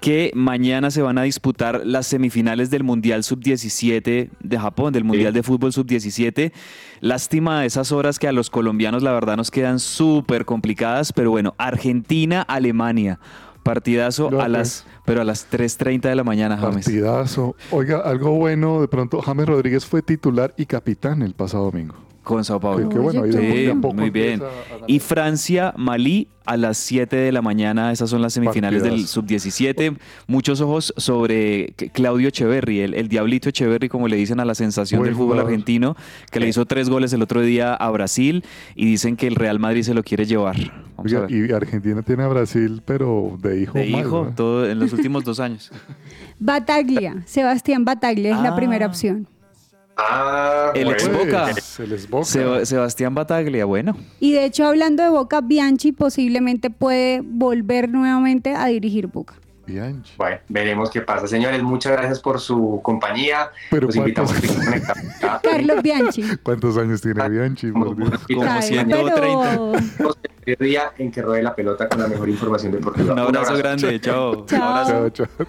que 0.00 0.30
mañana 0.34 0.90
se 0.90 1.02
van 1.02 1.16
a 1.18 1.22
disputar 1.22 1.82
las 1.84 2.06
semifinales 2.06 2.70
del 2.70 2.84
Mundial 2.84 3.24
Sub-17 3.24 4.30
de 4.40 4.58
Japón, 4.58 4.92
del 4.92 5.04
Mundial 5.04 5.32
de 5.32 5.42
Fútbol 5.42 5.72
Sub-17. 5.72 6.52
Lástima 7.00 7.60
de 7.60 7.66
esas 7.66 7.92
horas 7.92 8.18
que 8.18 8.28
a 8.28 8.32
los 8.32 8.50
colombianos 8.50 9.02
la 9.02 9.12
verdad 9.12 9.36
nos 9.36 9.50
quedan 9.50 9.78
súper 9.80 10.44
complicadas, 10.44 11.12
pero 11.12 11.30
bueno, 11.30 11.54
Argentina, 11.58 12.42
Alemania. 12.42 13.18
Partidazo 13.62 14.30
No, 14.30 14.36
a 14.36 14.40
pues. 14.42 14.50
las, 14.52 14.86
pero 15.06 15.22
a 15.22 15.24
las 15.24 15.50
3.30 15.50 16.02
de 16.02 16.14
la 16.14 16.24
mañana, 16.24 16.58
James. 16.58 16.84
Partidazo. 16.84 17.56
Oiga, 17.70 18.00
algo 18.00 18.32
bueno, 18.32 18.80
de 18.82 18.88
pronto 18.88 19.22
James 19.22 19.46
Rodríguez 19.46 19.86
fue 19.86 20.02
titular 20.02 20.52
y 20.58 20.66
capitán 20.66 21.22
el 21.22 21.32
pasado 21.32 21.64
domingo. 21.64 22.05
Con 22.26 22.44
Sao 22.44 22.58
Paulo. 22.58 22.88
Qué- 22.88 22.94
qué 22.96 23.00
bueno, 23.00 23.22
ahí 23.22 23.30
de 23.30 23.70
a 23.70 23.74
poco- 23.76 23.90
Sí, 23.94 24.00
muy 24.00 24.10
bien. 24.10 24.42
Y 24.88 24.98
Francia, 24.98 25.72
Malí 25.76 26.26
a 26.44 26.56
las 26.56 26.76
7 26.76 27.14
de 27.14 27.30
la 27.30 27.40
mañana. 27.40 27.92
Esas 27.92 28.10
son 28.10 28.20
las 28.20 28.32
semifinales 28.32 28.82
del 28.82 28.90
Partidazo. 28.92 29.12
sub-17. 29.20 29.96
Muchos 30.26 30.60
ojos 30.60 30.92
sobre 30.96 31.72
Claudio 31.92 32.26
Echeverry, 32.28 32.80
el, 32.80 32.94
el 32.94 33.06
diablito 33.08 33.48
Echeverry, 33.48 33.88
como 33.88 34.08
le 34.08 34.16
dicen 34.16 34.40
a 34.40 34.44
la 34.44 34.56
sensación 34.56 34.98
Buen 34.98 35.10
del 35.10 35.14
fútbol 35.16 35.28
jugador. 35.34 35.50
argentino, 35.52 35.96
que 36.32 36.40
le 36.40 36.48
hizo 36.48 36.66
tres 36.66 36.88
goles 36.88 37.12
el 37.12 37.22
otro 37.22 37.42
día 37.42 37.74
a 37.74 37.88
Brasil 37.90 38.44
y 38.74 38.86
dicen 38.86 39.14
que 39.16 39.28
el 39.28 39.36
Real 39.36 39.60
Madrid 39.60 39.82
se 39.82 39.94
lo 39.94 40.02
quiere 40.02 40.26
llevar. 40.26 40.56
Oiga, 40.96 41.26
y 41.28 41.52
Argentina 41.52 42.02
tiene 42.02 42.24
a 42.24 42.28
Brasil, 42.28 42.82
pero 42.84 43.38
de 43.40 43.62
hijo. 43.62 43.78
De 43.78 43.86
mal, 43.90 44.00
hijo, 44.00 44.24
¿no? 44.24 44.34
todo 44.34 44.68
en 44.68 44.80
los 44.80 44.92
últimos 44.92 45.22
dos 45.24 45.38
años. 45.38 45.70
Bataglia, 46.40 47.22
Sebastián 47.24 47.84
Bataglia 47.84 48.34
es 48.36 48.42
la 48.42 48.50
Ah. 48.50 48.56
primera 48.56 48.86
opción. 48.86 49.28
Ah, 49.96 50.72
El 50.74 50.84
bueno. 50.84 50.98
ex 50.98 51.12
Boca. 51.12 51.48
Pues, 51.52 51.80
el 51.80 51.92
ex 51.92 52.08
Boca. 52.10 52.26
Seb- 52.26 52.64
Sebastián 52.66 53.14
Bataglia, 53.14 53.64
bueno. 53.64 53.96
Y 54.20 54.32
de 54.32 54.44
hecho, 54.44 54.66
hablando 54.66 55.02
de 55.02 55.08
Boca, 55.08 55.40
Bianchi 55.40 55.92
posiblemente 55.92 56.68
puede 56.70 57.22
volver 57.24 57.88
nuevamente 57.88 58.54
a 58.54 58.66
dirigir 58.66 59.06
Boca. 59.06 59.34
Bianchi. 59.66 60.12
Bueno, 60.16 60.38
veremos 60.48 60.90
qué 60.90 61.00
pasa. 61.00 61.26
Señores, 61.26 61.60
muchas 61.62 61.92
gracias 61.92 62.20
por 62.20 62.38
su 62.40 62.78
compañía. 62.84 63.50
Pero 63.70 63.86
Los 63.86 63.96
invitamos 63.96 64.30
a 64.30 64.34
¿cuántos- 64.34 64.50
seguir 64.54 64.64
conectados. 64.66 65.14
acá. 65.16 65.40
Carlos 65.50 65.82
Bianchi. 65.82 66.22
¿Cuántos 66.42 66.76
años 66.76 67.00
tiene 67.00 67.28
Bianchi? 67.28 67.72
por 67.72 67.96
Dios? 67.96 68.10
Como 68.32 68.42
Ay, 68.44 68.62
130. 68.62 69.14
pero- 69.16 69.72
El 70.46 70.56
día 70.60 70.92
en 70.98 71.10
que 71.10 71.22
ruede 71.22 71.42
la 71.42 71.54
pelota 71.56 71.88
con 71.88 72.00
la 72.00 72.06
mejor 72.06 72.28
información 72.28 72.70
deportiva. 72.70 73.14
Un 73.14 73.18
abrazo 73.18 73.56
grande, 73.56 73.98
chao. 74.00 74.46
Un 74.48 74.54
abrazo. 74.62 75.10
Chao, 75.10 75.26
chao. 75.26 75.46